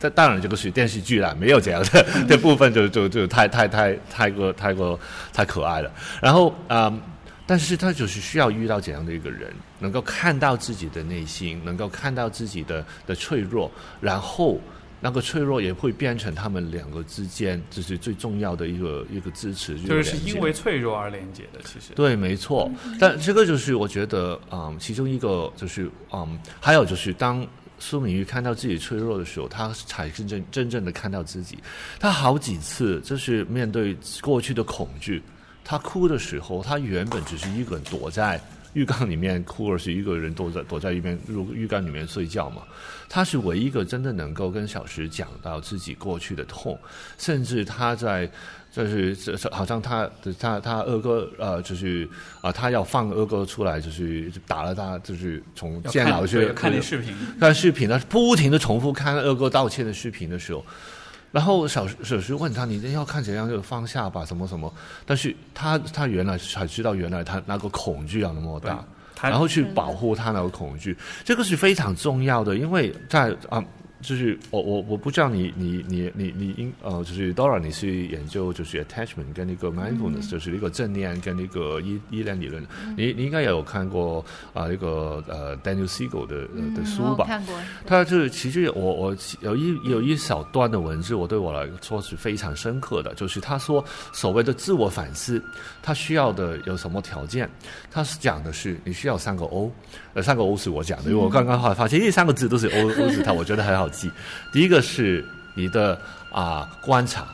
[0.00, 4.96] 这当然，这个是电视剧啦，没有这样的 这部分就就就太太太太过太过
[5.32, 5.90] 太可爱了。
[6.22, 7.00] 然后啊、嗯
[7.44, 13.70] 但是他就是需要遇到怎样的一个人，能够看到自己的内心，能够看到自己的的脆弱，
[14.02, 14.60] 然后
[15.00, 21.92] 那个脆弱也会变成他们两个之间这是最重要的一个一个支持，就是是因为脆弱而连接的，其实。
[21.94, 22.70] 对，没错。
[22.98, 27.46] 但这个就是我觉得，嗯，其中一个就是，嗯，还有就是当。
[27.80, 31.56] 苏敏玉看到自己脆弱的时候，他才真正真正的看到自己。
[32.00, 35.22] 他好几次就是面对过去的恐惧，
[35.64, 38.40] 他哭的时候，他原本只是一个人躲在
[38.72, 42.62] 浴缸里面哭，而是一个人躲在躲在一边入浴缸里面睡觉嘛。
[43.08, 46.78] 他是唯一一个真的能够跟小石讲到自己过去的痛，
[47.16, 48.30] 甚至他在
[48.70, 50.08] 就是这这好像他
[50.38, 52.08] 他他二哥呃就是
[52.42, 60.64] 啊、他要放二哥出来，就是打了他，就是从要看监牢去看那视频，看视频，他不停的重复看二哥道歉的视频的时候，
[61.32, 64.72] 然后小小石问他：“你要看怎样就放下吧，什么什么？”
[65.04, 68.84] 但是他他原来才知道，原来他那个恐惧要那么大，他
[69.22, 73.64] 然后去保护他那个恐惧，这个是非常重要的，因为在啊。
[74.00, 82.64] 就是我我我不知道你你你你你应呃就是 Dora 你是研究就是 attachment 跟那个 mindfulness、就是一个正念跟那个依依恋理论，
[82.96, 87.18] 你你应该也有看过啊、那个呃 Daniel Siegel 的、呃的嗯书吧？
[87.18, 87.54] 我看过，
[87.86, 95.42] 他就是其实我我有一有一小段的文字，我对我来说是非常深刻的，就是他说所谓的自我反思，
[95.82, 97.48] 他需要的有什么条件？
[97.90, 99.72] 他是讲的是你需要三个 O，
[100.18, 104.10] 呃，三个 O 是我讲的，因为我刚刚后来发现这三个字都是 O O 字， 它我觉得很好记。
[104.52, 105.24] 第一个是
[105.54, 105.96] 你的
[106.32, 107.24] 啊、观察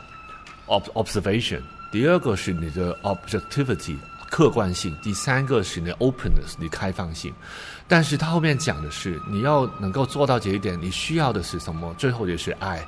[0.67, 3.95] ，ob observation，第二个是你的 objectivity
[4.29, 7.33] 客观性，第三个是你的 openness 你开放性。
[7.87, 11.91] 但是他后面讲的是，你要能够做到这一点，你需要的是什么？
[11.97, 12.85] 最后就是爱，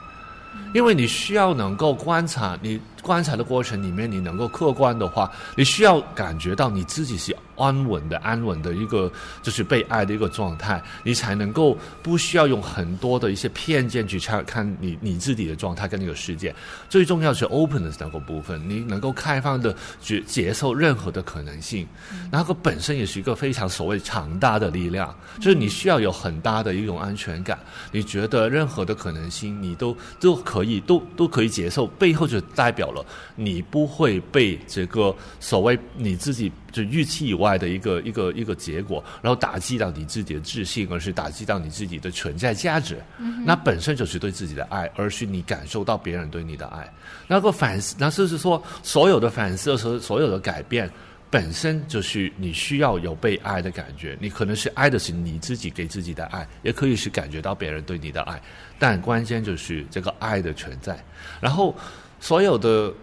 [0.75, 9.11] 因为你需要能够观察，你观察的过程里面，你能够客观的话，你需要感觉到你自己是安稳的、安稳的一个，
[9.41, 16.53] 就是被爱的一个状态，你才能够不需要用很多的一些偏见去看看你你自己的状态跟那个世界。
[16.89, 21.87] 最重要是 openness 那个部分，你能够开放的去接受任何的可能性，
[22.31, 27.57] 那个本身也是一个非常所谓强大的力量，就是你需要有很大的一种安全感，
[27.91, 33.05] 你觉得任何的可能性你都都可以都都可以接受，背后就代表了
[33.35, 42.97] 你不会被这个所谓你自己就预期以外的一个一个一个结果，然后打击到你自己的自信，而是打击到你自己的存在价值。
[43.45, 46.87] 那本身就是对自己的爱，而是你感受到别人对你的爱。
[47.27, 50.89] 那个反思，那就是说所有的反思和所有的改变。
[51.29, 58.41] 本身就是你需要有被爱的感觉，你可能是爱的是你自己给自己的爱，也可以是感觉到别人对你的爱，
[58.79, 60.97] 但关键就是这个爱的存在。
[61.41, 61.75] 然后
[62.21, 62.93] 所有的，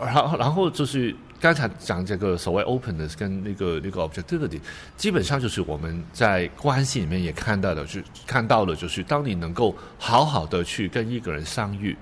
[0.00, 4.60] 然后然后就是刚才讲这个所谓 openness 跟那个那个 objectivity，
[4.96, 11.96] 基本上就是我们在关系里面也看到的，是看到了，就是当你能够好好的去跟一个人相遇。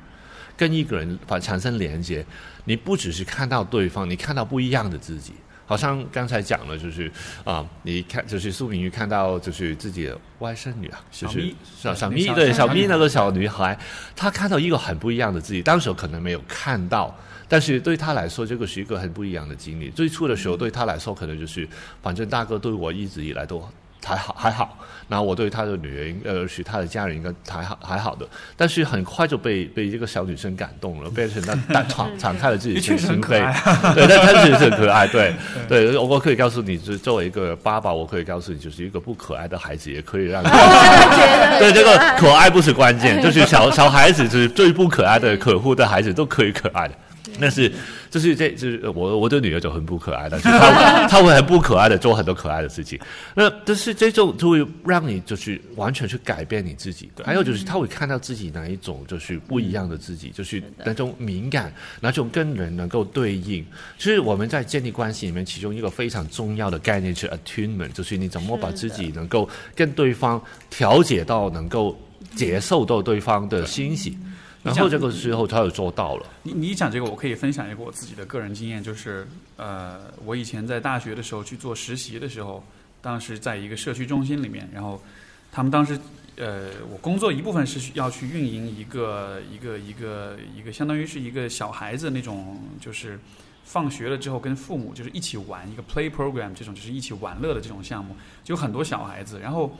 [0.58, 2.22] 跟一个人反产生连接，
[2.66, 5.32] 你不只是看到对方，你看到不一样的自己。
[5.64, 7.10] 好像刚才讲了，就是
[7.44, 13.78] 啊、你看，就是苏明玉看到就是自己的外甥女啊，就是小咪对小咪那个小女孩，
[14.14, 17.16] 她看到一个很不一样的自己，当时可能没有看到。
[17.50, 19.90] 但是对他来说，这个是一个很不一样的经历。
[19.90, 21.68] 最初的时候，对他来说，可能就是，
[22.00, 23.60] 反正大哥对我一直以来都
[24.04, 24.78] 还好还好，
[25.08, 28.24] 然后我对他的女儿，呃，是他的家人应该还好还好的，
[28.56, 35.34] 但是很快就被被这个小女生感动了，变成她大敞敞开了自己也确实很心扉对，但他确实很可爱，对
[35.68, 40.48] 对，我可以告诉你，就是作为一个爸爸，我可以告诉你，就是一个不可爱的孩子也可以让你。
[41.58, 46.94] 对，这个可爱不是关键，就是小小孩子，就是最不可爱的、可恶的孩子都可以可爱的。
[47.40, 47.72] 但是，
[48.10, 52.98] 就是这，就是我我的女儿就很不可爱的，就是她 她会很不可爱的做很多可爱的事情。
[53.34, 57.10] 那但是这种就会让你就是完全去改变你自己。
[57.24, 63.64] 还有就是她会看到自己哪一种就是不一样的自己，就是那种敏感，哪种跟人能够对应。
[63.96, 71.98] 就是我们在建立关系里面，其中一个非常重要的概念是 attunement，就是你怎么把自己能够跟对方调节到能够
[72.34, 74.16] 接受到对方的欣喜。
[74.62, 79.26] 然后这个时候他有做到了，你你讲这个，我可以分享一个我自己的个人经验，就是
[79.56, 82.62] 呃，我以前在大学的时候去做实习的时候，
[83.00, 85.02] 当时在一个社区中心里面，然后
[85.50, 85.98] 他们当时
[86.36, 93.18] 呃，我工作一部分是要去运营一个一个一个一个，相当于是一个小孩子那种，就是
[93.64, 98.14] 放学了之后跟父母就是一起玩一个 play program 这种，就是一起玩乐的这种项目，
[98.44, 99.74] 就很多小孩子，然后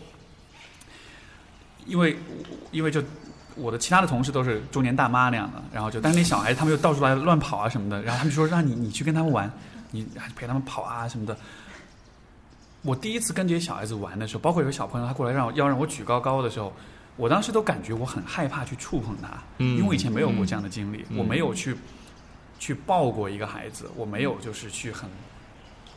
[1.85, 2.17] 因为
[2.73, 3.05] 因为就。
[3.57, 9.51] 我的其他的同事都是中年大妈那样的，然后就，但是那小孩子他们又到处来乱跑啊什么的，然后他们说让你你去跟他们玩，
[9.91, 10.07] 你
[10.37, 11.37] 陪他们跑啊什么的。
[12.83, 16.73] 我第一次跟这些小孩子玩的时候，包括有个小朋友他过来让我要让我举高高的时候，
[17.17, 19.29] 我当时都感觉我很害怕去触碰他，
[19.59, 21.77] 因为我以前没有过这样的经历，我没有去
[22.59, 25.09] 去抱过一个孩子，我没有就是去很。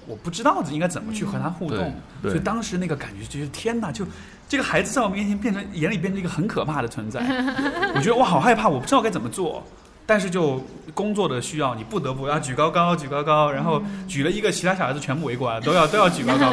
[0.05, 3.89] 我不知道应该怎么去和他互动，所以当时那个感觉就是天哪！
[3.89, 4.05] 就
[4.47, 7.19] 这个孩子在我面前变成眼里变成一个很可怕的存在，
[7.95, 9.63] 我觉得我好害怕，我不知道该怎么做。
[10.05, 10.61] 但是就
[10.93, 16.51] 工作的需要，你不得不要举高高，举高高，然后举了一个，其他小孩子全部围过来，都要 都要举高高。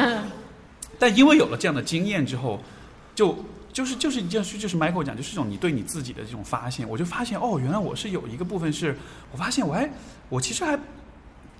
[0.97, 2.59] 但因为有了这样的经验之后，
[3.13, 3.37] 就
[3.73, 8.97] 就是就是就是就是 Michael 讲，就是一种你对你自己的这种发现，我就发现哦，原来我是有一个部分是
[9.31, 9.89] 我发现我还
[10.29, 10.79] 我其实还。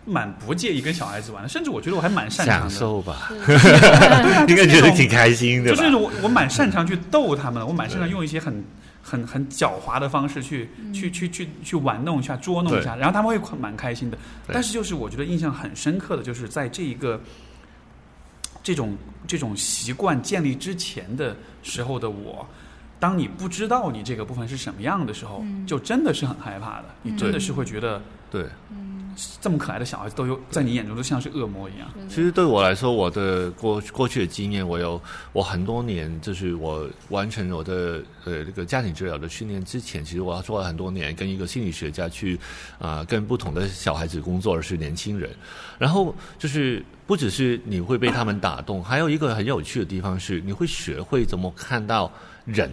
[0.06, 3.30] 蛮不介意跟小孩子玩的，甚至我觉得我还蛮擅长享受吧，
[4.48, 5.70] 应该觉得挺开心的。
[5.70, 8.64] 就是我我蛮擅长去逗他们，我蛮擅长用一些很
[9.02, 14.18] 很很狡猾的方式去去去去去玩弄一下、捉弄一下，然后他们会蛮开心的。
[14.48, 17.22] 但是就是我觉得印象很深刻的就是在这一个
[18.64, 18.98] 这种
[19.28, 22.48] 这种习惯建立之前的时候的我，
[23.00, 26.86] 当你不知道你这个部分是什么样的时候，就真的是很害怕的。
[27.04, 28.02] 你真的是会觉得
[28.32, 28.46] 对。
[29.40, 31.88] 这么可爱的小孩子都有在你眼中都像是恶魔一样。
[32.10, 35.02] 其实对我来说，我的过过去的经验，我有
[35.34, 42.40] 我很多年，就是我完成我的呃这个家庭治疗的训练之前，其实我要做了很多年，跟一个心理学家去
[42.80, 45.30] 啊跟不同的小孩子工作，而是年轻人。
[45.78, 52.12] 然后就是不只是你会被他们打动，还有一个很有趣的地方是，你会学会怎么看到
[52.46, 52.72] 人。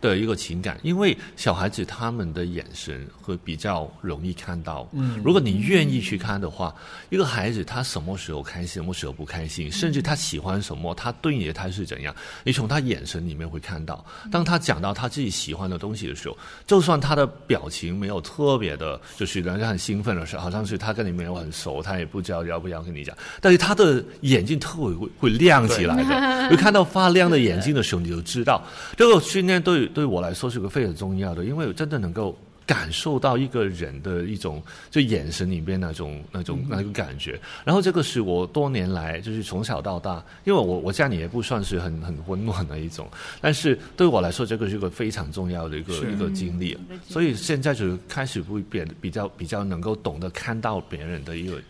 [0.00, 4.88] 的一个情感，因为小孩子他们的眼神会比较容易看到。
[4.92, 6.74] 嗯，如果你愿意去看的话，
[7.10, 12.14] 一个孩子他什么时候开心，什么时候不开心，甚至他喜欢什么，他对你的态是怎样，
[12.44, 14.02] 你从他眼神里面会看到。
[14.32, 28.64] 当他讲到他自己喜欢的东西的时候，就算他的表情没有特别的，就是人家很兴奋的时候，好像是他跟你没有很熟，他也不知道要不要跟你讲，但是他的眼睛特别会会亮起来的，会看到发亮的眼睛的时候， 你就知道
[28.96, 29.89] 这个训练对。
[29.90, 32.36] 对我来说是个非常重要的，因为真的能够
[32.66, 37.38] 感受到一个人的一种就眼神里面那种那种那种感觉。
[37.64, 43.08] 然后这个是我多年来就是从小到大，因为我我家里也不算是很很温暖的一种，
[43.40, 46.78] 但是对我来说这个是个非常重要的一个一个经历。
[47.08, 51.60] 所以现在就开始会变比较比较能够懂得看到别人的一个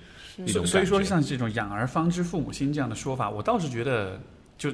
[0.45, 0.67] 一种。
[0.67, 4.21] 所以说像这种养儿方知父母心这样的说法，我倒是觉得
[4.59, 4.71] 就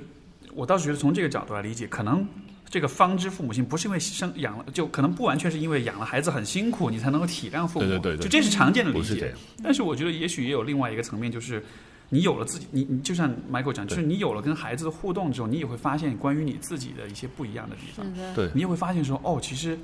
[0.54, 2.26] 我倒是觉得从这个角度来理解，可能。
[2.68, 7.86] 这个方知父母心，不是因为生养了，就可能不完全是因为养了孩子很辛苦，你才能够体谅父母。
[7.86, 9.32] 对对对，就这是常见的理解。
[9.62, 11.64] 但是我觉得也许也有另外一个层面，就是
[12.08, 18.04] 你有了自己，你你就像 Michael 讲，就是你有了跟孩子的互动之后，你也会发现关于你自己的一些不一样的地方。
[18.34, 19.78] 对，你也会发现说，哦，其实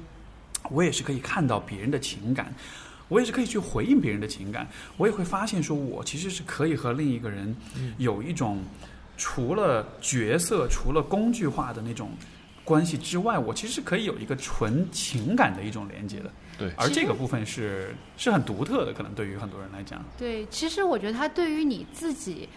[0.68, 2.52] 我也是可以看到别人的情感，
[3.09, 7.56] 我也是可以去回应别人的情感，我也会发现说我其实是可以和另一个人
[7.98, 8.60] 有一种
[9.16, 12.10] 除了角色、除了工具化的那种。
[12.64, 16.30] 关系之外，我其实是可以有一个纯情感的一种连接的。
[16.59, 20.05] 对，而这个部分是是很独特的，可能对于很多人来讲。
[20.16, 22.48] 对，其实我觉得他对于你自己。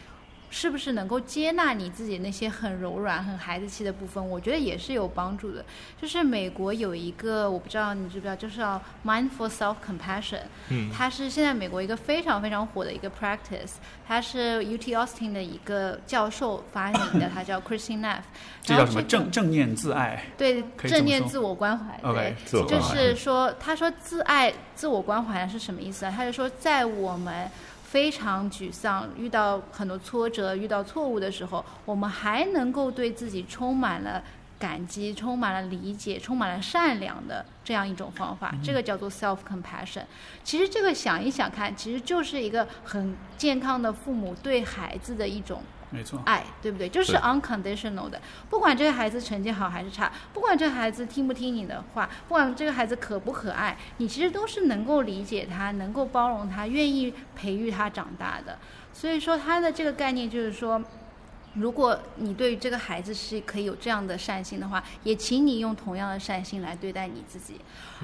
[0.49, 4.25] 是不是能够接纳你自己那些很柔软、很孩子气的部分？
[4.29, 5.65] 我觉得也是有帮助的。
[6.01, 10.43] 就是美国有一个，我不知道你知不知道，就是叫 Mindful Self Compassion。
[10.69, 10.89] 嗯。
[10.91, 13.73] 它是现在美国一个非常非常火的一个 practice。
[14.07, 18.21] 它是 UT Austin 的一个教授发明的，他叫 Christine Neff。
[18.61, 19.03] 这叫什么？
[19.03, 20.25] 正正念自爱。
[20.37, 21.99] 对，正念自我关怀。
[22.03, 22.35] OK。
[22.45, 26.13] 就是说，他说自爱、自我关怀是什么意思啊？
[26.15, 27.49] 他就说，在我们。
[27.95, 34.21] 非常沮丧，遇到很多挫折，遇到错误的时候，我们还能够对自己充满了
[34.59, 40.03] 感激，充满了理解，充满了善良的这样一种方法，这个叫做 self compassion。
[40.43, 45.63] 其实这个想一想看，其实就是一个很健康的父母对孩子的一种。
[45.95, 46.89] 没错，爱对不对？
[46.89, 58.59] 就是 unconditional 的，不管这个孩子成绩好还是差，不管这个孩子听不听你的话，不管这个孩子可不可爱，你其实都是能够理解他，能够包容他，愿意培育他长大的。
[58.91, 60.83] 所以说，他的这个概念就是说，
[61.53, 67.61] 如果你对于这个孩子是可以有这样的善心的话，也请你用同样的善心来对待你自己。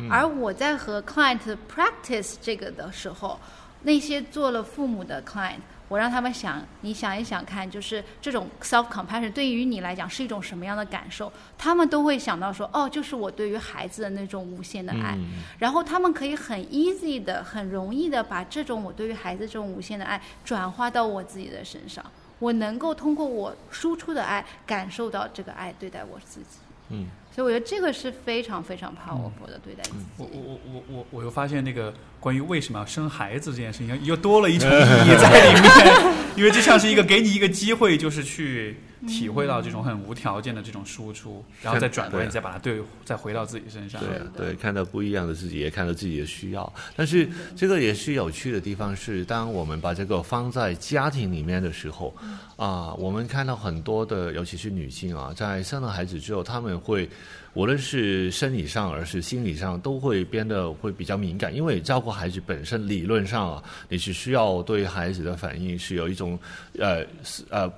[0.09, 3.37] 而我在和 client practice 这个的时候，
[3.83, 5.59] 那些做了父母的 client。
[5.91, 11.29] 我让他们想，你想一想看，就是这种 self compassion 对于你来讲是一种什么样的感受？
[11.57, 15.15] 他们都会想到说，哦，就是我对于孩子的那种无限的爱。
[15.17, 22.05] 嗯然后他们可以很 easy 的、很容易的把这种我对于孩子这种无限的爱转化到我自己的身上。
[22.39, 26.59] 我能够通过我输出的爱，感受到这个爱对待我自己。
[26.87, 30.05] 嗯，所以我觉得这个是非常非常 powerful 的对待自己。
[30.17, 35.71] 我我我我我我又发现那个关于为什么要生孩子这件事情，又多了一层意义在里面，
[36.35, 38.75] 因为这像是一个给你一个机会，就是去
[39.07, 44.01] 体会到这种很无条件的这种输出，然后再转过来，你再把它对再回到自己身上。
[44.37, 46.71] 对看到不一样的自己，也看到自己的需要。
[46.95, 52.15] 但是这个也是有趣的地方是，当我们把这个放在家庭里面的时候，
[52.57, 57.09] 啊，我们看到很多的，尤其是女性啊，在生了孩子之后，她们会
[57.53, 66.37] 无论是生理上，而是心理上，都会变得会比较敏感，因为照顾孩子本身理论上啊，你是需要对孩子的反应是有一种
[66.77, 67.71] 呃是呃。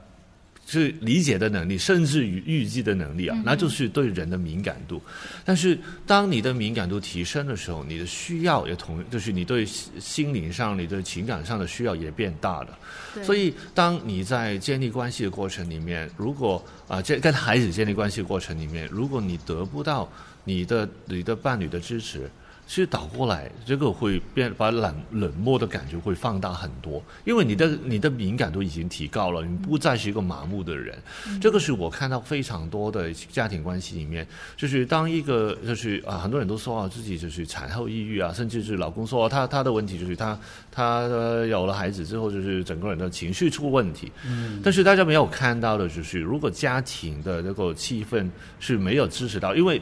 [0.65, 5.01] 是理解的能力，甚至于预计的能力啊，那就是对人的敏感度。
[5.43, 5.77] 但是，
[6.07, 12.79] 当你的敏感度提升的时候，你的需要也同，就是你对心心灵上、你对情感上的需要也变大了。
[13.23, 20.09] 所以，当你在建立关系的过程里面，如果啊，建、跟孩子建立关系的过程里面，如果你得不到
[20.45, 22.29] 你的你的伴侣的支持，
[22.73, 30.97] 其实倒过来，这个会变把冷冷漠的感觉会放大很多，因为你的你的敏感度已经提高了，你不再是一个麻木的人。
[31.39, 34.27] 这个是我看到非常多的家庭关系里面，
[34.57, 40.39] 就是当一个就是啊，很多人都说啊自己就是产后抑郁啊，甚至是老公说、啊、他他的问题就是他
[40.71, 44.11] 他、呃有了孩子之后就是整个人的情绪出问题。
[44.25, 48.27] 嗯，但是大家没有看到的就是，如果家庭的这个气氛
[48.59, 49.79] 是没有支持到，因为。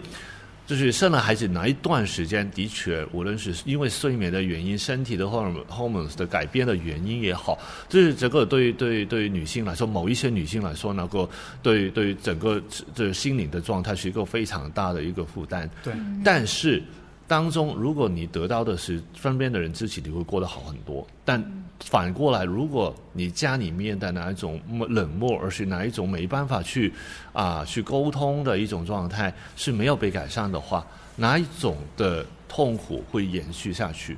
[0.71, 11.29] 就是生了孩子那一段时间，的确，无论是因为睡眠的原因、身体的 hormone hormones 的改变的原因也好，就是这个对对对女性来说，某一些女性来说，那个
[11.61, 12.63] 对对整个
[12.95, 15.69] 这心灵的状态是一个非常大的一个负担。
[15.83, 15.93] 对，
[16.23, 16.81] 但是
[17.27, 21.05] 当中，如果你得到的是身边的人支持，你会过得好很多。
[21.25, 21.43] 但
[21.83, 26.93] 反过来，如果你家里面的哪一种冷漠，而是哪一种没办法去
[27.33, 30.85] 啊、去沟通的一种状态是没有被改善的话，
[31.15, 34.15] 哪一种的痛苦会延续下去？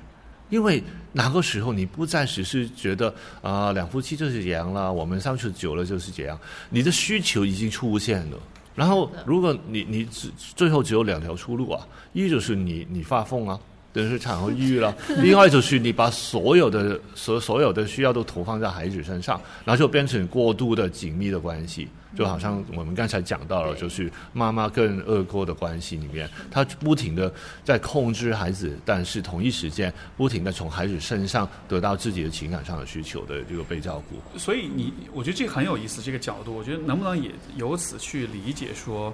[0.49, 0.83] 因为
[1.13, 3.11] 哪个时候你不再只是觉得
[3.41, 6.37] 啊、两夫妻就是这样了，我们相处久了就是这样，
[6.69, 8.37] 你的需求已经出现了。
[8.75, 13.59] 然后，如果你你只最后只有两条出路啊，一就是你你发疯啊，
[13.93, 14.91] 等于是产后抑郁了；
[15.21, 21.87] 另外就是你把所有的所所有的需要都投放在孩子身上，然后就变成过度的紧密的关系，
[22.17, 27.31] 就好像我们刚才讲到了，就是妈妈跟二哥的关系里面，她不停的
[27.63, 34.39] 在控制孩子，但是同一时间不停的从孩子身上得到自己的情感上的需求的这个被照顾。
[34.39, 39.13] 所以你，我觉得这个很有意思，这个角度，我觉得能不能也由此去理解说，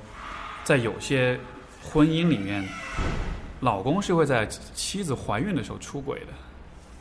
[0.63, 1.37] 在有些
[1.83, 2.65] 婚姻里面，
[3.61, 6.27] 老公是会在妻子怀孕的时候出轨的，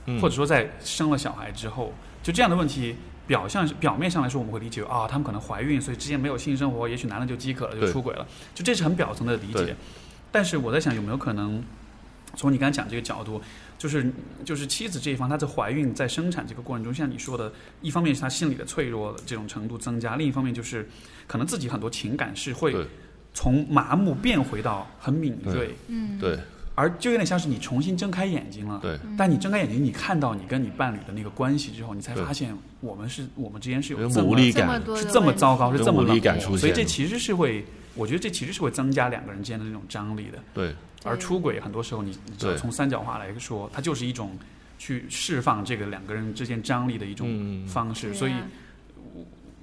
[0.07, 0.21] 嗯。
[0.21, 9.77] 或者说在生了小孩之后，就这样的问题，表象表面上来说，我们会理解啊，他们可能怀孕，所以之间没有性生活，也许男的就饥渴了，就出轨了，就这是很表层的理解。
[10.31, 11.63] 但是我在想，有没有可能
[12.35, 13.41] 从你刚才讲这个角度，
[13.79, 14.13] 就是
[14.45, 20.89] 就是妻子这一方，她在怀孕在生产这个过程中，像你说的，一方面是她心理的脆弱的这种程度增加，另一方面就是
[21.27, 22.87] 可能自己很多情感是会对
[23.35, 26.39] 从麻木变回到很敏锐，嗯，对。
[26.75, 28.79] 而就有点像是你重新睁开眼睛了。
[28.81, 37.65] 对，但你睁开眼睛，你看到你跟你伴侣的那个关系之后，你才发现我们是我们之间是有有这么无力这么感，是多的这么糟糕，是这么有无力感冷漠出现所以这其实是会，
[37.97, 40.39] 我觉得这其实是会增加两个人之间的那种张力的。
[40.55, 40.73] 对。
[41.03, 42.57] 而出轨很多时候你，你知道对。
[42.57, 44.31] 从三角化来说，它就是一种
[44.79, 47.67] 去释放这个两个人之间张力的一种嗯。
[47.67, 48.15] 方式。
[48.15, 48.33] 所以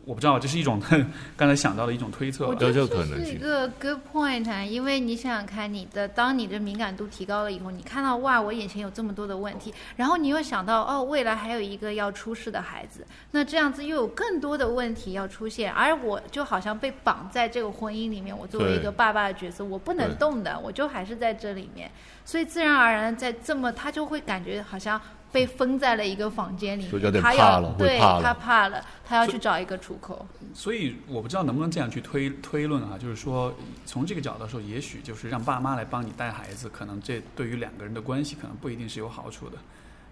[0.06, 0.80] 我不知道，这是一种
[1.36, 2.52] 刚才想到的一种推测吧。
[2.52, 21.90] 我觉得这就可能这是一个 good point 啊，因为你想想看，你的当你的敏感度提高了以后，你看到哇，我眼前有这么多的问题，然后你又想到哦，未来还有一个要出世的孩子，那这样子又有更多的问题要出现，而我就好像被绑在这个婚姻里面，我作为一个爸爸的角色，我不能动的，我就还是在这里面，
[22.23, 25.02] 所以自然而然在这么他就会感觉好像。
[25.35, 28.21] 被封在了一个房间里面，就有点怕他要对怕了。
[28.23, 30.25] 他怕了，他要去找一个出口。
[30.53, 33.53] 所以我不知道能不能这样去推推论啊，就是说
[33.85, 39.57] 从这个角度说，也许就是让爸妈来帮你带孩子，可能这对于两个人的关系可能不一定是有好处的，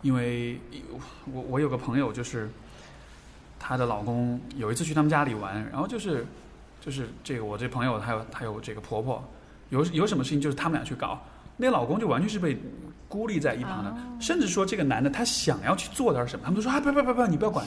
[0.02, 0.60] 因为
[1.32, 2.50] 我我有个朋友就是
[3.58, 6.26] 她的老公有一次去他们家里玩，然后就是
[6.82, 9.24] 就是这个我这朋友还有还有这个婆婆
[9.70, 11.22] 有有什么事情就是他们俩去搞，
[11.56, 12.58] 那老公就完全是被
[13.14, 17.66] 孤立在一旁的，哦甚至说这个男的他想要去做点什么，他们都说啊不不不不你不要管。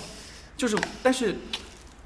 [0.56, 1.36] 就是但是。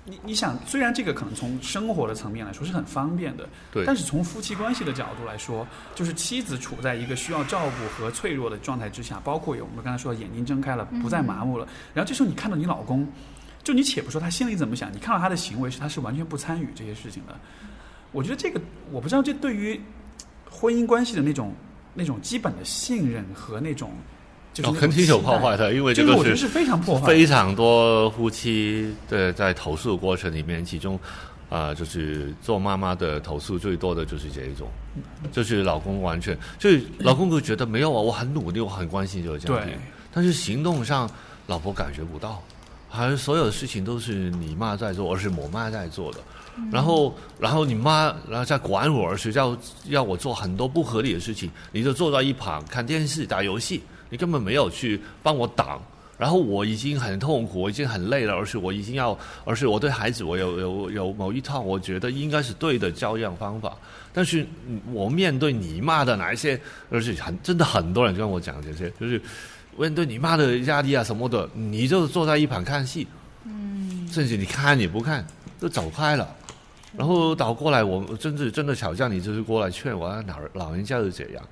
[0.06, 5.64] 你你想，虽然这个可能从生活的层面来说是很方便的，对，但是从夫妻关系的角度来说，
[5.94, 13.06] 就是妻子处在一个需要照顾和脆弱的状态之下，包括有我们刚才说眼睛睁开了，不再麻木了，然后这时候你看到你老公，
[13.62, 17.38] 就你且不说他心里怎么想，你看到他的行为是他是完全不参与这些事情的，
[18.10, 18.58] 我觉得这个
[18.90, 19.78] 我不知道这对于
[20.50, 21.52] 婚姻关系的那种
[21.94, 23.92] 那种基本的信任和那种。
[24.64, 27.06] 哦，肯定有破坏的，因为这个我觉得是非常破坏。
[27.06, 30.98] 非常多夫妻的在投诉过程里面，其中
[31.48, 34.68] 啊，就是做妈妈的投诉最多的就是这一种，
[35.30, 39.72] 就是老公完全就是老公会觉得没有啊，我很努力，我很关心这个家庭，
[40.12, 41.08] 但是行动上
[41.46, 42.42] 老婆感觉不到，
[42.88, 46.18] 好像所有的事情都是你妈在做，而是我妈在做的。
[46.70, 49.56] 然后，然后你妈然后在管我，而是要
[49.86, 53.82] 要我做很多不合理的事情，你就坐在一旁看电视、打游戏。
[54.12, 55.80] 你根本没有去帮我挡，
[56.18, 63.72] 然后我已经很痛苦，我已经很累了，而是我已经要，而是我对孩子我有有有某一套我觉得应该是对的教养方法，
[64.12, 64.44] 但是
[64.92, 66.60] 我面对你骂的哪一些，
[66.90, 69.22] 而且很真的很多人跟我讲这些，就是
[69.78, 73.06] 面对你骂的压力啊什么的，你就坐在一旁看戏，
[73.44, 75.24] 嗯，甚至你看也不看，
[75.60, 76.28] 就走开了，
[76.96, 81.48] 然后倒过来我真的真的吵架，你就是过来劝我，老老人家是这样。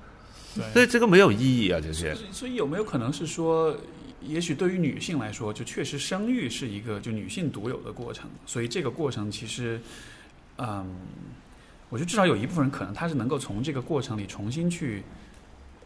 [0.73, 2.13] 所以这个没有意义啊，这些。
[2.31, 3.73] 所以有没有可能是说，
[4.21, 8.29] 也许对于女性来说，就确实生育是一个就女性独有的过程。
[8.45, 9.79] 所以这个过程其实，
[10.57, 10.85] 嗯，
[11.87, 15.03] 我觉得至少有一部分人可能他是能够从这个过程里重新去，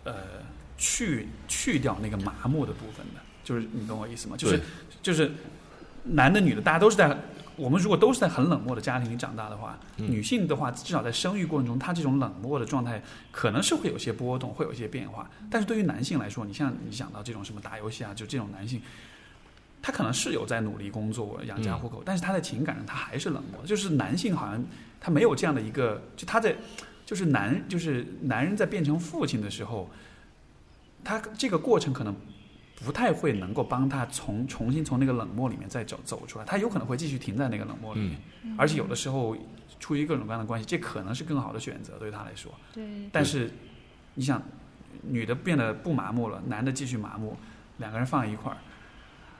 [0.04, 0.16] 呃，
[0.78, 3.22] 去去掉那个麻木的部分的。
[3.44, 4.36] 就是你懂我意思吗？
[4.36, 4.60] 就是
[5.02, 5.32] 就是
[6.04, 7.16] 男的女的，大家都是在。
[7.56, 13.02] 我们如果都是在很冷漠的家庭里长大的话，女性的话，至少在生育过程中，她这种冷漠的状态
[13.32, 15.30] 可能是会有些波动，会有一些变化。
[15.52, 18.82] 但是对于男性来说，你像你想到这种什么打游戏啊，就这种男性，
[19.82, 23.66] 他可能是有在努力工作养家糊口，但是他在情感上他还是冷漠。
[23.66, 24.64] 就是男性好像
[25.00, 26.56] 他没有这样的一个，就他在
[27.06, 29.90] 就是男就是男人在变成父亲的时候，
[31.04, 32.16] 他这个过程可能。
[32.86, 38.18] 不太会能够帮他从重新从那个冷漠里面再走走出来，他有可能会继续停在那个冷漠里面，
[38.58, 39.36] 而且有的时候
[39.80, 42.52] 出于各种各样的关系，这可能是更好的选择对他来说。
[42.74, 42.84] 对。
[43.12, 43.50] 但是
[44.14, 44.42] 你想，
[45.02, 47.38] 女的变得不麻木了，男的继续麻木，
[47.78, 48.58] 两个人放一块儿，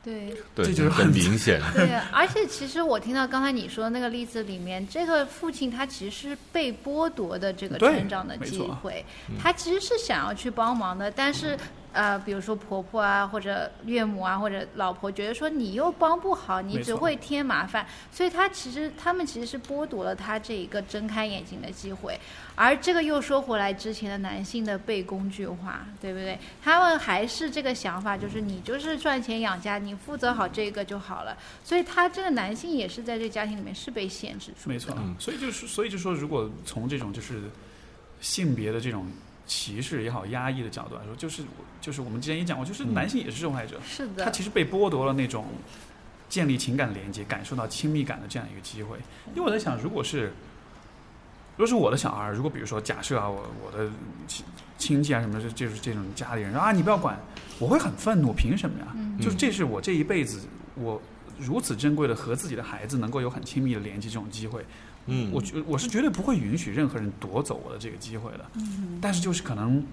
[0.04, 1.62] 对，这就是很明显。
[1.74, 9.06] 对，而且其实我听到刚才你说的那个例子里面，这个父亲他其实是被剥夺的这个成长的机会，
[9.40, 11.58] 他其实是想要去帮忙的，但是。
[11.94, 22.20] 呃，比如说婆婆啊，或者岳母啊，或者老婆，觉得说你又帮不好，你只会添麻烦，所以他其实他们其实是剥夺了他这一个睁开眼睛的机会，
[22.56, 26.38] 而这个又说回来，之前的男性的被工具化，对不对？
[26.64, 34.68] 他们还是这个想法，就是你就是赚钱养家，你负责好这个就好了，所以他这个男性也是在这家庭里面是被限制住。
[34.68, 37.42] 没错，所以就是所以就说，如果从这种就是
[38.20, 39.06] 性别的这种。
[39.46, 41.44] 歧视也好，压抑的角度来说，就是
[41.82, 45.46] 就是我们之前也讲过，就是男性也是受害者，是的，他其实被剥夺了那种
[46.30, 48.98] 建立情感连接、感受到亲密感的这样一个机会。
[49.36, 50.32] 因为我在想，如果是
[51.56, 53.90] 如果是我的小孩，如果比如说假设啊，我我的
[54.28, 54.46] 亲
[54.78, 57.20] 亲戚啊什么的，就是这种家里人啊，你不要管，
[57.60, 58.88] 我会很愤怒，凭什么呀？
[59.22, 60.42] 就是这是我这一辈子
[60.76, 61.02] 我
[61.38, 64.66] 如此珍贵的和自己的孩子能够有很亲密的连接这种机会。
[65.08, 68.46] 嗯，我觉我是绝对不会允许任何人夺走我的这个机会的。
[68.56, 69.84] 嗯，但是就是可能，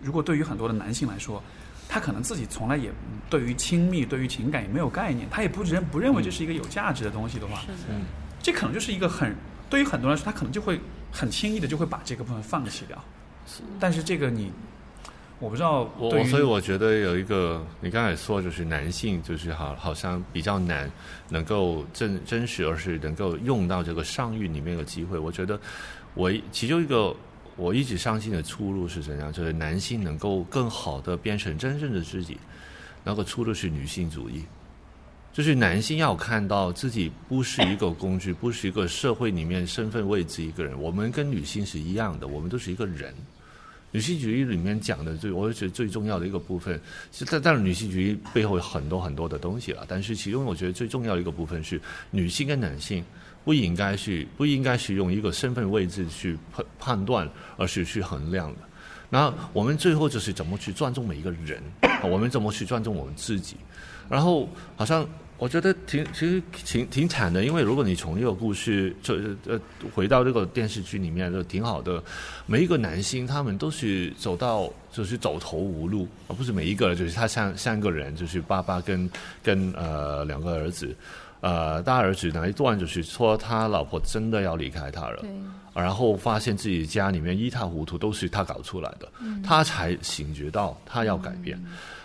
[0.00, 1.42] 如果对于很多的男性来说，
[1.88, 2.90] 他可能自己从来也
[3.28, 8.02] 对于亲密、对于情感也没有概念，他也不认不认为这是一个有价值的东西的话，嗯，
[8.42, 9.34] 这可能就是一个很
[9.68, 10.80] 对于很多人来说，他可能就会
[11.12, 12.96] 很轻易的就会把这个部分放弃掉。
[13.46, 14.50] 是，但是这个你。
[15.44, 20.90] 我不知道，我所以我觉得有一个，你刚才说就是男性就是好，好像比较难
[21.28, 25.18] 能够真真实，而是能够用到这个上运里面的机会。
[25.18, 25.60] 我觉得
[26.14, 27.14] 我其中一个
[27.56, 32.38] 我一直相信的出路是怎样，就是男性能够更好的变成真正的自己。
[33.04, 34.42] 那个出路是女性主义，
[35.30, 40.80] 就是男性要看到自己不是一个工具，不是一个社会里面身份位置一个人。
[40.80, 43.14] 我们跟女性是一样的，我们都是一个人。
[43.94, 46.80] 女性主义里面讲的最，我觉得最重要的一个部分，
[47.12, 49.84] 是但但是女性主义背后有很多很多的东西了。
[49.86, 51.80] 但是其中我觉得最重要的一个部分是，
[52.10, 53.04] 女性跟男性
[53.44, 58.58] 不应该去不应该是用一个身份位置去判判断，而是去衡量的。
[59.10, 61.62] 然后我们最后就是怎么去尊重每一个人，
[62.02, 63.56] 我们怎么去尊重我们自己。
[64.10, 69.16] 然后好像我觉得挺其实挺挺惨的，因为如果你从这个故事就
[69.46, 69.60] 呃
[69.92, 72.02] 回到这个电视剧里面，就挺好的。
[72.46, 79.10] 每一个男星他们都是走到就是走投无路，而不是每一个，就是他像三个人，就是爸爸跟
[79.42, 80.96] 跟呃两个儿子，
[81.40, 85.24] 呃大儿子那一段就是说他老婆真的要离开他了，
[85.74, 89.10] 然后发现自己家里面一塌糊涂都是他搞出来的，
[89.42, 91.60] 他才醒觉到他要改变。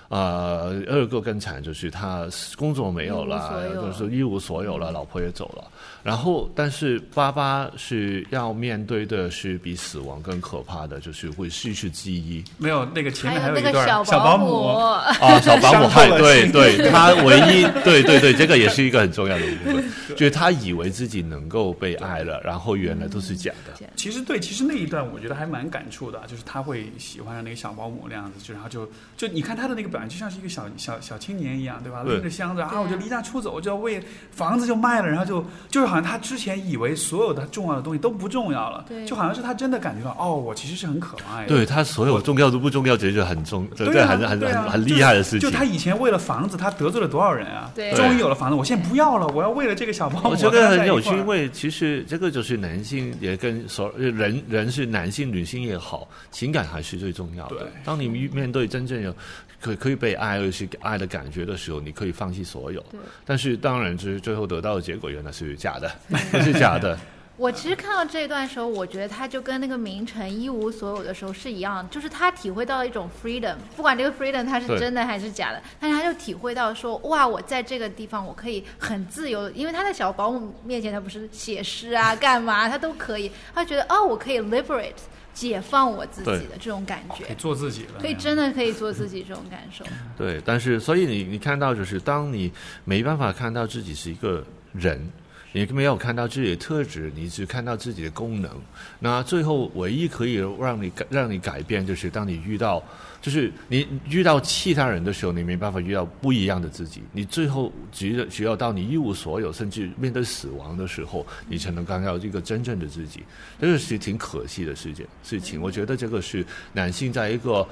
[0.09, 2.27] 呃，二哥更惨就是他
[2.57, 5.63] 工作没有了，一无所有就是一无所有了，老婆也走了。
[6.01, 12.43] 然后，但是爸爸是要面对的是比死亡更可怕的，就是会失去记忆。
[12.57, 14.65] 没有那个前面还有一段个小保姆，
[15.21, 19.83] 啊，小保姆害，对对，他唯一，对对对，这个也是一个很重要的部分，
[20.15, 23.85] 就是他以为自己能够被爱了，然后原来都是假的。
[23.95, 32.03] 其实对，其实那一段我觉得还蛮感触的，啊就是他会喜欢上那个小保姆那样子，就然后就就你看他的那个表现，就像是一个小小小青年一样，对吧？
[32.03, 34.01] 拎着箱子啊，我就离家出走，我就要为
[34.31, 41.49] 房子就卖了，然后就就是好像他之前以为所有的重要的东西都不重要了，对就好像是他真的感觉到，哦，我其实是很渴望爱的。
[41.49, 45.49] 对他所有重要都不重要，这就很重，这对很很很很厉害的事情就。
[45.51, 47.69] 他以前为了房子，他得罪了多少人啊？
[47.75, 50.29] 对终于有了房子，我现在不要了，我要为了这个小包。
[50.29, 57.67] 我觉得很有趣，因为其实这个就是男性也跟所人人是男性女性也好，情感还是最重要的对。
[57.83, 59.13] 当你面对真正有
[59.59, 62.99] 可可以被爱而是爱的感觉的时候，你可以放弃所有对。
[63.25, 66.97] 但是当然，就是最后得到的结果原来是假的，那 是假的。
[67.39, 84.91] 我其实看到这一段的时候，我觉得他就跟那个明成一无所有的时候是一样，就是他体会到了一种 freedom，不管这个 freedom 它是真的还是假的，但是他就体会到说，哇，我在这个地方我可以很自由，因为他在小保姆面前他不是写诗啊，干嘛他都可以，他觉得哦，我可以 liberate
[85.33, 87.25] 解放我自己的这种感觉。
[87.25, 89.85] 可以，做自己了，可以真的可以做自己这种感受。
[90.17, 92.51] 对，但是所以你你看到就是，当你
[92.83, 94.43] 没办法看到自己是一个
[94.73, 95.09] 人，
[95.51, 98.51] 你没有看到自己的特质，你只看到自己的功能，
[98.99, 102.83] 那最后唯一可以让你改让你改变，就是当你遇到，
[103.21, 113.23] 就是你遇到其他人的时候，你没办法遇到不一样的自己，你最后只有只有到你一无所有，甚至面对死亡的时候，你才能看到一个真正的自己，
[113.59, 115.61] 这个是挺可惜的事件事情。
[115.61, 117.67] 我觉得这个是男性在一个。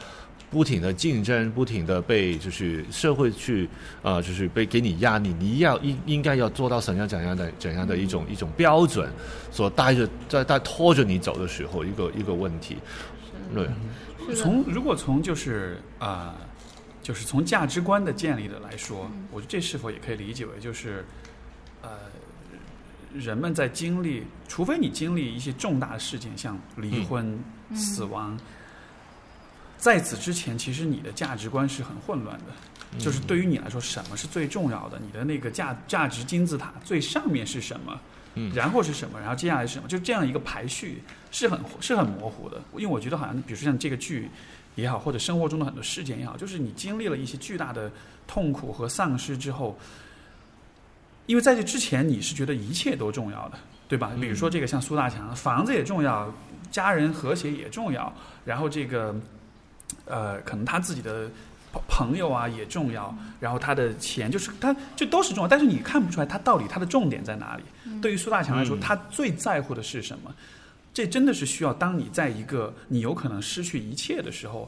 [0.49, 3.67] 不停的竞争，不停的被就是社会去
[4.01, 9.11] 呃，就是被给你压力，你要应应该要做到怎样怎样的怎样的一种一种标准，
[9.51, 12.77] 所带着在在拖着你走的时候，一个一个问题，
[13.53, 13.67] 对，
[14.35, 16.47] 从如果从就是啊、呃
[17.03, 21.05] 就是从价值观的建立的来说，我觉得这是否也可以理解为就是
[21.81, 21.89] 呃，
[23.13, 27.39] 人们在经历，除非你经历一些重大的事件，像离婚、
[27.73, 28.37] 死亡，
[29.77, 32.99] 在此之前，其实你的价值观是很混乱的。
[32.99, 34.99] 就是对于你来说，什么是最重要的？
[34.99, 37.97] 你的那个价价值金字塔最上面是什么？
[38.35, 39.17] 嗯然后是什么？
[39.17, 39.87] 然后接下来是什么？
[39.87, 41.01] 就这样一个排序
[41.31, 42.61] 是很是很模糊的。
[42.73, 44.29] 因为我觉得好像，比如说像这个剧
[44.75, 47.91] 也好，或者生活中的很多事件也好，就是你经历了一些巨大的
[48.27, 49.77] 痛苦和丧失之后，
[51.25, 54.11] 因为在这之前你是觉得一切都重要的，对吧？
[54.19, 56.33] 比如说这个像苏大强，房子也重要，
[56.71, 58.13] 家人和谐也重要，
[58.45, 59.15] 然后这个
[60.05, 61.29] 呃，可能他自己的
[61.71, 67.63] 朋朋友啊也重要，然后他的钱就是他这都是重要，但是你看不出来他到底他的重点在哪里。
[68.01, 70.33] 对于苏大强来说，嗯他最在乎的是什么？
[70.97, 74.67] 这真的是需要当你在一个你有可能失去一切的时候，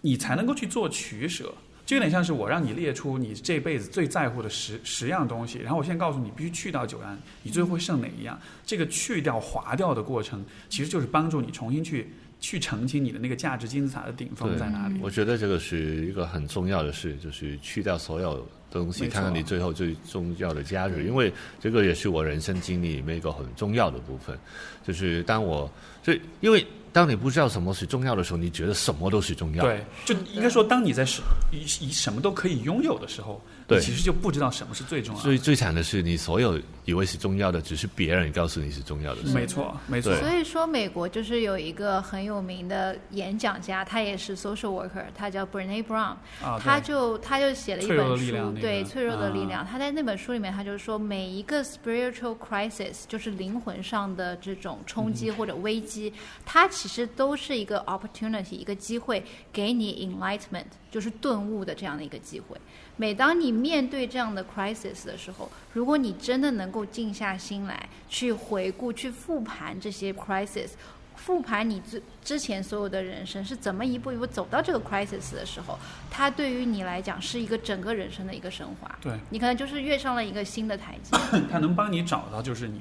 [0.00, 1.52] 你才能够去做取舍。
[1.84, 8.40] 就有点像是我让你列出你这辈子最在乎的十十样东西，然后我现在告诉你必须去掉九样，你最后会剩哪一样？
[8.64, 12.08] 这个去掉、划掉的过程，其实就是帮助你重新去
[12.40, 14.98] 去澄清你的那个价值金字塔的顶峰在哪里。
[15.02, 21.04] 我觉得这个是一个很重要的事，就是去掉所有东西，看看你最后最重要的价值。
[21.04, 24.38] 因为这个也是我人生经历里面一个很重要的部分，
[24.86, 25.70] 就是当我
[26.02, 29.64] 就因为当你不知道什么是重要的时候，你觉得什么都是重要。
[29.64, 35.24] 对，就应该说，当你在什以以什么都可以拥有的时候，你对其实就不知道什么是最重要的。
[35.24, 39.34] 最最惨的是，你所有以为是重要的，只是别人告诉你是重要的事。
[39.34, 40.16] 没错，没错。
[40.16, 49.66] 所以说，美国就是有一个很有名的演讲家，他也是 social worker，他叫 Brene Brown，、啊，他就他就写了一本书，对脆弱的力啊量。
[49.66, 56.10] 他在那本书里面，他就说，每一个 spiritual crisis，就是灵魂上的这种冲嗯击或者危机，
[56.46, 59.22] 它其实都是一个 opportunity，一个机会，
[59.52, 62.56] 给你 enlightenment，就是顿悟的这样的一个机会。
[62.98, 70.70] 每当你面对这样的 crisis 的时候，如果你真的能够静下心来去回顾、去复盘这些 crisis，
[71.14, 75.78] 复盘你之之前所有的人生是怎么一步一步走到这个 crisis 的时候，
[76.10, 78.98] 它对于你来讲是一个整个人生的一个升华。
[79.00, 81.16] 对，你可能就是跃上了一个新的台阶。
[81.50, 82.80] 它能帮你找到就是你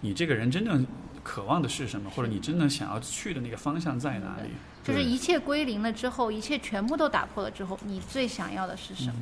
[0.00, 0.84] 你这个人真正
[1.24, 4.50] 渴望的是什么，或者你真的想要去的那个方向在哪里。
[4.84, 9.14] 就是一切归零了之后，一切全部都打破了之后，你最想要的是什么？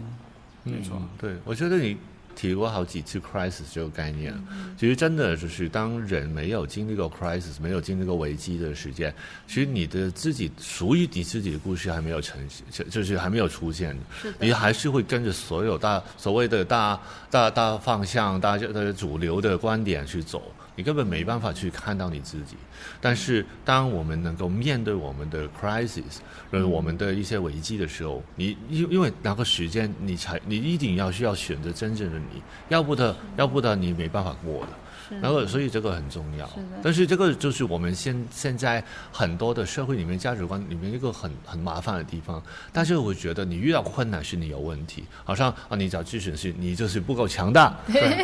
[0.64, 0.98] 没错。
[1.00, 1.96] 嗯，对，我觉得你
[2.34, 4.74] 提过好几次 crisis 这个概念，嗯。
[4.76, 9.14] 其实真的就是当人没有经历过 crisis，没有经历过危机的时间，
[9.46, 14.38] 其实你的自己属于你自己的故事还没有呈现，就是还没有出现，是的。
[14.40, 17.00] 你还是会跟着所有大所谓的大
[17.30, 20.42] 大大方向、大家的主流的观点去走，
[20.74, 22.56] 你根本没办法去看到你自己。
[23.00, 26.18] 但是，当我们能够面对我们的 crisis，
[26.50, 34.68] 呃，我们的一些危机的时候，你因因为那个时间，你才你一定要需要选择真正的你，要不得，要不得你没办法过的。
[35.14, 36.46] 是然后，所以这个很重要。
[36.48, 36.80] 是的。
[36.82, 42.42] 但是这个就是我们现现在很多的社会里面价值观里面一个很很麻烦的地方。
[42.72, 47.74] 但是我觉得你遇到困难是你有问题，好像啊你找咨询师你就是不够强大，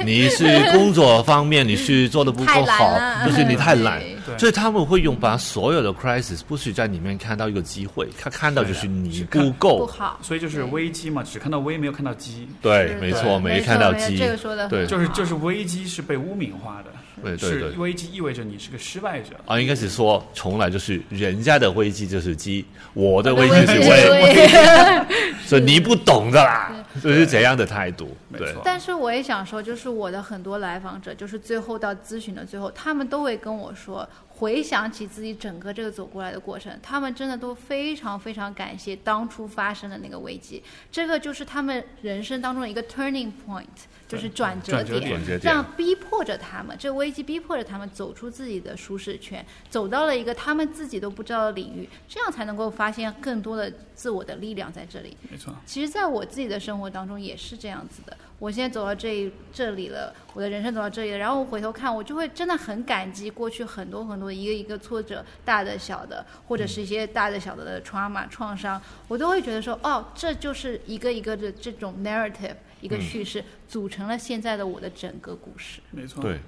[0.05, 4.01] 你是工作方面你是做的不够好，就是你太懒。
[4.25, 4.39] 对。
[4.39, 9.79] 所以他们会用把所有的 crisis 不许在里面看到一个机会，他看到就是你不够。
[9.79, 10.19] 不好。
[10.23, 14.17] 所以就是危机嘛，只看到危没有看到机，对，没错，没看到机。
[14.17, 14.87] 这个说的对。
[14.87, 16.93] 就是就是危机是被污名化的，
[17.23, 17.71] 对对是对。
[17.79, 19.37] 危机意味着你是个失败者。
[19.47, 22.65] 啊，应该是说，从来就是人家的危机就是鸡，
[22.95, 25.07] 我的危危机是机危，
[25.45, 26.73] 所以你不懂的啦，
[27.03, 28.17] 就是怎样的态度。
[28.33, 43.65] 对没错，但是我也想说，就是我的很多来访者，就是最后到咨询的最后，他们都会跟我说，回想起自己整个这个走过来的过程，他们真的都非常非常感谢当初发生的那个危机，这个就是他们人生当中的一个 turning point，
[44.09, 55.17] 就是转折点转折点这样逼迫着他们，这个危机逼迫着他们走出自己的舒适圈，走到了一个他们自己都不知道的领域，这样才能够发现更多的自我的力量在这里。
[55.31, 58.17] 没错，其实，在我自己的生活当中也是这样子的。
[58.39, 75.81] 我现在走到这一这里了，我的人生走到这里了，然后我回头看，我就会真的很感激过去很多很多一个一个挫折，大的小的，或者是一些大的小的的 trauma 创伤，我都会觉得说，哦，这就是一个一个的这种 narrative 一个叙事，组成了现在的我的整个故事。
[75.91, 76.23] 没错。
[76.23, 76.39] 对，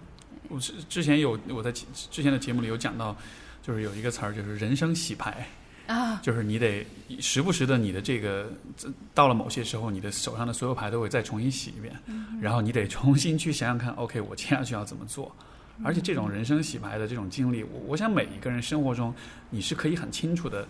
[0.48, 3.16] 我是之前有我在之前的节目里有讲到，
[3.62, 5.46] 就是有一个词儿，就是人生洗牌。
[5.86, 6.86] 啊，就是你得
[7.18, 11.92] 时不时的，你的这个这到了某些时候，你的手上的所有牌都会再重新洗一遍，
[12.40, 15.34] 然后你得重新去想想看，OK，我接下去要怎么做。
[15.82, 19.12] 而且这种人生洗牌的这种经历，我我想每一个人生活中，
[19.48, 20.64] 你是可以很清楚的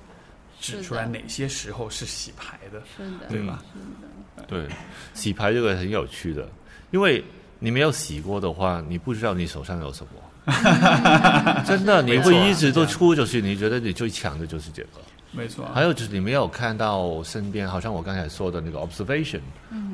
[0.59, 3.63] 指出来哪些时候是洗牌的，是的，对吧？
[3.75, 4.09] 是的，
[4.47, 4.67] 对，
[5.15, 6.49] 洗牌这个很有趣的，
[6.91, 7.25] 因为
[7.59, 10.11] 你没有洗过的话，你不知道你手上有什么。
[11.65, 14.89] 真的，你会一直都出，就是你觉得你最强的就是这个。
[15.33, 15.65] 没错。
[15.73, 19.41] 还有就是你没有看到身边，好像我刚才说的那个 observation，、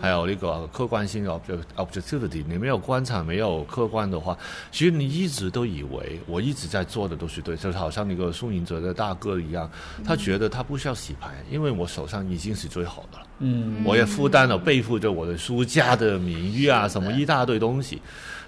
[0.01, 4.37] 还有那个客观性的 object objectivity，你没有观察，没有客观的话，
[4.73, 9.71] 其实你一直都以为我一直在做的都是对，就是好像那个苏明哲的大哥一样，
[10.05, 13.27] 他觉得他不需要洗牌，因为我手上已经是最好的了。
[13.41, 18.01] 嗯，我也负担了背负着我的输家的名誉啊，什么一大堆东西，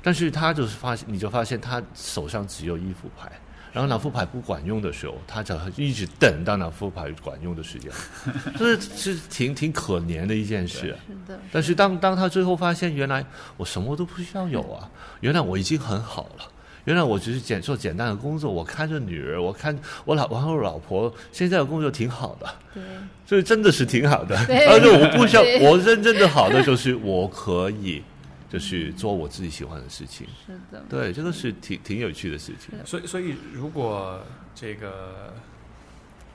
[0.02, 3.30] 但是他就是发现，你就发现他手上只有一副牌，
[3.72, 7.90] 然后那副牌不管用的时候，他就一直等到那副牌管用的时间，
[8.58, 10.78] 这是是挺挺可怜的一件事。
[10.78, 13.24] 是的，但是当当他最后发现，原来
[13.56, 14.88] 我什么都不需要有啊，
[15.20, 16.44] 原来我已经很好了。
[16.84, 22.82] 原来我只是简做简单的工作，我看着女儿，我看我老然后我老婆现在的工作挺好的，对，
[23.26, 24.42] 所以真的是挺好的。
[24.46, 28.02] 对 而且我不需要，我认真正的好的就是我可以，
[28.48, 30.26] 就是做我自己喜欢的事情。
[30.46, 32.74] 是的，对，这个是挺挺有趣的事情。
[32.86, 34.20] 所以，所以如果
[34.54, 35.32] 这个，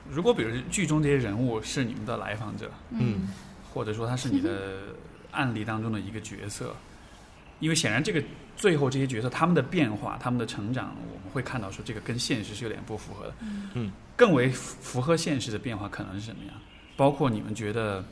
[0.10, 3.28] 如果比如剧中这些人物是你们的来访者，嗯，
[3.74, 4.96] 或者说他是你的
[5.32, 6.76] 案例当中的一个角色，
[7.60, 8.24] 因为显然这个
[8.56, 13.34] 最后这些角色他们的变化、他们的成长，我们会看到说这个跟现实是有点不符合的。
[13.74, 16.54] 嗯，更为符符合现实的变化可能是什么样？
[16.96, 18.06] 包括你们觉得，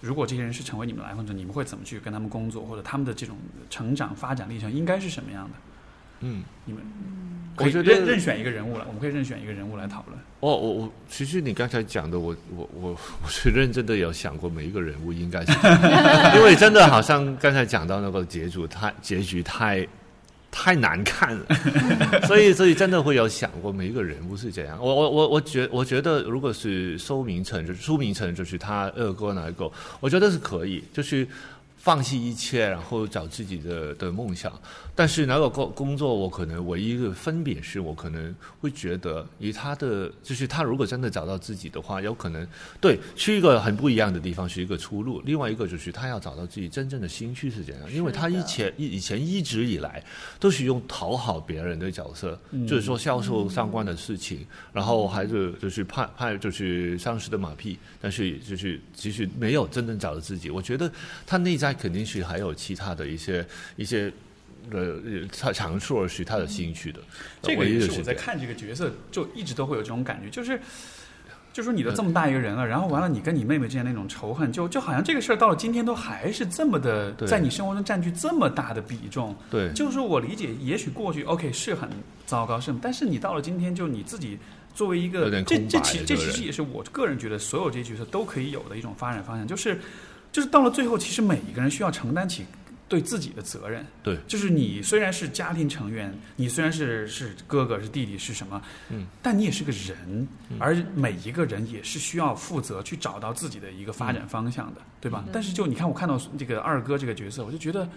[0.00, 3.36] 如果这些人是成为你们来访者，你们会怎么去跟他们工作，或者他们的这种
[3.68, 5.50] 成长发展历程应该是什么样的？
[6.20, 6.82] 嗯，你们
[7.54, 10.18] 可以我觉得任任选一个人物来，我们可以任选一个人物来讨论。
[10.40, 12.90] 哦，我我其实你刚才讲的，我我我
[13.22, 15.52] 我是认真的有想过每一个人物应该是
[16.36, 19.86] 因为真的好像刚才讲到那个结局太结局太
[20.50, 21.46] 太难看了，
[22.26, 24.78] 所以所以真的会有想过每一个人物是怎样。
[24.80, 29.70] 我我我我觉我觉得如果是苏明成，就是苏明成就是他二哥那一个，
[30.00, 31.26] 我觉得是可以，就是
[31.76, 34.52] 放弃一切，然后找自己的的梦想。
[34.98, 42.44] 但是那个工工作，我可能唯一的分别是我可能会觉得，以他的就是他如果真的找到自己的话，有可能
[42.80, 45.22] 对去一个很不一样的地方是一个出路。
[45.24, 50.02] 另外一个就是他要找到自己真正的兴趣是怎样，因为他以前以以前一直以来
[50.40, 60.50] 都是用讨好别人的角色，就是说销售相关的事情，然后还是就是拍拍就是上市的马屁，但是就是其实没有真正找到自己。
[60.50, 60.90] 我觉得
[61.24, 63.46] 他内在肯定是还有其他的一些
[63.76, 64.12] 一些。
[64.72, 67.00] 呃，他长处是他的兴趣的，
[67.42, 70.60] 这个也是我在看这个角色，就一直都会有这种感觉，就是。
[71.50, 79.34] 就说你都这么大一个人了，然后完了，你跟你妹妹之间那种仇恨，就就好像这个事儿到了今天都还是这么的，在你生活中占据这么大的比重。
[79.50, 81.88] 对就是说我理解，也许过去 OK 是很
[82.26, 84.38] 糟糕，是，但是你到了今天，就你自己
[84.72, 89.80] 作为一个，这这其这其实也是我个人觉得所有这些角色都可以有的一种发展方向，就是
[90.30, 92.44] 就是到了最后，其实每一个人需要承担起
[92.88, 93.86] 对自己的责任。
[94.02, 100.26] 对就是你虽然是家庭成员，你虽然是是哥哥是弟弟是什么，嗯，但你也是个人，
[100.58, 105.22] 而每一个人也是需要负责去找到自己的一个发展方向的，对吧？
[105.26, 107.88] 嗯但是就你看，我看到这个二哥这个角色，我就觉得。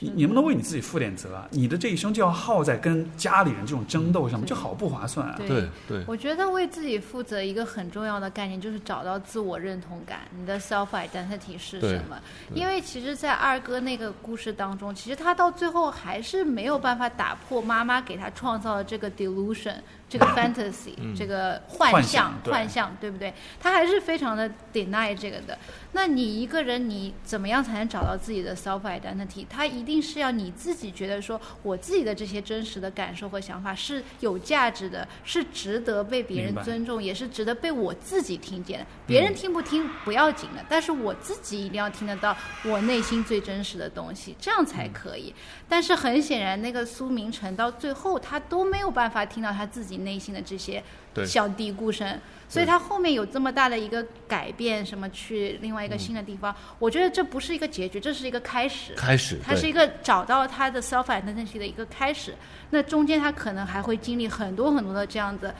[0.00, 1.48] 你你能不能为你自己负点责啊？
[1.50, 5.34] 你的这一生就要耗在跟家里人这种争斗上面，就好不划算啊！
[5.38, 12.20] 对对对我觉得为自己负责一个很重要的概念就是找到自我认同感，你的 self identity 是什么？
[12.48, 19.76] 对因为其实，在二哥那个故事当中，其实他到最后还是没有办法打破妈妈给他创造的这个 delusion，
[20.08, 23.34] 这个 fantasy，、这个幻幻象想，幻象，对不对？
[23.60, 25.58] 他还是非常的 deny 这个的。
[25.92, 29.44] 那你一个人，你怎么样才能找到自己的 self identity？
[29.48, 38.86] 他一定是要你自己觉得说，我自己的这些真实的感受和想法是有价值的，是值得被别人尊重，也是值得被我自己听见的。
[39.06, 45.34] 别人听不听不要紧的，但是我自己一定要听得到我内心最真实的东西，这样才可以。
[45.68, 50.82] 但是很显然，那个苏明成到最后他都没有办法听到他自己内心的这些
[51.24, 52.18] 小嘀咕声，
[52.48, 58.94] 所以他后面有这么大的一个改变，什么去另外一个新的地方，我觉得这不是一个结局，这是一个开始。
[58.94, 62.34] 开始对它是一个找到他的 self identity 的一个开始。
[62.70, 65.54] 那中间他可能还会经历很多很多的这样子。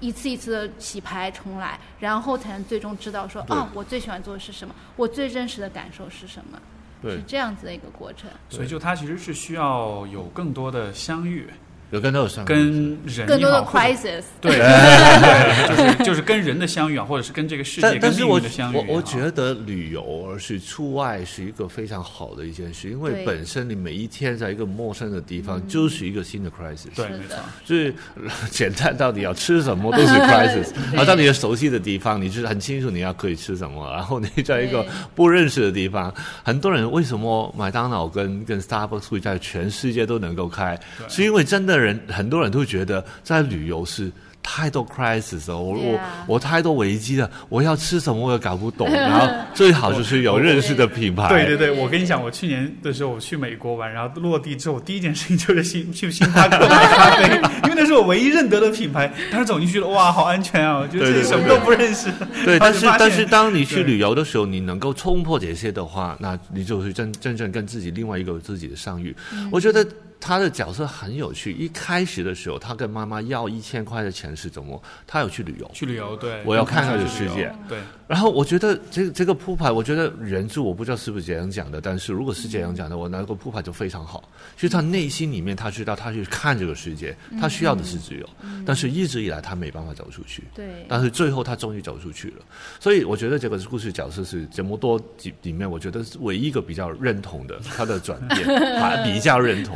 [0.00, 6.60] 一次一次的洗牌重来，然后才能最终知道说，对哦，我最喜欢做的是什么，我最真实的感受是什么，
[7.00, 8.28] 对是这样子的一个过程。
[8.50, 11.48] 所以就他其实是需要有更多的相遇，
[11.92, 18.76] 有更多的上跟人更多的 crisis，对对， 就是就是跟人的相遇啊，或者是跟这个世界、跟命的相遇。
[18.76, 26.94] 我我觉得旅游而是出外是一个非常好的一件事，因为本身你每一天在一个陌生的地方就是一个新的 crisis。
[26.96, 27.36] 对，没错。
[27.36, 27.44] 的。
[27.66, 34.82] 就是呃简单到底要吃什么都是 crisis，啊到你的熟悉的地方，你就是很清楚你要可以吃什么，然后你在一个
[35.14, 36.12] 不认识的地方，
[36.42, 40.78] 很多人为什么麦当劳跟跟 Starbucks 会在全世界都能够开，
[41.08, 44.10] 是因为真的人很多人都觉得在旅游是。
[44.44, 59.08] 太多 crisis 了，我我我太多危机了，我要吃什么我也搞不懂， 然后最好就是有认识的品牌，对对对，我跟你讲，我去年的时候我去美国玩，然后落地之后，第一件事情就是星去星巴克买咖啡，因为那是我唯一认得的品牌。
[59.30, 60.78] 当时走进去了，哇，好安全啊！
[60.78, 62.10] 我觉得什么都不认识。
[62.44, 69.14] 对， 但是但是当你去旅游的时候，你能够冲破这些的话，那你就是真真正跟自己另外一个自己的相遇。
[69.32, 69.86] 嗯我觉得
[70.24, 71.52] 他的角色很有趣。
[71.52, 74.80] 一开始的时候，他跟妈妈要一千块的钱是怎么？
[75.04, 75.68] 他有去旅游。
[75.74, 77.52] 去旅游，对，我要看看这世界。
[77.68, 77.80] 对，
[78.12, 84.28] 然后我觉得这个这个铺排，我觉得原著我不知道是不是这样讲的，但是如果是这样讲的，我那个铺排就非常好。
[84.54, 88.28] 就是他内心里面他知道他去看这个世界，他需要的是自由，
[88.66, 90.44] 但是一直以来他没办法走出去。
[90.54, 92.44] 对，但是最后他终于走出去了，
[92.78, 98.44] 所以我觉得这个故事角色是这么多集里面，我觉得是唯一一个比较认同的他的转变，
[98.78, 99.74] 还比较认同。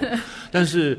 [0.50, 0.98] 但是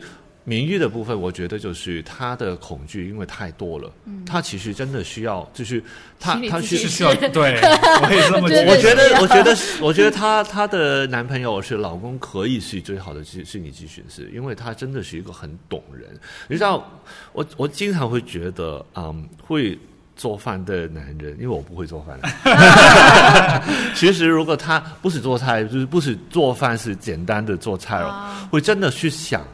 [0.50, 5.84] 名誉的部分，我觉得就是他的恐惧因为太多了，嗯他其实真的需要，就是
[6.18, 7.60] 他他需是需要对，
[8.02, 8.72] 我也是这么觉得。
[8.72, 16.08] 我觉得，我觉得，我觉得她她的男朋友是老公，可以是最好的心心理咨询师，因为他真的是一个很懂人。
[16.48, 16.90] 你知道，
[17.34, 19.78] 我我经常会觉得，嗯，会
[20.16, 22.18] 做饭的男人，因为我不会做饭。
[23.94, 29.46] 其实，如果他不是做菜，就是不是做饭，是简单的做菜哦，啊会真的去想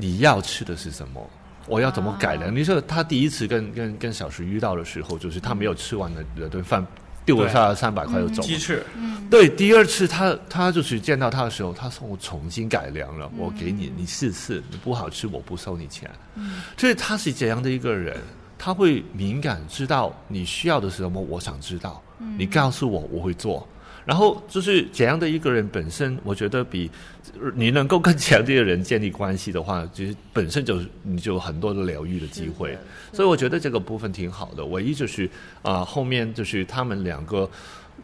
[0.00, 1.28] 你要吃的是什么。
[1.66, 2.54] 我要怎么改良？
[2.54, 6.86] 你说他第一次跟跟跟小石遇到的时候，就是他没有吃完的那顿饭，
[7.26, 8.48] 丢了下三百块就走了。
[8.48, 8.82] 鸡翅，
[9.30, 16.10] 对，第二次他他就是见到他的时候，他说我重新改良了，我给你，你试试，你不好吃我不收你钱。
[16.36, 18.16] 嗯所以他是这样的一个人，
[18.56, 22.02] 他会敏感，知道你需要的是什么，我想知道，
[22.38, 23.68] 你告诉我我会做。
[24.08, 26.90] 然后就是这样的一个人本身，我觉得比
[27.38, 32.74] 呃你能够跟这样的人建立关系的话，其实本身就你就有很多的疗愈的机会。
[33.12, 34.64] 所以我觉得这个部分挺好的。
[34.64, 35.28] 唯一就是
[35.60, 37.48] 啊、后面就是他们两个。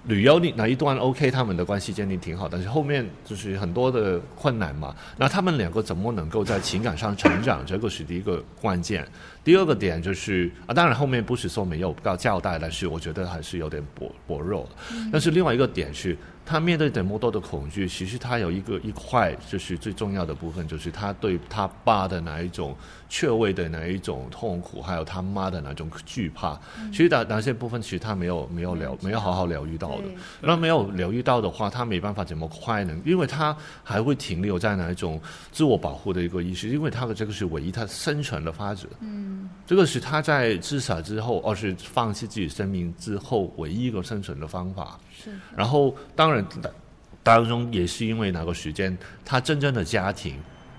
[0.06, 4.94] 旅游那那一段 OK，他们的关系建立挺好，但是后面就是很多的困难嘛。
[5.16, 9.06] 那他们两个怎么能够在情感上成长，这个是第一个关键。
[9.42, 14.70] 第二个点就是啊，当然后面不是说没有到交代，但是我觉得还是有点薄薄弱的。
[15.12, 16.16] 但是另外一个点是，
[16.46, 22.76] 他面对这么多的恐惧，其实他有一个一块就是最重要的部分，就是他对他爸的哪一种
[23.08, 26.60] 确位的哪一种痛苦，还有他妈的哪种惧怕。
[26.90, 30.04] 其实哪哪些部分，其实他没有没有疗没有好好疗愈到的。
[30.40, 38.86] 那没有疗愈到的话，他没办法怎么快呢，因为他还会停留在哪一种自我保护的一个意识，因为他的这个是唯一他生存的法则。
[39.00, 45.00] 嗯，这个是他在自杀之后，而是放弃自己生命之后唯一一个生存的方法。
[45.24, 45.30] 是。
[45.56, 46.44] 然后当然
[47.22, 50.36] 当中也是因为那个时间，他真正的家庭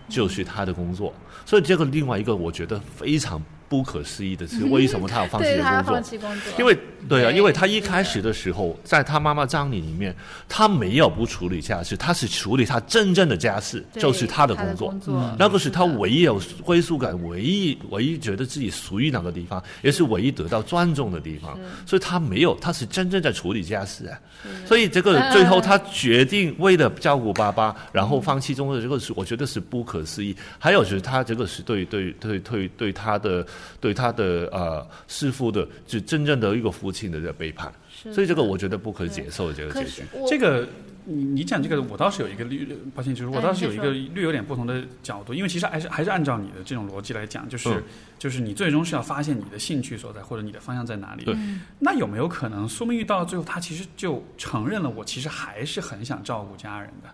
[0.07, 1.13] 就是他的工作，
[1.45, 6.03] 所以这个另外一个我觉得非常不可思议的是，为什么他要放弃对他要工作放？
[6.03, 10.15] 弃工作，因为对啊，因为他一开始的时候，在他妈妈葬礼里面，
[10.49, 14.89] 他没有不处理家事，他是处理他真正的家事，就是他的工作。
[14.89, 21.57] 工作那个是他唯一有归属感，唯一唯一觉得自己属于哪个地方，也是唯一得到尊重的地方。
[21.85, 24.19] 所以他没有，他是真正在处理家事啊。
[24.65, 30.35] 所以这个最后他决定为了照顾爸爸，然后放弃工作，这个是我觉得是不可思议。
[30.59, 33.45] 还有就是他这个是对对对对对他的
[33.79, 37.71] 对他的呃师傅的，就真正的一个父亲的这个背叛。
[38.13, 40.03] 所以这个我觉得不可接受的这个可结局。
[40.27, 40.67] 这个
[41.03, 42.65] 你你讲这个，我倒是有一个略，
[42.95, 47.83] 抱歉，就是我哎倒是有一个略有点不同的角度，因为其实还是还是按照你的这种逻辑来讲，就是、嗯
[48.17, 51.25] 就是你最终是要发现你的兴趣所在或者你的方向在哪里。
[51.25, 51.35] 对
[51.77, 57.09] 那有没有可能苏明玉到了最后，他其实就承认了，我其实还是很想照顾家人的，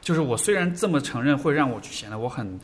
[0.00, 2.58] 就是我虽然这么承认，会让我显得我很。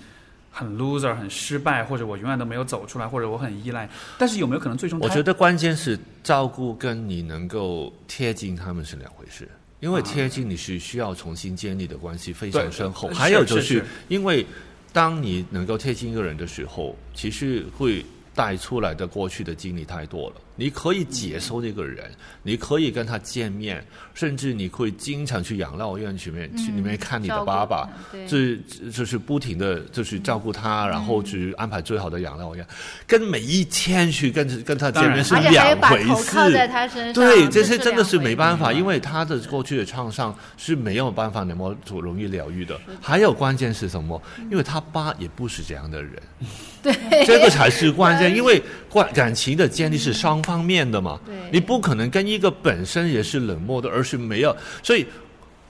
[0.57, 3.91] 很 loser，很失败，或者我永远都没有走出来，或者我很依赖。
[4.17, 9.49] 但是有没有可能最终我觉得关键是照顾跟你能够贴近他们是两回事，
[9.81, 13.09] 因为贴近你是需要重新建立的关系非常深厚。
[13.09, 14.47] 还有就是因为
[14.93, 20.37] 当你能够贴近一个人的时候，其实会带出来的过去的经历太多了。
[20.57, 22.11] 你可以接受这个人，
[22.43, 27.89] 你可以跟他见面，甚至你会经常去养老院去面去里面看你的爸爸。
[28.13, 32.67] 他对这就是不停的就是照顾他，然后去安排最好的养老院，
[33.07, 37.13] 跟每一天去跟跟他见面是两回事。
[37.13, 42.81] 对，这些真的是没办法，因为他的过去的创伤是没有办法那么容易疗愈的。
[43.01, 44.21] 还有关键是什么？
[44.51, 46.13] 因为他爸也不是这样的人，
[46.83, 48.35] 对，这个才是关键。
[48.35, 55.07] 因为关感情的建立是双方面的嘛，对你不可能跟一个本身也是冷漠的，而是没有，所以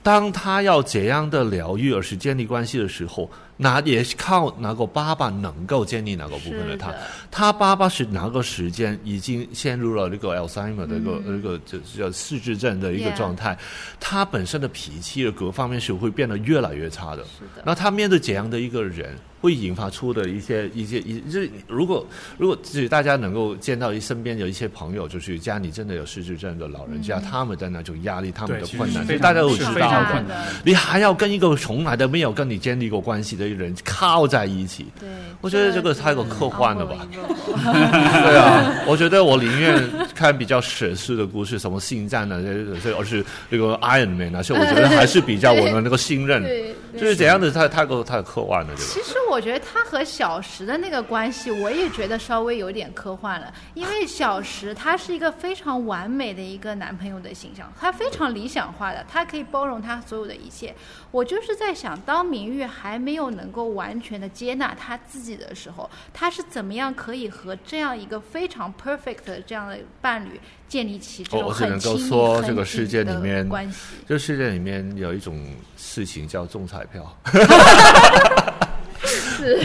[0.03, 3.27] 当他要怎样的疗愈，而是建立关系的时候，
[3.57, 6.91] 那也是靠哪个爸爸能够建立哪个部分的他。
[6.91, 6.99] 的
[7.31, 13.57] 他爸爸是哪个时间已经陷入了那个 Alzheimer 的一个、嗯那个就叫失智症的一个状态，
[13.99, 17.23] 他本身的脾气的各方面是会变得越来越差的。
[17.23, 22.03] 是的，那他面对怎样的一个人，会引发出的一些一些一，就是如果
[22.35, 30.25] 如果自己大家能够见到身边有一些朋友，就是家里真的有失智症的老人家，他们的那种压力，他们的困难，其实是非常大家都知道的。
[30.63, 35.07] 你还要跟一个从来都没有跟你建立过关系的人靠在一起，对，
[35.41, 39.79] 我觉得这个太过科幻了吧 对啊，我觉得我宁愿
[40.15, 46.43] 看比较史诗的故事，什么星战啊，这这，而是那个 Iron Man 那些，我觉得还是比较我们那个信任。
[46.95, 48.87] 就是怎样的，太太过太科幻了，这个。
[48.87, 53.53] 其实我觉得他和小石的那个关系，我也觉得稍微有点科幻了。
[53.73, 60.73] 因为小石他是一个非常完美的一个男朋友的形象，他非常理想化的，他可以包容他所有的一切。
[61.11, 73.95] 我就是在想，当明玉还没有能够完全的接纳他自己的时候，他是怎么样可以和这样一个非常 perfect 的这样的伴侣建立起这种我我只能很亲密、够说很这个世界里面关系？
[74.07, 77.17] 这世界里面有一种事情叫中彩票，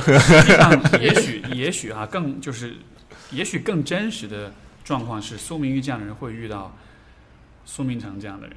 [1.00, 2.76] 也许也许啊、更就是，
[3.30, 4.52] 也许更真实的
[4.84, 6.76] 状况是，苏明玉这样的人会遇到
[7.64, 8.56] 苏明成这样的人，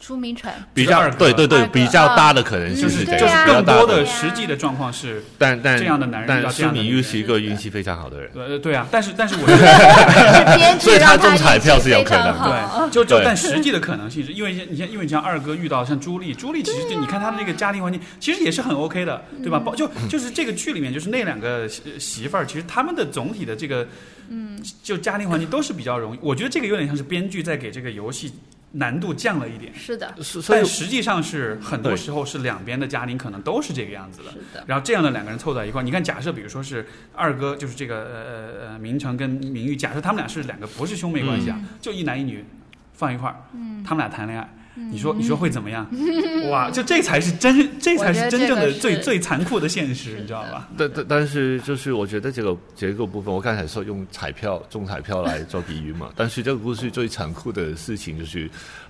[0.00, 0.50] 朱明成。
[0.72, 6.94] 比较二对对对比较大的可能性就是是这样，就是更多的实际的状况是，但但这样的男人但苏这样的女人。
[6.94, 9.58] 明玉是一个运气非常好的人，呃对啊，但是但是我觉得。
[9.58, 12.86] 是编剧所以他中彩票是有可能非常好。
[12.86, 19.58] 对，就就但实际的可能性是因为你像因为你像二哥遇到像朱莉，朱莉其实就你看他的那个家庭环境，其实也是很 OK 的，对吧？
[19.58, 23.86] 包就就是这个剧里面就是那两个媳媳妇儿，其实他们的总体的这个，
[24.28, 26.18] 嗯，就家庭环境都是比较容易。
[26.22, 28.32] 我觉得这个有点像是编剧在给这个游戏
[28.72, 29.74] 难度降了一点。
[29.74, 34.30] 是的，所所以但实际上是很多时候是两边的家庭可能都是这个样子的。
[34.30, 42.44] 是，的，然后这样的两个人凑在一块儿，你看，假设比如说是二哥，就是这个呃呃呃明成跟明玉，假设他们俩是两个不是兄妹关系啊，就一男一女
[42.92, 44.48] 放一块儿，嗯，他们俩谈恋爱，
[44.90, 45.86] 你说你说会怎么样？
[46.50, 50.68] 哇，就这才是真，这才是真正的最最残酷的现实，你知道吧？
[50.76, 58.48] 但但但是就是我觉得这个结构部分，我刚才说用彩票中彩票来做比喻嘛，但是这个故事最残酷的事情就是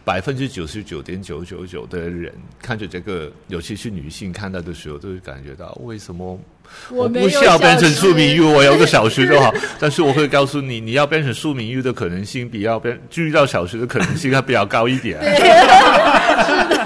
[0.08, 2.32] 百分之九十九点九九九的人
[2.62, 6.40] 看着这个，尤其是女性看到的时候，都会感觉到为什么
[6.88, 9.52] 我不需要变成小苏明玉， 我有个小时就好。
[9.78, 15.20] 但是我会告诉你，你要变成苏明玉的可能性比要变遇到小时的可能性还比较高一点。
[15.20, 16.77] 是的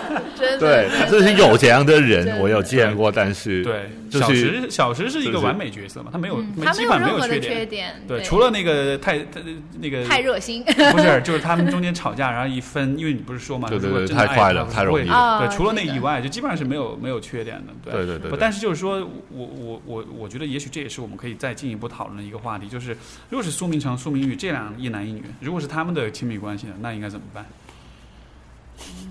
[0.62, 7.94] 对，这是有这样的人，我有见过，但是对，小就是石小石是一个完美角色嘛，他没有他基本没任何的缺点。
[8.06, 9.40] 对，除了那个太太
[9.80, 17.72] 那个太热心，不是，就是他们中间吵架，然后一分，因为你不是说嘛，对对对太快了太容易了对，除了那以外，就基本上是没有没有缺点的。
[17.82, 22.90] 对对对对对但是就是说我我我我觉得也许这也是我们可以再进一步讨论的一个话题，就是
[23.28, 27.44] 如果是苏明成、苏明玉这两一男一女，如果是他们的亲密关系呢，那应该怎么办？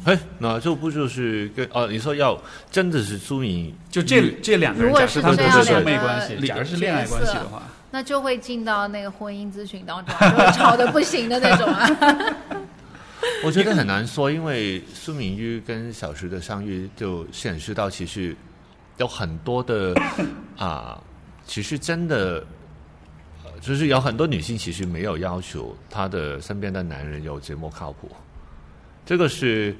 [0.05, 1.87] 哎，那这不就是跟哦？
[1.87, 2.35] 你说要
[2.71, 7.61] 真的是苏明就这这两个人，如果假设他们是兄妹关系，假如是恋爱关系的话，
[7.91, 11.87] 那就会进到那个婚姻咨询当中，就会吵得不行的那种啊。
[13.45, 18.35] 我觉得很难说，因为苏明玉跟小石的相遇就显示到，其实
[18.97, 19.93] 有很多的
[20.57, 20.99] 啊、
[21.45, 22.43] 其实真的，
[23.43, 28.09] 呃，就是有很多女性其实没有要求她的身边的男人有这么靠谱，
[29.05, 29.75] 这个是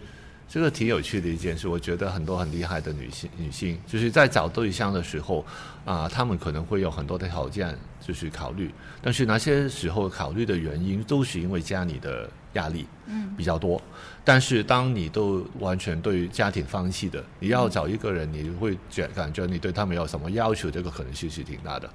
[0.47, 1.67] 这个挺有趣的一件事。
[1.67, 5.45] 我觉得很多很厉害的女性女性，就是在找对象的时候
[5.85, 8.71] 啊、她们可能会有很多的条件就是考虑，
[9.01, 12.85] 但是那些时候考虑的原因都是因为家里的压力。
[13.07, 13.81] 嗯，比较多。
[14.23, 21.89] 但是当你都完全对于家庭放弃的，你要找一个人，你会觉感觉你对他没有什么要求，这个可能性是挺大的。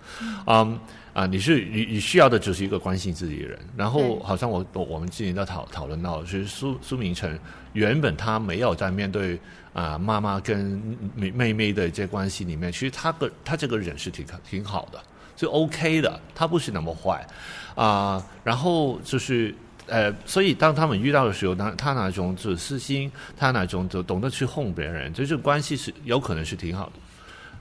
[0.47, 0.78] 嗯
[1.15, 3.57] 啊，你是你你需要的只是一个关心自己的人。
[3.77, 7.39] 然后好像我我我们之前在讨讨论到，其实苏苏明成
[7.74, 9.39] 原本他没有在面对
[9.73, 10.82] 啊、妈妈跟
[11.15, 15.01] 妹妹妹的这关系里面，其实他个他这个人是挺挺好的，
[15.36, 17.24] 就 OK 的，他不是那么坏
[17.77, 19.55] 啊、然后就是。
[19.89, 26.93] 呃，所以当他们遇到的时候，他他那种自私心，他那种就懂得去哄别人，这种关系是有可能是挺好的，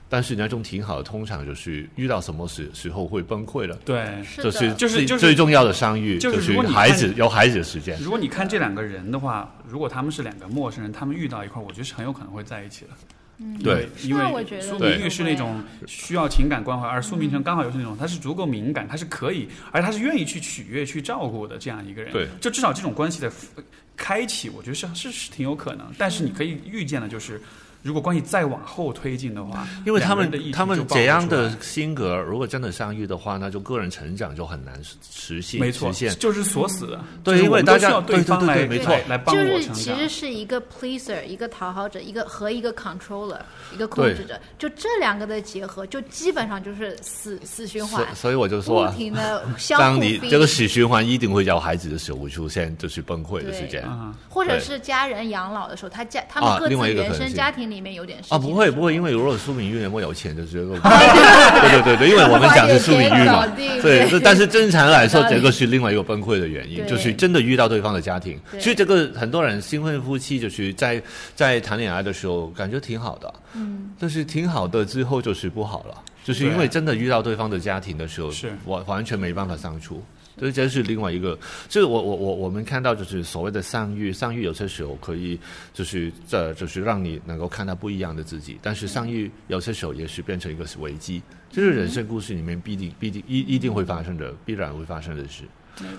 [0.08, 5.20] 但是那种挺好的，通常就是遇到什么时时候会崩溃了，对，就是就是就是。
[5.20, 12.90] 最重要的相遇，就是孩子有孩子的时间，如果你看这两个人的话，如果他们是两个陌生人，他们遇到一块儿，我觉得是很有可能会在一起的。
[13.38, 22.10] 嗯对因为苏明玉是那种需要情感关怀，而苏明成刚好又是那种他是足够敏感，他是可以，而他是愿意去取悦、去照顾的这样一个人。
[22.12, 23.62] 对，就至少这种关系的呃
[23.94, 25.86] 开启，我觉得是是是挺有可能。
[25.98, 27.40] 但是你可以预见的就是，
[27.82, 37.00] 如果关系再往后推进的话，因为他们的他们就这样的性格，如果真的相遇的话，那就个人成长就很难实实现，没错实现，就是锁死的。
[37.22, 40.16] 对因为大家对对对方来对没错来来帮就我成长是其实。
[40.16, 43.38] 是一个 pleaser，一个讨好者，一个和一个 controller，
[43.74, 53.82] 一个控制者，就这两个的结合，就基本上就是死死循环，所所以我就说不啊，停的相当互逼你这个死循环一定会叫孩子的时候出现，就是崩溃的时间。
[53.82, 60.78] 啊，或者是家人养老的时候，他家他啊们各自原生家庭里面有点事啊，不会不会，因为如果苏明玉那么有钱，就是这个。
[60.80, 63.46] 对对对对，因为我们讲是苏明玉嘛。
[63.56, 68.38] 对，这但是正常来说这个是另外一个崩溃的原因，就是真的遇到对方的家庭。
[68.58, 71.02] 所以这个很多人新婚夫妻就是在
[71.34, 75.94] 在谈恋爱的时候感觉挺好的，嗯，但是挺好的之后就是不好了，
[76.24, 78.52] 就是因为真的遇到对方的家庭的时候，是。
[78.66, 80.02] 完完全没办法相处。
[80.36, 81.38] 这这是另外一个，
[81.68, 85.38] 就是我我我我们看到就是所谓的相遇，相遇有些时候可以
[85.72, 95.44] 就是这就是让你能够看到不一样的自己，但是相遇有些时候也是变成一个危机，这是人生故事里面必定必定一一定会发生的，必然会发生的事。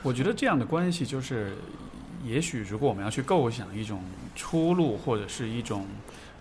[0.03, 1.53] 我觉得这样的关系就是，
[2.25, 4.01] 也许如果我们要去构想一种
[4.35, 5.85] 出路或者是一种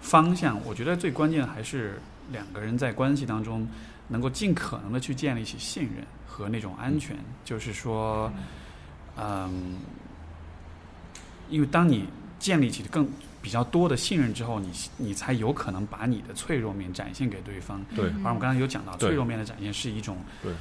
[0.00, 2.00] 方向，我觉得最关键的还是
[2.32, 3.66] 两个人在关系当中
[4.08, 7.16] 能够尽可能的去建立起信任和那种安全。
[7.44, 8.32] 就是说，
[9.16, 9.76] 嗯，
[11.48, 12.06] 因为当你
[12.38, 13.08] 建立起更
[13.40, 17.80] 比较多的信任之后，你你才有可能把你的脆弱面展现给对方。
[17.94, 20.52] 对而我们刚才有讲到，脆弱面的展现是一种，对，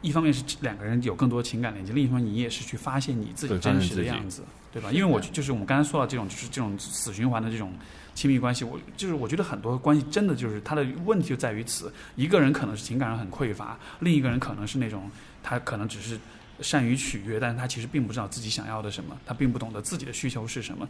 [0.00, 4.42] 一方面是两个人有更多情感连接，另一方面你也是去发现你自己真实的样子，
[4.72, 4.90] 对吧？
[4.90, 7.72] 因为我就是我们刚才说到这种，就是这种死循环的这种
[8.14, 15.10] 亲密关系，我就是我觉得很多关系真的就是他的问题就在于此，一个人可能是情感上很匮乏，另一个人可能是那种
[15.42, 16.18] 他可能只是
[16.60, 20.88] 善于取悦，但是他其实并不知道自己想要的什么，他并不懂得自己的需求是什么。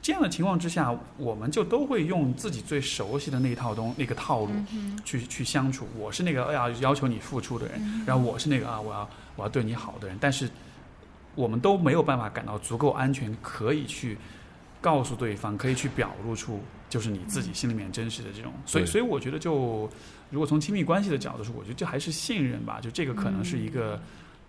[0.00, 4.50] 这样的情况之下，我们就都会用自己最熟悉的那一套东那个套路
[5.04, 5.86] 去去相处。
[5.96, 10.50] 我是那个哎呀要求你付出的人，然后我是那个啊我要我要对你好的人，但是
[11.36, 14.18] 我们都没有办法感到足够安全，可以去
[14.82, 18.52] 告诉对方，可以去表露出就是你自己心里面真实的这种。
[18.66, 19.90] 所以，所以我觉得就
[20.28, 23.98] 如果从亲密关系的角度说，我觉得这还是信任吧，就这个可能是一个。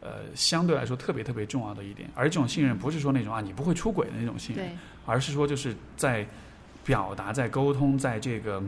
[0.05, 4.69] 呃，相对来说特别特别重要的一点，而这种信任不是说那种啊你不会出轨的那种信任，
[5.05, 6.27] 而是说就是在
[6.83, 8.61] 表达、在沟通、在这个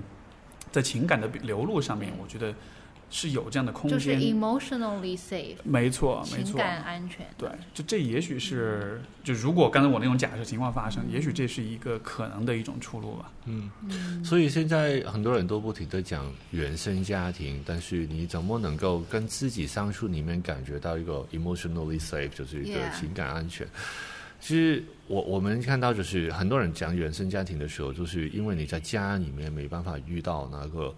[0.71, 2.55] 在情感的流露上面，我觉得
[3.09, 4.19] 是有这样的空间就是间。
[4.19, 7.25] emotionally safe，没错，没情错，感安全。
[7.38, 13.32] 对，就这也许是就如果刚才我那种假设情况发生，也许这是一个可能的一种出路吧。
[13.45, 23.67] 嗯，所以现在很多人都不停的讲原生家庭，但是你怎么能够跟自己相处里面感觉到一个 emotionally safe，就是一个情感安全？
[24.42, 30.93] 其实我我们看到就是很多人讲原生家庭的时候，就是因为你在家里面没办法遇到那个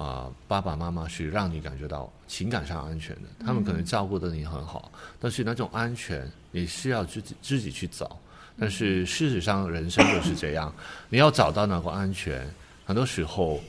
[0.00, 8.18] 啊、爸爸妈妈是让你感觉到情感上安全的，他们可能照顾的你很好，但是那种安全你是要自己自己去找。
[8.58, 10.74] 但是事实上，人生就是这样，
[11.10, 12.48] 你要找到那个安全，
[12.86, 13.60] 很多时候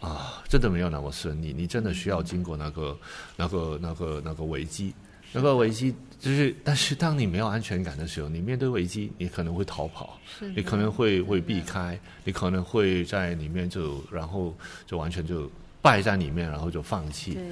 [0.00, 1.52] 啊，真的没有那么顺利。
[1.54, 2.98] 你真的需要经过那个、
[3.36, 4.94] 那个、那个、那个危机，
[5.32, 10.18] 那个危机就是，但是当你没有安全感的时候，你面对危机，你可能会逃跑，
[10.54, 14.54] 你可能会会避开，你可能会在里面就然后
[14.86, 15.50] 就完全就
[15.84, 17.34] 败在里面，然后就放弃。
[17.34, 17.42] 对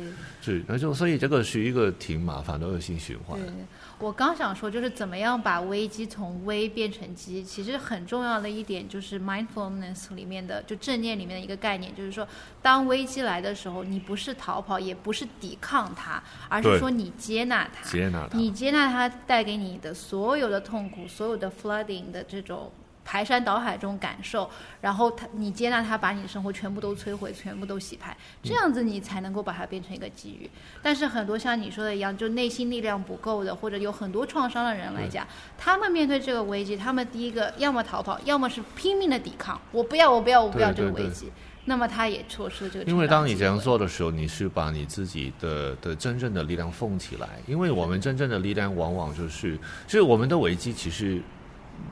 [0.41, 3.39] 是，那就所以这个是一个挺麻烦的恶性循环。
[3.39, 3.53] 对，
[3.99, 7.45] 我刚想说，就是怎么样把危机从危变成机。
[7.45, 12.27] 其实很重要的一点就是 mindfulness 里面的，就正念里面的一个概念，就是说，
[12.63, 17.89] 当危机来的时候，你不是逃跑，也不是抵抗它，而是说你接纳它。
[17.89, 22.73] 接纳它，你接纳它带给你的所有的痛苦，所有的 flooding 的这种
[23.05, 24.49] 排山倒海这种感受，
[24.81, 30.49] 然后他你接纳他，把你的生活全部都摧毁，全部都洗牌，这样子你才能够把它变成一个机遇。
[30.81, 35.27] 但是很多像你说的一样，就内心力量不够的，或者有很多创伤的人来讲，
[35.59, 41.31] 他们面对这个危机，他们第一个要么逃跑，要么是拼命的抵抗，我不要，我不要，我不要这个危机。
[41.65, 42.95] 那么他也错失了这个机会。
[42.95, 47.29] 因为当你这样做的时候，你是把你自己的的真正的力量奉起来。
[47.47, 49.57] 因为我们真正的力量往往就是，
[49.87, 51.21] 就是我们的危机其实。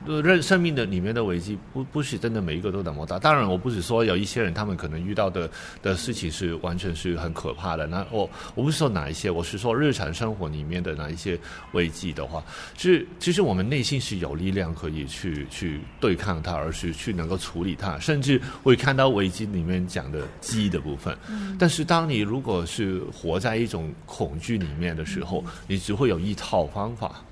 [0.05, 3.19] 呃，人生命的里面的危机不不是真的每一个都那么大。
[3.19, 5.49] 当然，我不是说有一些人他们可能遇到的
[5.81, 7.85] 的事情是完全是很可怕的。
[7.85, 11.39] 那我我不是说哪一些，我是说日常生活里面的哪一些
[11.73, 12.43] 危机的话，
[12.77, 21.15] 是其实我们内心是有力量可以去去对抗它，而是去能够处理它，甚至会看到危机里面讲的机的部分。
[21.59, 27.23] 但是当你如果是活在一种恐惧里面的时候，你只会有一套方法。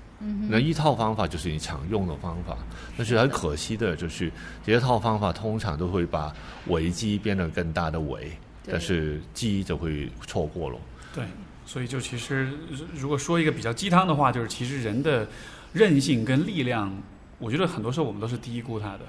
[0.48, 2.56] 那一套方法就是你常用的方法，
[2.96, 4.30] 但是很可惜的就是
[4.64, 6.30] 这套方法通常都会把
[6.66, 8.30] 危机变得更大的危，
[8.66, 10.78] 但是机就会错过了。
[11.14, 11.24] 对，
[11.64, 12.50] 所以就其实
[12.94, 15.26] 如果说一个比较鸡汤的话，就是其实人的
[15.72, 16.94] 韧性跟力量，
[17.38, 19.00] 我觉得很多时候我们都是低估它的。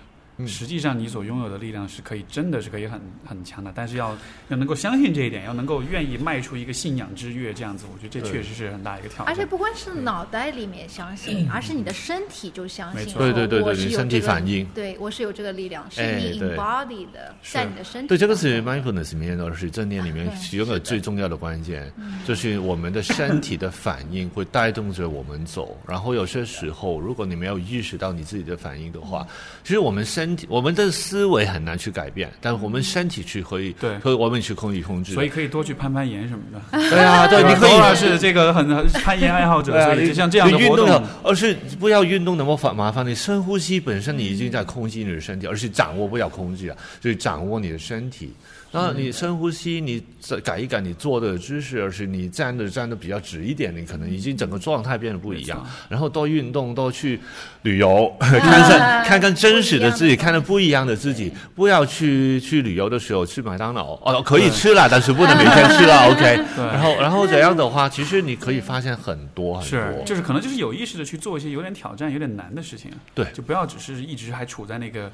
[0.42, 4.16] 嗯实际上，你所拥有的力量是可以，真的是可以很很强的，但是要
[4.50, 9.28] 要能够相信这一点，要能够愿意迈出一个信仰之跃，这样子，我觉得这确实是很大一个挑战。
[9.28, 13.00] 而且不光是脑袋里面相信，而是你的身体就相信。
[13.00, 18.08] 没错对对对我对你身体是有这个反应对我是有这个力量，是哎你对 embody 的，在你的身体。
[18.08, 21.92] 对，这个是 mindfulness 里面的，是正念里面对其中的最重要的关键，
[22.26, 25.78] 就是我们的身体的反应会带动着我们走。
[25.88, 29.28] 然后有些时候，如果你没有意识到你自己的反应的话，
[29.64, 35.14] 其实我们身体、我们的思维很难去改变，但我们身体去可以，对可以我们去控制控制。
[35.14, 36.90] 所以可以多去攀攀岩什么的。
[36.90, 43.06] 对啊，对，你可以是这个很很攀岩爱好者，所以就像这样的运动，而是不要运动那么烦麻烦。
[43.06, 48.34] 你深呼吸本身你已经在控制你的身体，而是掌握不了控制啊，就是掌握你的身体。
[48.72, 55.66] 然后你深呼吸，你再改一改你坐的姿势，而是你站的站的比较直一点，你可能已经整个状态变得不一样。
[55.90, 57.20] 然后多运动，多去
[57.64, 61.32] 旅游， 看看 看看真实的自己，看到不一样的自己。
[61.54, 66.08] 不要去去旅游的时候去麦当劳哦，可以吃了，但是不能每天吃了。
[66.10, 70.04] OK，对然后然后这样的话，其实你可以发现很多很是多。
[70.06, 72.90] 就是可能就是有意识的去做一些有点挑战、有点难的事情。
[73.14, 75.12] 对就不要只是一直还处在那个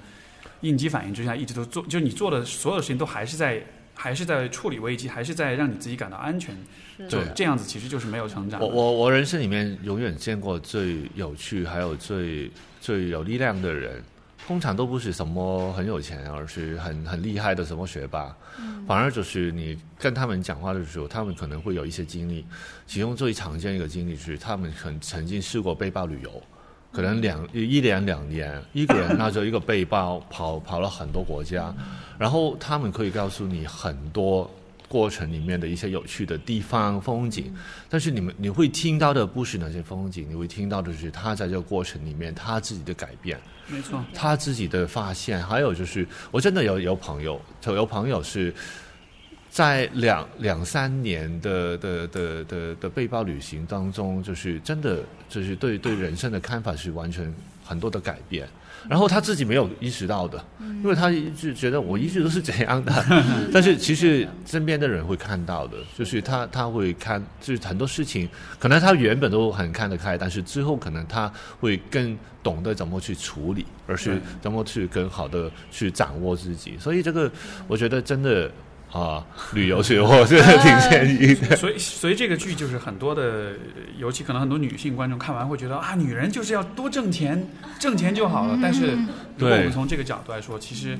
[0.61, 3.63] 应激反应之下，一直都做，就你做的所有事情都还是在
[3.93, 6.55] 还是在处理危机，还是在让你自己感到安全。
[7.07, 8.59] 就这样子，其实就是没有成长。
[8.59, 14.01] 我我我人生里面永远见过最有趣还有最最有力量的人，
[14.47, 18.35] 通常都不是什么很有钱，而是很很厉害的什么学霸，
[18.87, 22.43] 反而就是你跟他们讲话的时候，他们可能会有一些经历，
[22.87, 26.41] 其中最常见一个经历是他们曾曾经试过背包旅游，
[26.97, 31.71] 可能两一年两年，一个人拿着一个背包跑跑了很多国家，
[32.17, 34.49] 然后他们可以告诉你很多。
[34.89, 37.53] 过程里面的一些有趣的地方风景，
[37.89, 48.53] 但是你们你会听到的不是那些风景，你会听到的是他在这个过程里面他自己的改变，没错，他自己的发现，还有就是我真的有有朋友，就有朋友是
[49.57, 57.33] 在两两三年的的的的的背包旅行当中，就是真的就是对对人生的看法是完全
[57.65, 58.47] 很多的改变。
[58.87, 63.03] 然后他自己没有意识到的，因为他一直觉得我一直都是这样的，
[63.51, 68.29] 但是其实身边的人会看到的，就是他他会看，就是很多事情，
[68.59, 76.77] 可能他原本都很看得开，但是之后可能他会更懂得怎么去处理，而是怎么去更好的去掌握自己。
[76.77, 77.31] 所以这个
[77.67, 78.51] 我觉得真的。
[78.91, 81.55] 啊，旅游去我觉得挺建议的。
[81.55, 83.53] 所以，所以这个剧就是很多的，
[83.97, 87.47] 尤其可能很多女性观众看完会觉得啊，女人就是要多挣钱，
[87.79, 88.57] 挣钱就好了。
[88.61, 88.97] 但是，
[89.37, 90.97] 如果我们从这个角度来说，其实。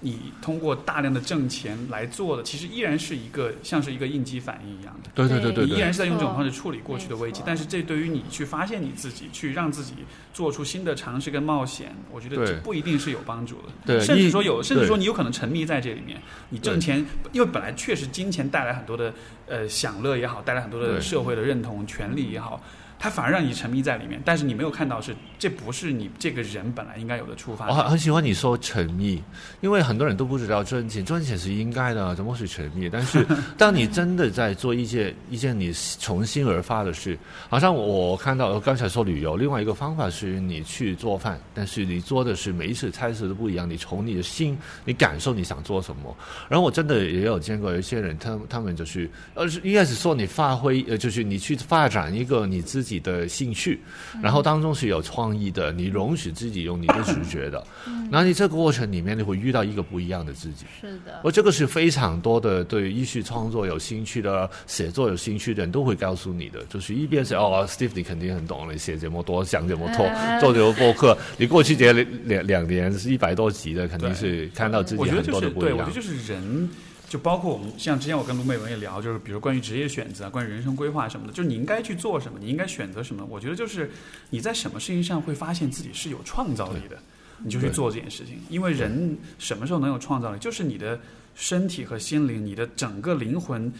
[0.00, 5.10] 你通过大量的挣钱来做的，其实依然是一个像是一个应激反应一样的。
[5.14, 7.42] 对对对对，你依然是在用这种方式处理过去的危机。
[7.44, 9.94] 但是这对于你去发现你自己，去让自己
[10.32, 13.68] 做出新的尝试跟冒险，我觉得这不一定是有帮助的。
[13.84, 16.20] 对，甚至说有，甚至说你有可能沉迷在这里面。
[16.50, 19.12] 你挣钱，因为本来确实金钱带来很多的
[19.46, 22.62] 呃享乐也好，带来很多的社会的认同、权利也好。
[22.98, 27.68] 他反而让你沉迷在里面，但是你没有看到是这不是你这个人本来应该有的出发。
[27.68, 29.22] 我很很喜欢你说沉迷，
[29.60, 32.88] 因为很多人都不知道赚钱，赚钱是应该的，怎么是沉迷？
[32.90, 33.24] 但是
[33.56, 37.16] 当你真的在做一件一件你从心而发的事，
[37.48, 46.16] 好像我看到我刚才说旅游，另外一个方法是你去做饭，但是你做的是每一次菜式都不一样，你从你的心，你感受你想做什么。
[46.48, 52.87] 然后我真的也有见过有一些人，他他们就是呃，应该是说你发挥，呃，就是你去发展一个你自己。
[52.88, 53.78] 自己的兴趣，
[54.22, 57.62] 然后当中是有创意的，你容许自己用你的直觉的，
[58.10, 60.64] 那你这个过程里面你会遇到一个不一样的自己。
[60.80, 70.08] 是的，我这个是非常多的对艺术创作有兴趣的、写作有兴趣的人都会告诉你的，就是一边是哦，Steve 你肯定很懂你，写这么多，想这么多，
[70.40, 75.76] 做这个播客，你过去这两两年是一百多集的，肯定是看到自己很多的不一样。
[75.76, 76.70] 对，我觉得就是人。
[77.08, 83.24] 就包括我们，像之前我跟卢美文也聊，就是比如关于职业选择、关于人生规划什么的，就是你应该去做什么，你应该选择什么。
[83.30, 83.90] 我觉得就是
[84.30, 86.98] 你在什么事情上会发现自己是有创造力的，
[87.42, 88.38] 你就去做这件事情。
[88.50, 91.00] 因为人什么时候能有创造力，就是你的
[91.34, 93.72] 身体和心灵，你的整个灵魂。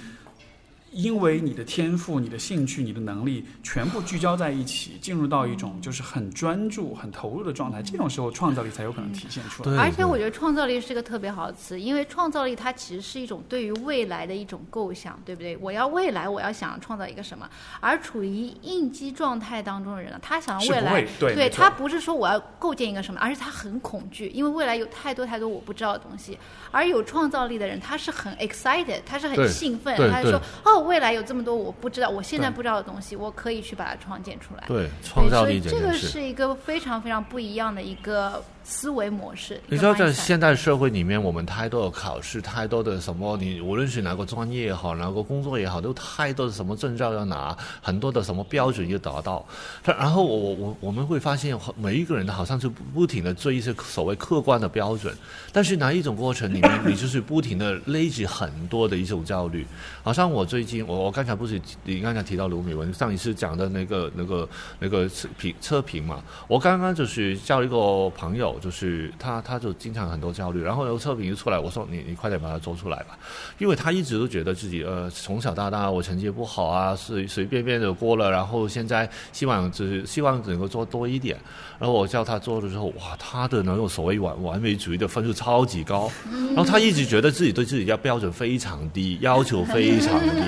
[0.91, 9.78] 因为你的天赋、你的兴趣、你的能力全部聚焦在一起，进入到一种就是很专注、很投入的状态，这种时候创造力才有可能体现出来。
[9.78, 15.57] 而且我觉得创造力是个特别好的词，因为创造力它其实是一种对于未来的一种构想，对不对？
[15.58, 17.49] 我要未来，我要想创造一个什么？
[17.81, 26.39] 而处于应激状态当中的人呢，他想要未来，对他不是说我要构建一个什么，而是他很恐惧，因为未来有太多太多我不知道的东西。
[26.70, 30.77] 而有创造力的人，他是很 excited，他是很兴奋，他就说哦。
[30.81, 34.65] 未来有这么多我不知道，我现在不知道的东西，我可以去把它创建出来。
[34.66, 38.42] 对，创造力这个是一个非常非常不一样的一个。
[38.71, 49.43] 思维模式，你知道，在现代社会里面，我们太多的考试，太多的什么，你无论是哪个专业也好，哪个工作也好，都太多的什么证照要拿，很多的什么标准要达到。
[49.83, 55.17] 然后我我我我们会发现，每一个人好像就不停的追一些所谓客观的标准，
[55.51, 59.67] 但是哪一种过程里面，你就是不停的累积很多的一种焦虑。
[60.03, 64.47] 好像我最近，我我刚才不是你刚才提到卢美文上一次讲的那个那个
[64.79, 68.57] 那个测评测评嘛，我刚刚就是叫一个朋友。
[68.59, 73.19] 就是他，他就经常很多焦虑，然后有测评一出来，我说你你快点把它做出来吧，
[73.59, 81.39] 因为他一直都觉得自己呃从小到大我成绩不好啊，随随便便的过了，然后现在希望就是希望能够做多一点，
[81.78, 90.43] 然后我叫他做的时候，哇，他的那种所谓完完美主义的分数超级高，然后他一直觉得自己对自己要标准非常低，要求非常低，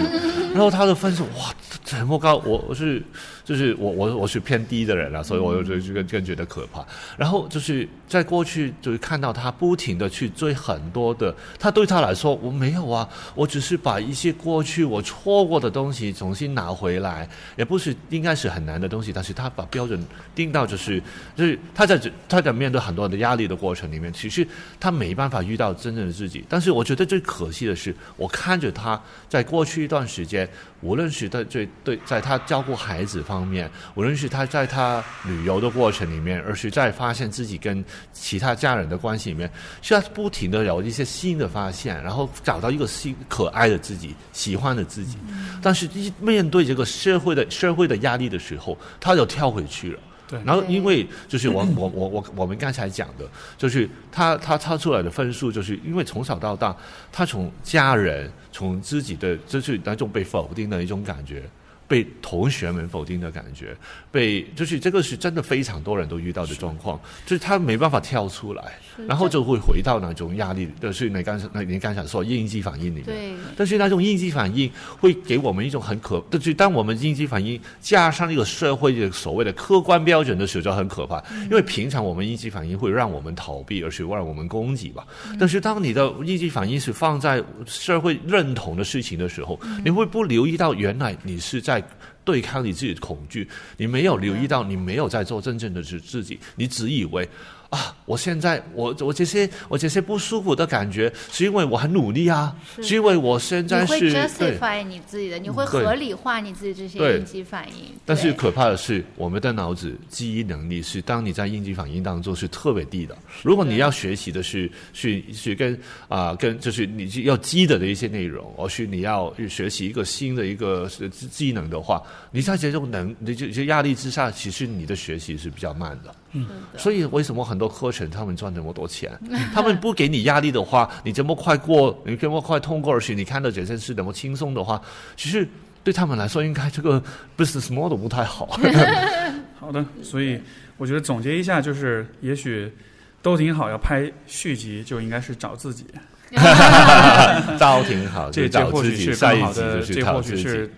[0.53, 1.55] 然后他的分数哇
[1.85, 3.03] 这么高，我我是。
[3.43, 6.87] 就是我我我是偏低的人了，所以我就就更更觉得可怕。
[7.17, 19.13] 然后就是在过去，就是看到他不停的去追很多的，他对他来说我没有啊，我只是把一些过去我错过的东西重新拿回来，也不是应该是很难的东西。
[19.13, 20.01] 但是他把标准
[20.33, 21.03] 定到就是
[21.35, 24.47] 就是他在他在面对很多的压力的过程里面，其实
[24.79, 26.45] 他没办法遇到真正的自己。
[26.49, 30.40] 但是我觉得最可惜的是，我看着他在过去一段时间，
[30.81, 39.51] 无论是在对对，在他照顾孩子方面，无论是他在他旅游的过程里面，而是在发现自己跟其他家人的关系里面，
[39.83, 45.17] 是要不停的有一些新的发现，然后找到一个新可爱的自己、喜欢的自己。
[45.63, 50.01] 但是，一面对这个社会的社会的压力的时候，他就跳回去了。
[50.45, 53.29] 然后因为就是我我我我我们刚才讲的，
[53.59, 56.77] 就是他他他出来的分数，就是因为从小到大，
[57.11, 61.43] 他从家人、从自己的就是那种被否定的一种感觉。
[61.91, 63.77] 被同学们否定的感觉，
[64.13, 68.79] 被就是这个是真的非常多人都遇到的状况，就是他没办法跳出来，
[69.09, 73.07] 然后就会回到那种压力，就是你刚才那你刚才说应激反应里面。
[73.07, 74.71] 对，但是那种应激反应
[75.01, 81.21] 会给我们一种很可，就是当我们应激反应加上一个社会的所谓的客观标准的时候，就很可怕。
[81.47, 85.05] 因为平常我们应激反应会让我们逃避，而是让我们攻击吧。
[85.41, 91.80] 但是当你的应激反应是放在社会认同的事情的时候，你会不留意到原来你是在。
[92.25, 97.29] 对抗你自己的恐惧，你没有留意到，你没有在做真正的自自己，你只以为。
[97.71, 97.97] 啊！
[98.05, 107.95] 我现在我我这些我这些不舒服的感觉，是因为我很努力啊，是因为我现在是你会 justify 你自己的，你会合理化你自己这些应激反应。
[108.05, 113.17] 但是可怕的是，我们的脑子记忆能力是当你在应激反应当中是特别低的。
[113.43, 120.91] 如果你要学习的是是是跟啊跟就是你要记得的一些内容，而是你要学习一个新的一个
[121.31, 126.13] 技能的话，你在这种能你这压力之下，其实你的学习是比较慢的。
[126.33, 129.11] 嗯，所以为什么很多课程他们赚这么多钱？
[129.53, 134.81] 他们不给你压力的话，你这么快过，你这么快通过而且你看到这件事那么轻松的话，
[135.17, 135.49] 其实
[135.83, 137.03] 对他们来说，应该这个
[137.37, 138.59] business model 不太好。
[139.59, 140.41] 好的，所以
[140.77, 142.73] 我觉得总结一下，就是也许
[143.21, 145.85] 都挺好，要拍续集就应该是找自己。
[147.59, 150.73] 都挺好，这这或许是更好的，这或许是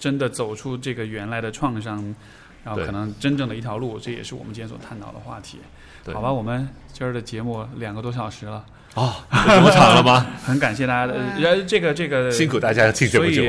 [0.00, 2.14] 真的走出这个原来的创伤。
[2.66, 5.60] 然后可能真正的一条路，这也是我们今天所探讨的话题。
[6.12, 8.64] 好吧，我们今儿的节目两个多小时了。
[8.94, 10.26] 哦，这么长了吗？
[10.44, 13.44] 很感谢大家的，呃，这个这个辛苦大家听这么久。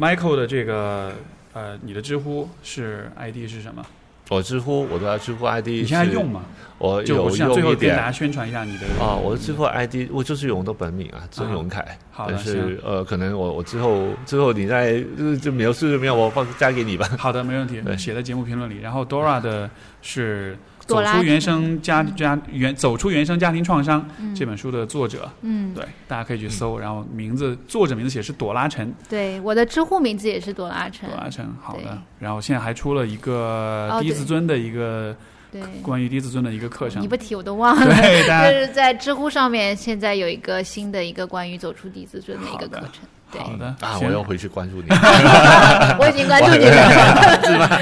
[0.00, 1.12] Michael 的这个
[1.52, 3.84] 呃，你的知乎是 ID 是什么？
[4.32, 6.42] 我知乎，我都要知乎 ID，你现在用吗？
[6.78, 11.96] 我有用最后给大家宣传一下你的啊，我的知乎 ID 我就是用的本名啊，曾永凯。
[12.10, 15.04] 好是呃，可能我我之后之后你在
[15.40, 17.08] 就描述怎么样，我放加给你吧。
[17.18, 18.80] 好的，没问题，写在节目评论里。
[18.80, 19.70] 然后 Dora 的
[20.00, 20.56] 是。
[20.86, 35.16] 走出原生家家原走出原生家庭创伤这本书的作者，嗯，对，大家可以去搜，然后名字作者名字写是朵拉陈，对，我的知乎名字也是朵拉陈，朵拉陈，好的，然后现在还出了一个低自尊的一个，
[35.50, 43.04] 对，关于低自尊的一个课程，你不提我都忘了， 对，就是在知乎上面现在有一个新的一个关于走出低自尊的一个课程。
[43.38, 44.88] 好的啊，我要回去关注你。
[45.98, 47.80] 我已经关注你了，是吧？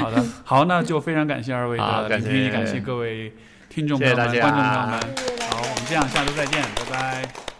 [0.00, 3.32] 好的，好，那就非常感谢二位的聆听，感谢各位
[3.68, 5.00] 听众朋友们、观众朋友们。
[5.50, 7.53] 好，我们这样，下周再见，拜拜。